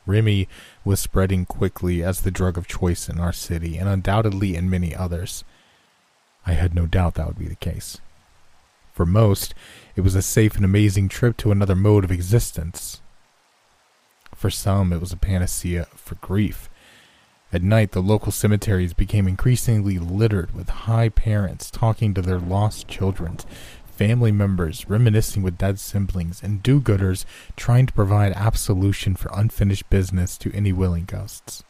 Remy 0.05 0.47
was 0.83 0.99
spreading 0.99 1.45
quickly 1.45 2.03
as 2.03 2.21
the 2.21 2.31
drug 2.31 2.57
of 2.57 2.67
choice 2.67 3.07
in 3.07 3.19
our 3.19 3.33
city 3.33 3.77
and 3.77 3.87
undoubtedly 3.87 4.55
in 4.55 4.69
many 4.69 4.95
others. 4.95 5.43
I 6.45 6.53
had 6.53 6.75
no 6.75 6.85
doubt 6.85 7.13
that 7.15 7.27
would 7.27 7.39
be 7.39 7.47
the 7.47 7.55
case. 7.55 7.99
For 8.93 9.05
most, 9.05 9.55
it 9.95 10.01
was 10.01 10.13
a 10.13 10.21
safe 10.21 10.55
and 10.55 10.65
amazing 10.65 11.09
trip 11.09 11.37
to 11.37 11.51
another 11.51 11.75
mode 11.75 12.03
of 12.03 12.11
existence. 12.11 13.01
For 14.35 14.49
some, 14.49 14.91
it 14.91 14.99
was 14.99 15.11
a 15.11 15.17
panacea 15.17 15.87
for 15.95 16.15
grief. 16.15 16.69
At 17.53 17.63
night, 17.63 17.91
the 17.91 18.01
local 18.01 18.31
cemeteries 18.31 18.93
became 18.93 19.27
increasingly 19.27 19.99
littered 19.99 20.53
with 20.53 20.69
high 20.69 21.09
parents 21.09 21.71
talking 21.71 22.13
to 22.13 22.21
their 22.21 22.39
lost 22.39 22.87
children, 22.87 23.37
family 24.03 24.33
members 24.33 24.89
reminiscing 24.89 25.41
with 25.41 25.57
dead 25.57 25.79
siblings, 25.79 26.43
and 26.43 26.61
do 26.61 26.81
gooders 26.81 27.23
trying 27.55 27.85
to 27.85 27.93
provide 27.93 28.33
absolution 28.33 29.15
for 29.15 29.31
unfinished 29.33 29.89
business 29.89 30.37
to 30.37 30.53
any 30.53 30.73
willing 30.73 31.05
ghosts. 31.05 31.63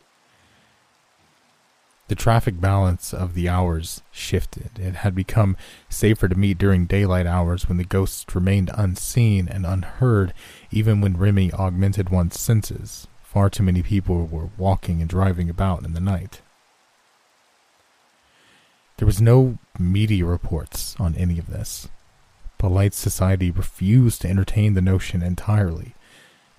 The 2.08 2.16
traffic 2.16 2.60
balance 2.60 3.14
of 3.14 3.36
the 3.36 3.48
hours 3.48 4.02
shifted. 4.12 4.80
It 4.80 4.96
had 4.96 5.14
become 5.14 5.56
safer 5.90 6.28
to 6.28 6.34
meet 6.34 6.58
during 6.58 6.88
daylight 6.88 7.28
hours 7.28 7.70
when 7.70 7.78
the 7.78 7.84
ghosts 7.84 8.34
remained 8.34 8.72
unseen 8.74 9.48
and 9.48 9.64
unheard, 9.64 10.34
even 10.72 11.02
when 11.02 11.18
Remy 11.18 11.54
augmented 11.54 12.10
one's 12.10 12.40
senses. 12.40 13.08
Far 13.22 13.52
too 13.52 13.62
many 13.62 13.84
people 13.84 14.26
were 14.26 14.50
walking 14.58 15.02
and 15.02 15.10
driving 15.10 15.52
about 15.52 15.86
in 15.86 15.94
the 15.94 16.00
night. 16.00 16.42
There 18.98 19.06
was 19.06 19.22
no 19.22 19.60
media 19.78 20.26
reports 20.26 20.96
on 21.00 21.14
any 21.14 21.38
of 21.38 21.46
this 21.46 21.90
polite 22.64 22.94
society 22.94 23.52
refused 23.52 24.22
to 24.22 24.30
entertain 24.30 24.74
the 24.74 24.82
notion 24.82 25.22
entirely. 25.22 25.96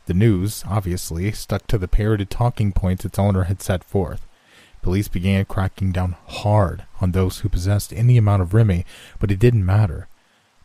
The 0.04 0.12
news, 0.12 0.62
obviously, 0.68 1.32
stuck 1.32 1.66
to 1.68 1.78
the 1.78 1.88
parroted 1.88 2.28
talking 2.28 2.72
points 2.72 3.06
its 3.06 3.18
owner 3.18 3.44
had 3.44 3.62
set 3.62 3.82
forth. 3.82 4.26
Police 4.82 5.08
began 5.08 5.46
cracking 5.46 5.92
down 5.92 6.16
hard 6.26 6.84
on 7.00 7.12
those 7.12 7.38
who 7.38 7.48
possessed 7.48 7.90
any 7.94 8.18
amount 8.18 8.42
of 8.42 8.52
Remy, 8.52 8.84
but 9.18 9.30
it 9.30 9.38
didn't 9.38 9.64
matter. 9.64 10.06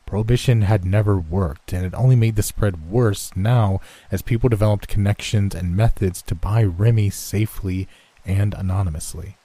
Prohibition 0.06 0.64
had 0.64 0.84
never 0.84 1.18
worked, 1.18 1.72
and 1.72 1.86
it 1.86 1.94
only 1.96 2.18
made 2.18 2.36
the 2.36 2.44
spread 2.44 2.92
worse 2.92 3.32
now 3.34 3.80
as 4.12 4.22
people 4.22 4.50
developed 4.50 4.90
connections 4.90 5.56
and 5.56 5.74
methods 5.74 6.22
to 6.24 6.36
buy 6.36 6.66
Remy 6.66 7.12
safely 7.12 7.88
and 8.26 8.54
anonymously. 8.54 9.38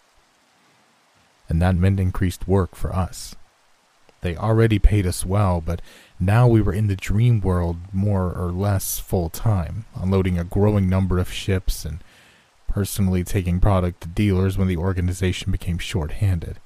And 1.49 1.63
that 1.63 1.77
meant 1.77 2.01
increased 2.01 2.49
work 2.49 2.75
for 2.75 2.93
us. 2.93 3.37
They 4.25 4.39
already 4.39 4.79
paid 4.79 5.07
us 5.07 5.27
well, 5.27 5.61
but 5.61 5.83
now 6.19 6.49
we 6.49 6.63
were 6.63 6.73
in 6.73 6.87
the 6.87 6.97
dream 6.97 7.43
world 7.43 7.77
more 7.93 8.33
or 8.33 8.53
less 8.53 8.99
full 8.99 9.29
time, 9.29 9.85
unloading 9.95 10.39
a 10.39 10.45
growing 10.45 10.89
number 10.89 11.19
of 11.19 11.31
ships 11.31 11.85
and 11.85 12.03
personally 12.67 13.23
taking 13.23 13.61
product 13.61 14.01
to 14.01 14.09
dealers 14.09 14.57
when 14.57 14.67
the 14.67 14.79
organization 14.79 15.53
became 15.53 15.77
short 15.77 16.13
handed. 16.13 16.59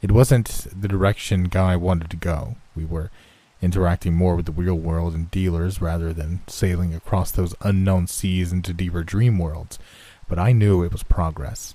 It 0.00 0.10
wasn't 0.10 0.66
the 0.74 0.88
direction 0.88 1.44
Guy 1.44 1.76
wanted 1.76 2.08
to 2.12 2.16
go. 2.16 2.56
We 2.74 2.86
were 2.86 3.10
interacting 3.60 4.14
more 4.14 4.34
with 4.34 4.46
the 4.46 4.52
real 4.52 4.76
world 4.76 5.12
and 5.12 5.30
dealers 5.30 5.82
rather 5.82 6.14
than 6.14 6.40
sailing 6.46 6.94
across 6.94 7.30
those 7.30 7.54
unknown 7.60 8.06
seas 8.06 8.54
into 8.54 8.72
deeper 8.72 9.04
dream 9.04 9.38
worlds, 9.38 9.78
but 10.26 10.38
I 10.38 10.52
knew 10.52 10.82
it 10.82 10.92
was 10.92 11.02
progress. 11.02 11.74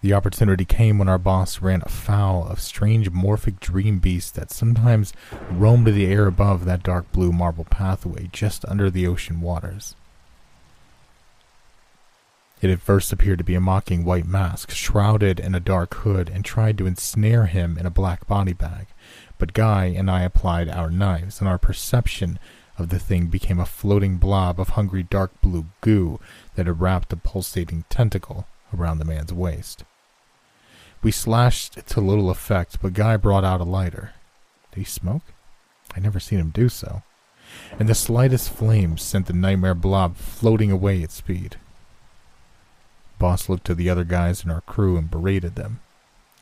The 0.00 0.12
opportunity 0.12 0.64
came 0.64 0.98
when 0.98 1.08
our 1.08 1.18
boss 1.18 1.60
ran 1.60 1.82
afoul 1.84 2.46
of 2.46 2.60
strange 2.60 3.10
morphic 3.10 3.58
dream 3.58 3.98
beasts 3.98 4.30
that 4.30 4.52
sometimes 4.52 5.12
roamed 5.50 5.88
the 5.88 6.06
air 6.06 6.28
above 6.28 6.64
that 6.64 6.84
dark 6.84 7.10
blue 7.10 7.32
marble 7.32 7.64
pathway 7.64 8.28
just 8.32 8.64
under 8.66 8.90
the 8.90 9.08
ocean 9.08 9.40
waters. 9.40 9.96
It 12.60 12.70
at 12.70 12.80
first 12.80 13.12
appeared 13.12 13.38
to 13.38 13.44
be 13.44 13.56
a 13.56 13.60
mocking 13.60 14.04
white 14.04 14.26
mask, 14.26 14.70
shrouded 14.70 15.40
in 15.40 15.54
a 15.54 15.60
dark 15.60 15.94
hood, 15.94 16.28
and 16.28 16.44
tried 16.44 16.78
to 16.78 16.86
ensnare 16.86 17.46
him 17.46 17.76
in 17.76 17.86
a 17.86 17.90
black 17.90 18.26
body 18.28 18.52
bag. 18.52 18.86
But 19.36 19.52
Guy 19.52 19.86
and 19.86 20.08
I 20.08 20.22
applied 20.22 20.68
our 20.68 20.90
knives, 20.90 21.40
and 21.40 21.48
our 21.48 21.58
perception 21.58 22.38
of 22.76 22.88
the 22.88 22.98
thing 23.00 23.26
became 23.26 23.58
a 23.58 23.66
floating 23.66 24.18
blob 24.18 24.60
of 24.60 24.70
hungry 24.70 25.02
dark 25.02 25.40
blue 25.40 25.66
goo 25.80 26.20
that 26.54 26.66
had 26.66 26.80
wrapped 26.80 27.12
a 27.12 27.16
pulsating 27.16 27.84
tentacle 27.88 28.46
around 28.76 28.98
the 28.98 29.04
man's 29.04 29.32
waist. 29.32 29.84
We 31.02 31.12
slashed 31.12 31.86
to 31.86 32.00
little 32.00 32.30
effect, 32.30 32.78
but 32.82 32.92
Guy 32.92 33.16
brought 33.16 33.44
out 33.44 33.60
a 33.60 33.64
lighter. 33.64 34.12
Did 34.72 34.80
he 34.80 34.84
smoke? 34.84 35.22
I'd 35.94 36.02
never 36.02 36.20
seen 36.20 36.40
him 36.40 36.50
do 36.50 36.68
so. 36.68 37.02
And 37.78 37.88
the 37.88 37.94
slightest 37.94 38.50
flame 38.50 38.98
sent 38.98 39.26
the 39.26 39.32
nightmare 39.32 39.74
blob 39.74 40.16
floating 40.16 40.70
away 40.70 41.02
at 41.02 41.10
speed. 41.10 41.56
Boss 43.18 43.48
looked 43.48 43.64
to 43.66 43.74
the 43.74 43.90
other 43.90 44.04
guys 44.04 44.44
in 44.44 44.50
our 44.50 44.60
crew 44.60 44.96
and 44.96 45.10
berated 45.10 45.54
them. 45.54 45.80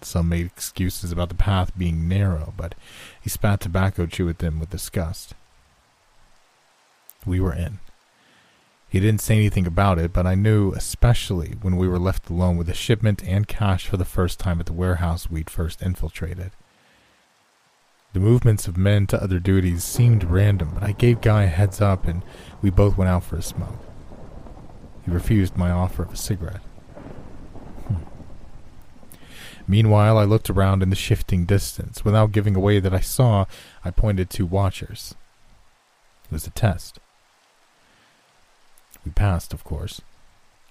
Some 0.03 0.28
made 0.28 0.47
excuses 0.47 1.11
about 1.11 1.31
the 1.31 1.35
path 1.35 1.73
being 1.77 2.07
narrow, 2.07 2.53
but 2.57 2.74
he 3.20 3.31
spat 3.31 3.61
tobacco 3.61 4.07
chew 4.07 4.28
at 4.28 4.39
them 4.39 4.61
with 4.61 4.70
disgust. 4.70 5.35
We 7.24 7.41
were 7.41 7.55
in. 7.55 7.78
He 8.97 9.01
didn't 9.01 9.20
say 9.20 9.35
anything 9.35 9.66
about 9.66 9.98
it, 9.98 10.14
but 10.14 10.27
I 10.27 10.35
knew, 10.35 10.73
especially 10.73 11.56
when 11.60 11.77
we 11.77 11.86
were 11.86 11.98
left 11.98 12.31
alone 12.31 12.56
with 12.56 12.66
the 12.66 12.73
shipment 12.73 13.23
and 13.24 13.47
cash 13.47 13.86
for 13.86 13.98
the 13.98 14.06
first 14.06 14.40
time 14.40 14.59
at 14.59 14.64
the 14.64 14.73
warehouse 14.73 15.28
we'd 15.28 15.51
first 15.51 15.82
infiltrated. 15.82 16.52
The 18.14 18.20
movements 18.20 18.66
of 18.66 18.78
men 18.78 19.06
to 19.09 19.23
other 19.23 19.39
duties 19.39 19.85
seemed 19.85 20.24
random, 20.24 20.70
but 20.73 20.82
I 20.82 20.93
gave 20.93 21.20
Guy 21.20 21.43
a 21.43 21.48
heads 21.48 21.82
up 21.82 22.06
and 22.06 22.23
we 22.62 22.70
both 22.70 22.97
went 22.97 23.10
out 23.10 23.23
for 23.23 23.36
a 23.36 23.43
smoke. 23.43 23.85
He 25.05 25.10
refused 25.10 25.59
my 25.59 25.70
offer 25.70 26.05
of 26.05 26.14
a 26.14 26.16
cigarette. 26.16 26.62
Hmm. 27.89 27.97
Meanwhile, 29.68 30.16
I 30.16 30.24
looked 30.24 30.48
around 30.48 30.82
in 30.82 30.89
the 30.89 30.97
shifting 30.97 31.44
distance. 31.44 32.02
Without 32.02 32.32
giving 32.32 32.56
away 32.56 32.81
that 32.81 32.94
I 32.94 33.01
saw, 33.01 33.44
I 33.85 33.90
pointed 33.90 34.31
to 34.31 34.47
watchers. 34.47 35.14
It 36.24 36.32
was 36.32 36.47
a 36.47 36.51
test. 36.51 36.98
We 39.07 39.12
passed, 39.12 39.55
of 39.55 39.62
course. 39.62 40.03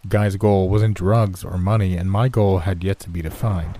Guy's 0.10 0.36
goal 0.36 0.68
wasn't 0.70 0.98
drugs 0.98 1.46
or 1.46 1.58
money, 1.58 1.96
and 1.96 2.12
my 2.12 2.28
goal 2.28 2.60
had 2.60 2.84
yet 2.84 3.00
to 3.00 3.10
be 3.10 3.22
defined. 3.22 3.80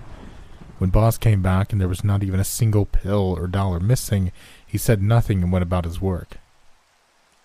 When 0.78 0.88
Boss 0.88 1.18
came 1.18 1.42
back 1.42 1.72
and 1.72 1.80
there 1.80 1.88
was 1.88 2.02
not 2.02 2.22
even 2.22 2.40
a 2.40 2.44
single 2.44 2.86
pill 2.86 3.36
or 3.38 3.46
dollar 3.46 3.80
missing, 3.80 4.32
he 4.66 4.78
said 4.78 5.02
nothing 5.02 5.42
and 5.42 5.52
went 5.52 5.62
about 5.62 5.84
his 5.84 6.00
work. 6.00 6.38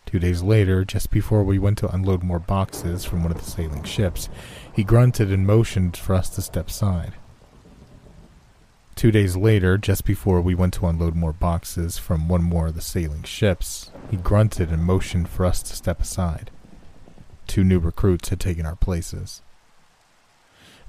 Two 0.05 0.19
days 0.19 0.41
later, 0.41 0.85
just 0.85 1.11
before 1.11 1.43
we 1.43 1.59
went 1.59 1.77
to 1.79 1.93
unload 1.93 2.23
more 2.23 2.39
boxes 2.39 3.03
from 3.03 3.23
one 3.23 3.31
of 3.33 3.37
the 3.37 3.51
sailing 3.51 3.83
ships, 3.83 4.29
he 4.73 4.83
grunted 4.83 5.33
and 5.33 5.45
motioned 5.45 5.97
for 5.97 6.15
us 6.15 6.29
to 6.29 6.41
step 6.41 6.69
aside. 6.69 7.13
Two 8.95 9.11
days 9.11 9.35
later, 9.35 9.77
just 9.77 10.05
before 10.05 10.39
we 10.39 10.55
went 10.55 10.73
to 10.75 10.87
unload 10.87 11.15
more 11.15 11.33
boxes 11.33 11.97
from 11.97 12.29
one 12.29 12.43
more 12.43 12.67
of 12.67 12.75
the 12.75 12.81
sailing 12.81 13.23
ships, 13.23 13.91
he 14.09 14.15
grunted 14.15 14.69
and 14.69 14.85
motioned 14.85 15.27
for 15.27 15.45
us 15.45 15.61
to 15.63 15.75
step 15.75 16.01
aside. 16.01 16.51
Two 17.51 17.65
new 17.65 17.79
recruits 17.79 18.29
had 18.29 18.39
taken 18.39 18.65
our 18.65 18.77
places. 18.77 19.41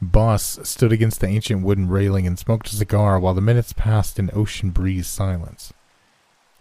Boss 0.01 0.61
stood 0.63 0.93
against 0.93 1.19
the 1.19 1.27
ancient 1.27 1.65
wooden 1.65 1.89
railing 1.89 2.25
and 2.25 2.39
smoked 2.39 2.73
a 2.73 2.77
cigar 2.77 3.19
while 3.19 3.35
the 3.35 3.41
minutes 3.41 3.73
passed 3.73 4.17
in 4.17 4.31
ocean 4.33 4.71
breeze 4.71 5.09
silence. 5.09 5.73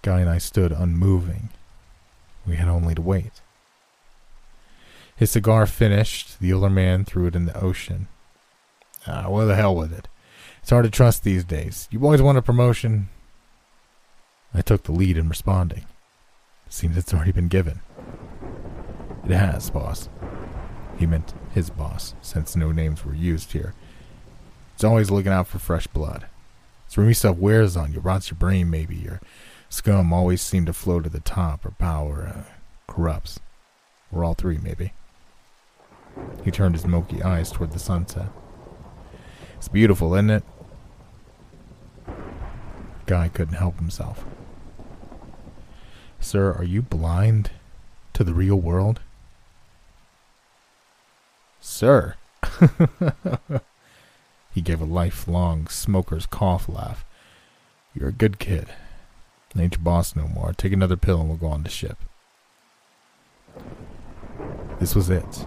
Guy 0.02 0.22
and 0.22 0.28
I 0.28 0.40
stood 0.40 0.72
unmoving. 0.72 1.50
We 2.48 2.56
had 2.56 2.68
only 2.68 2.96
to 2.96 3.02
wait. 3.04 3.42
His 5.16 5.30
cigar 5.30 5.68
finished, 5.68 6.40
the 6.40 6.52
older 6.52 6.72
man 6.72 7.06
threw 7.06 7.28
it 7.28 7.36
in 7.36 7.46
the 7.46 7.64
ocean. 7.64 8.08
Ah, 9.06 9.30
what 9.30 9.46
the 9.46 9.56
hell 9.56 9.76
with 9.76 9.94
it? 9.94 10.08
It's 10.64 10.72
hard 10.72 10.86
to 10.86 10.90
trust 10.90 11.24
these 11.24 11.44
days. 11.44 11.88
You 11.92 12.00
boys 12.00 12.24
want 12.24 12.40
a 12.40 12.42
promotion? 12.42 13.10
I 14.52 14.64
took 14.64 14.82
the 14.82 14.94
lead 14.94 15.16
in 15.16 15.30
responding. 15.30 15.86
Seems 16.70 16.98
it's 16.98 17.14
already 17.14 17.34
been 17.34 17.50
given. 17.50 17.82
It 19.26 19.32
has, 19.32 19.70
boss. 19.70 20.10
He 20.98 21.06
meant 21.06 21.34
his 21.54 21.70
boss, 21.70 22.16
since 22.22 22.56
no 22.56 22.72
names 22.72 23.06
were 23.06 23.14
used 23.14 23.52
here. 23.54 23.74
It's 24.74 24.84
always 24.84 25.12
looking 25.12 25.32
out 25.32 25.48
for 25.48 25.60
fresh 25.60 25.88
blood. 25.88 26.26
It's 26.86 26.98
Remy 26.98 27.14
stuff 27.14 27.38
wears 27.38 27.78
on 27.78 27.94
you, 27.94 28.00
rots 28.00 28.32
your 28.32 28.38
brain 28.38 28.70
maybe. 28.70 28.96
Your 28.96 29.22
scum 29.70 30.12
always 30.12 30.42
seem 30.42 30.66
to 30.66 30.74
flow 30.74 31.00
to 31.00 31.10
the 31.10 31.20
top, 31.20 31.66
or 31.66 31.72
power 31.72 32.34
uh, 32.36 32.44
corrupts. 32.92 33.40
Or 34.12 34.24
all 34.24 34.34
three, 34.34 34.58
maybe. 34.58 34.94
He 36.44 36.52
turned 36.52 36.76
his 36.76 36.86
milky 36.86 37.24
eyes 37.24 37.52
toward 37.52 37.72
the 37.72 37.80
sunset. 37.80 38.28
It's 39.56 39.70
beautiful, 39.70 40.14
isn't 40.16 40.30
it? 40.32 40.44
Guy 43.06 43.30
couldn't 43.30 43.56
help 43.56 43.78
himself. 43.78 44.26
Sir, 46.20 46.52
are 46.54 46.64
you 46.64 46.82
blind 46.82 47.52
to 48.14 48.24
the 48.24 48.34
real 48.34 48.58
world? 48.58 49.00
Sir. 51.62 52.16
he 54.54 54.62
gave 54.62 54.82
a 54.82 54.86
lifelong 54.86 55.68
smoker's 55.68 56.26
cough 56.26 56.68
laugh. 56.68 57.06
You're 57.94 58.10
a 58.10 58.14
good 58.14 58.40
kid. 58.40 58.68
Ain't 59.58 59.76
your 59.76 59.84
boss 59.84 60.16
no 60.16 60.28
more. 60.28 60.54
Take 60.54 60.74
another 60.74 60.98
pill 60.98 61.20
and 61.20 61.30
we'll 61.30 61.38
go 61.38 61.48
on 61.48 61.64
the 61.64 61.70
ship. 61.70 61.98
This 64.80 64.96
was 64.96 65.10
it. 65.10 65.46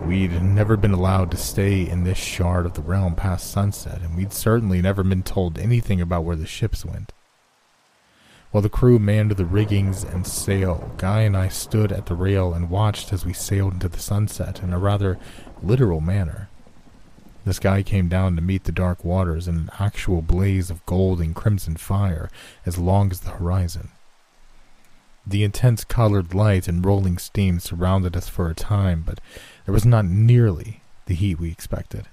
We'd 0.00 0.42
never 0.42 0.76
been 0.76 0.92
allowed 0.92 1.30
to 1.32 1.36
stay 1.36 1.88
in 1.88 2.04
this 2.04 2.18
shard 2.18 2.64
of 2.64 2.74
the 2.74 2.82
realm 2.82 3.14
past 3.14 3.50
sunset, 3.50 4.00
and 4.02 4.16
we'd 4.16 4.32
certainly 4.32 4.80
never 4.80 5.02
been 5.02 5.22
told 5.22 5.58
anything 5.58 6.00
about 6.00 6.24
where 6.24 6.36
the 6.36 6.46
ships 6.46 6.84
went. 6.84 7.12
While 8.54 8.62
the 8.62 8.68
crew 8.68 9.00
manned 9.00 9.32
the 9.32 9.44
riggings 9.44 10.04
and 10.04 10.24
sail, 10.24 10.92
Guy 10.96 11.22
and 11.22 11.36
I 11.36 11.48
stood 11.48 11.90
at 11.90 12.06
the 12.06 12.14
rail 12.14 12.54
and 12.54 12.70
watched 12.70 13.12
as 13.12 13.26
we 13.26 13.32
sailed 13.32 13.72
into 13.72 13.88
the 13.88 13.98
sunset 13.98 14.62
in 14.62 14.72
a 14.72 14.78
rather 14.78 15.18
literal 15.60 16.00
manner. 16.00 16.48
The 17.44 17.52
sky 17.52 17.82
came 17.82 18.08
down 18.08 18.36
to 18.36 18.42
meet 18.42 18.62
the 18.62 18.70
dark 18.70 19.04
waters 19.04 19.48
in 19.48 19.56
an 19.56 19.70
actual 19.80 20.22
blaze 20.22 20.70
of 20.70 20.86
gold 20.86 21.20
and 21.20 21.34
crimson 21.34 21.74
fire 21.74 22.30
as 22.64 22.78
long 22.78 23.10
as 23.10 23.22
the 23.22 23.30
horizon. 23.30 23.88
The 25.26 25.42
intense 25.42 25.82
colored 25.82 26.32
light 26.32 26.68
and 26.68 26.86
rolling 26.86 27.18
steam 27.18 27.58
surrounded 27.58 28.16
us 28.16 28.28
for 28.28 28.48
a 28.48 28.54
time, 28.54 29.02
but 29.04 29.20
there 29.64 29.74
was 29.74 29.84
not 29.84 30.04
nearly 30.04 30.80
the 31.06 31.16
heat 31.16 31.40
we 31.40 31.50
expected. 31.50 32.06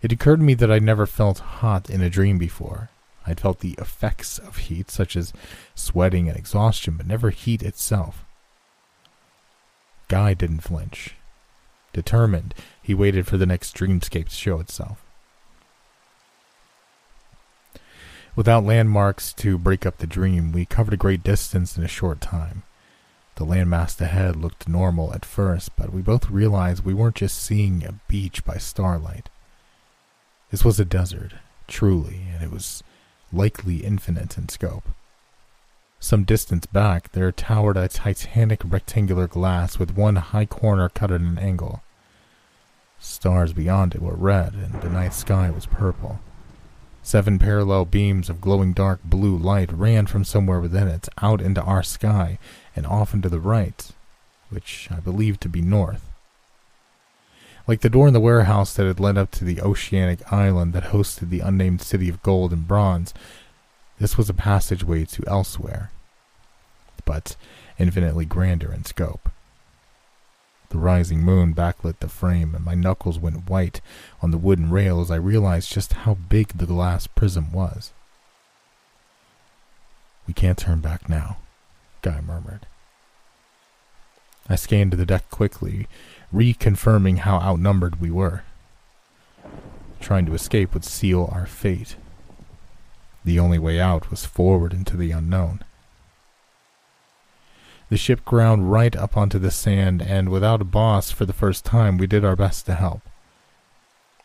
It 0.00 0.12
occurred 0.12 0.38
to 0.38 0.42
me 0.44 0.54
that 0.54 0.70
I'd 0.70 0.82
never 0.82 1.04
felt 1.04 1.40
hot 1.40 1.90
in 1.90 2.00
a 2.00 2.08
dream 2.08 2.38
before. 2.38 2.88
I'd 3.26 3.40
felt 3.40 3.60
the 3.60 3.74
effects 3.78 4.38
of 4.38 4.56
heat, 4.56 4.90
such 4.90 5.16
as 5.16 5.32
sweating 5.74 6.28
and 6.28 6.38
exhaustion, 6.38 6.96
but 6.96 7.06
never 7.06 7.30
heat 7.30 7.62
itself. 7.62 8.24
Guy 10.08 10.34
didn't 10.34 10.60
flinch. 10.60 11.16
Determined, 11.92 12.54
he 12.80 12.94
waited 12.94 13.26
for 13.26 13.36
the 13.36 13.46
next 13.46 13.74
dreamscape 13.74 14.28
to 14.28 14.34
show 14.34 14.60
itself. 14.60 15.02
Without 18.36 18.64
landmarks 18.64 19.32
to 19.32 19.56
break 19.56 19.86
up 19.86 19.96
the 19.96 20.06
dream, 20.06 20.52
we 20.52 20.66
covered 20.66 20.92
a 20.92 20.98
great 20.98 21.22
distance 21.22 21.76
in 21.76 21.82
a 21.82 21.88
short 21.88 22.20
time. 22.20 22.62
The 23.36 23.46
landmass 23.46 24.00
ahead 24.00 24.36
looked 24.36 24.68
normal 24.68 25.12
at 25.14 25.24
first, 25.24 25.74
but 25.74 25.92
we 25.92 26.02
both 26.02 26.30
realized 26.30 26.84
we 26.84 26.94
weren't 26.94 27.16
just 27.16 27.42
seeing 27.42 27.82
a 27.82 27.98
beach 28.08 28.44
by 28.44 28.58
starlight. 28.58 29.30
This 30.50 30.64
was 30.64 30.78
a 30.78 30.84
desert, 30.84 31.32
truly, 31.66 32.22
and 32.32 32.42
it 32.42 32.50
was 32.50 32.82
likely 33.36 33.84
infinite 33.84 34.38
in 34.38 34.48
scope. 34.48 34.88
Some 35.98 36.24
distance 36.24 36.66
back, 36.66 37.12
there 37.12 37.32
towered 37.32 37.76
a 37.76 37.88
titanic 37.88 38.60
rectangular 38.64 39.26
glass 39.26 39.78
with 39.78 39.96
one 39.96 40.16
high 40.16 40.46
corner 40.46 40.88
cut 40.88 41.10
at 41.10 41.20
an 41.20 41.38
angle. 41.38 41.82
Stars 42.98 43.52
beyond 43.52 43.94
it 43.94 44.02
were 44.02 44.14
red, 44.14 44.54
and 44.54 44.80
the 44.80 44.88
night 44.88 45.14
sky 45.14 45.50
was 45.50 45.66
purple. 45.66 46.20
Seven 47.02 47.38
parallel 47.38 47.84
beams 47.84 48.28
of 48.28 48.40
glowing 48.40 48.72
dark 48.72 49.00
blue 49.04 49.36
light 49.36 49.72
ran 49.72 50.06
from 50.06 50.24
somewhere 50.24 50.60
within 50.60 50.88
it 50.88 51.08
out 51.22 51.40
into 51.40 51.62
our 51.62 51.82
sky 51.82 52.38
and 52.74 52.86
off 52.86 53.14
into 53.14 53.28
the 53.28 53.40
right, 53.40 53.90
which 54.48 54.88
I 54.90 55.00
believed 55.00 55.40
to 55.42 55.48
be 55.48 55.62
north. 55.62 56.05
Like 57.66 57.80
the 57.80 57.90
door 57.90 58.06
in 58.06 58.14
the 58.14 58.20
warehouse 58.20 58.74
that 58.74 58.86
had 58.86 59.00
led 59.00 59.18
up 59.18 59.30
to 59.32 59.44
the 59.44 59.60
oceanic 59.60 60.32
island 60.32 60.72
that 60.72 60.84
hosted 60.84 61.30
the 61.30 61.40
unnamed 61.40 61.82
city 61.82 62.08
of 62.08 62.22
gold 62.22 62.52
and 62.52 62.66
bronze, 62.66 63.12
this 63.98 64.16
was 64.16 64.30
a 64.30 64.34
passageway 64.34 65.04
to 65.06 65.24
elsewhere, 65.26 65.90
but 67.04 67.36
infinitely 67.78 68.24
grander 68.24 68.72
in 68.72 68.84
scope. 68.84 69.30
The 70.68 70.78
rising 70.78 71.20
moon 71.20 71.54
backlit 71.54 72.00
the 72.00 72.08
frame, 72.08 72.54
and 72.54 72.64
my 72.64 72.74
knuckles 72.74 73.18
went 73.18 73.48
white 73.48 73.80
on 74.20 74.30
the 74.30 74.38
wooden 74.38 74.70
rail 74.70 75.00
as 75.00 75.10
I 75.10 75.16
realized 75.16 75.72
just 75.72 75.92
how 75.92 76.14
big 76.14 76.48
the 76.48 76.66
glass 76.66 77.06
prism 77.06 77.52
was. 77.52 77.92
We 80.26 80.34
can't 80.34 80.58
turn 80.58 80.80
back 80.80 81.08
now, 81.08 81.38
Guy 82.02 82.20
murmured. 82.20 82.66
I 84.48 84.56
scanned 84.56 84.92
the 84.92 85.06
deck 85.06 85.30
quickly, 85.30 85.88
reconfirming 86.32 87.18
how 87.18 87.36
outnumbered 87.38 88.00
we 88.00 88.10
were. 88.10 88.42
Trying 90.00 90.26
to 90.26 90.34
escape 90.34 90.74
would 90.74 90.84
seal 90.84 91.28
our 91.32 91.46
fate. 91.46 91.96
The 93.24 93.38
only 93.38 93.58
way 93.58 93.80
out 93.80 94.10
was 94.10 94.24
forward 94.24 94.72
into 94.72 94.96
the 94.96 95.10
unknown. 95.10 95.62
The 97.88 97.96
ship 97.96 98.24
ground 98.24 98.72
right 98.72 98.94
up 98.96 99.16
onto 99.16 99.38
the 99.38 99.50
sand, 99.50 100.02
and 100.02 100.28
without 100.28 100.60
a 100.60 100.64
boss 100.64 101.10
for 101.10 101.24
the 101.24 101.32
first 101.32 101.64
time, 101.64 101.98
we 101.98 102.06
did 102.06 102.24
our 102.24 102.36
best 102.36 102.66
to 102.66 102.74
help. 102.74 103.02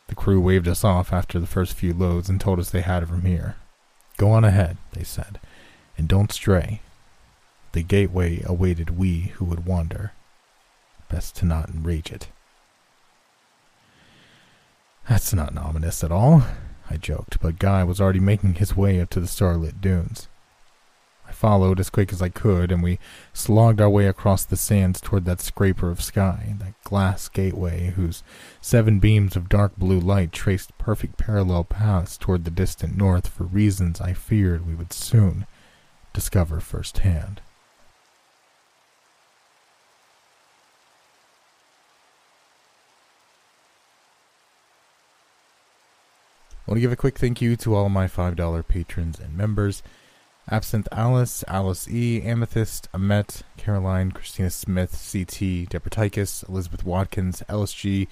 The 0.08 0.16
crew 0.16 0.42
waved 0.42 0.68
us 0.68 0.84
off 0.84 1.14
after 1.14 1.40
the 1.40 1.48
first 1.48 1.74
few 1.74 1.94
loads 1.94 2.28
and 2.28 2.42
told 2.42 2.60
us 2.60 2.70
they 2.70 2.82
had 2.82 3.04
it 3.04 3.10
from 3.10 3.24
here. 3.24 3.56
Go 4.18 4.32
on 4.32 4.44
ahead, 4.44 4.78
they 4.94 5.04
said, 5.04 5.40
and 5.98 6.08
don't 6.08 6.32
stray. 6.32 6.82
The 7.72 7.84
gateway 7.84 8.44
awaited 8.46 8.98
we 8.98 9.32
who 9.36 9.46
would 9.46 9.66
wander. 9.66 10.12
Best 11.12 11.36
to 11.38 11.46
not 11.46 11.70
enrage 11.70 12.10
it. 12.10 12.30
That's 15.10 15.34
not 15.34 15.58
ominous 15.58 16.06
at 16.06 16.12
all, 16.12 16.44
I 16.90 16.96
joked, 16.96 17.42
but 17.42 17.60
Guy 17.60 17.84
was 17.84 18.00
already 18.00 18.22
making 18.22 18.56
his 18.56 18.78
way 18.78 19.02
up 19.02 19.10
to 19.10 19.20
the 19.20 19.28
starlit 19.28 19.82
dunes. 19.82 20.30
I 21.28 21.34
followed 21.34 21.82
as 21.82 21.90
quick 21.90 22.14
as 22.14 22.22
I 22.22 22.30
could, 22.30 22.72
and 22.72 22.82
we 22.82 22.98
slogged 23.34 23.82
our 23.82 23.90
way 23.90 24.08
across 24.08 24.46
the 24.46 24.56
sands 24.56 25.02
toward 25.02 25.26
that 25.26 25.42
scraper 25.42 25.90
of 25.90 26.02
sky, 26.02 26.56
that 26.60 26.82
glass 26.86 27.28
gateway 27.28 27.88
whose 27.96 28.24
seven 28.62 29.00
beams 29.00 29.36
of 29.36 29.50
dark 29.50 29.76
blue 29.78 30.00
light 30.00 30.32
traced 30.32 30.78
perfect 30.78 31.18
parallel 31.18 31.66
paths 31.66 32.18
toward 32.18 32.46
the 32.46 32.52
distant 32.52 32.96
north 32.96 33.28
for 33.28 33.44
reasons 33.44 34.00
I 34.00 34.14
feared 34.14 34.66
we 34.66 34.76
would 34.76 34.94
soon 34.94 35.46
discover 36.14 36.62
firsthand. 36.62 37.42
Want 46.72 46.78
to 46.78 46.82
give 46.84 46.94
a 46.94 46.96
quick 46.96 47.20
thank 47.20 47.42
you 47.42 47.58
to 47.58 47.76
all 47.76 47.90
my 47.90 48.08
$5 48.08 48.66
patrons 48.66 49.20
and 49.20 49.36
members. 49.36 49.84
Absinthe 50.50 50.88
Alice, 50.94 51.44
Alice 51.50 51.86
E., 51.90 52.22
Amethyst, 52.22 52.88
Amet, 52.94 53.42
Caroline, 53.58 54.14
Christina 54.14 54.50
Smith, 54.50 54.92
CT, 54.92 55.68
Deperticus, 55.70 56.44
Elizabeth 56.44 56.86
Watkins, 56.86 57.44
LSG, 57.50 58.08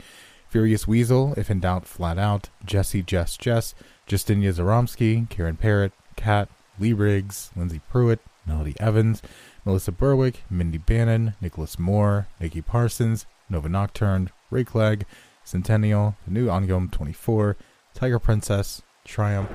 Furious 0.49 0.85
Weasel, 0.85 1.33
If 1.37 1.49
in 1.49 1.61
Doubt, 1.61 1.85
Flat 1.85 2.19
Out, 2.19 2.49
Jesse, 2.65 3.01
Jess, 3.01 3.37
Jess, 3.37 3.75
Justinia 4.05 4.51
Zaromsky, 4.51 5.29
Karen 5.29 5.55
Parrott, 5.55 5.93
Kat, 6.17 6.49
Lee 6.77 6.91
Riggs, 6.91 7.51
Lindsay 7.55 7.79
Pruitt, 7.89 8.19
Melody 8.45 8.75
Evans, 8.77 9.21
Melissa 9.63 9.93
Berwick, 9.93 10.43
Mindy 10.49 10.79
Bannon, 10.79 11.33
Nicholas 11.39 11.79
Moore, 11.79 12.27
Nikki 12.41 12.61
Parsons, 12.61 13.25
Nova 13.49 13.69
Nocturne, 13.69 14.31
Ray 14.51 14.65
Clegg, 14.65 15.05
Centennial, 15.45 16.17
The 16.25 16.33
New 16.33 16.47
Ongom 16.47 16.91
24, 16.91 17.55
Tiger 17.99 18.17
Princess, 18.17 18.81
triumph, 19.03 19.49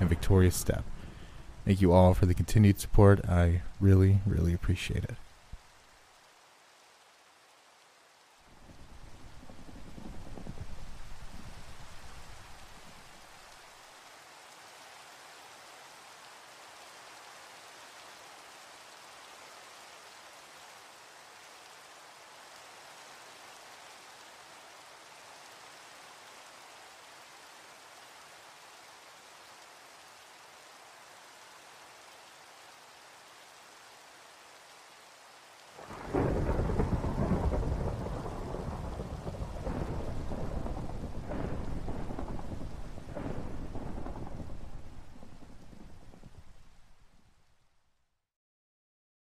and 0.00 0.08
victorious 0.08 0.56
step. 0.56 0.84
Thank 1.66 1.82
you 1.82 1.92
all 1.92 2.14
for 2.14 2.24
the 2.24 2.32
continued 2.32 2.80
support. 2.80 3.22
I 3.28 3.60
really, 3.78 4.20
really 4.24 4.54
appreciate 4.54 5.04
it. 5.04 5.16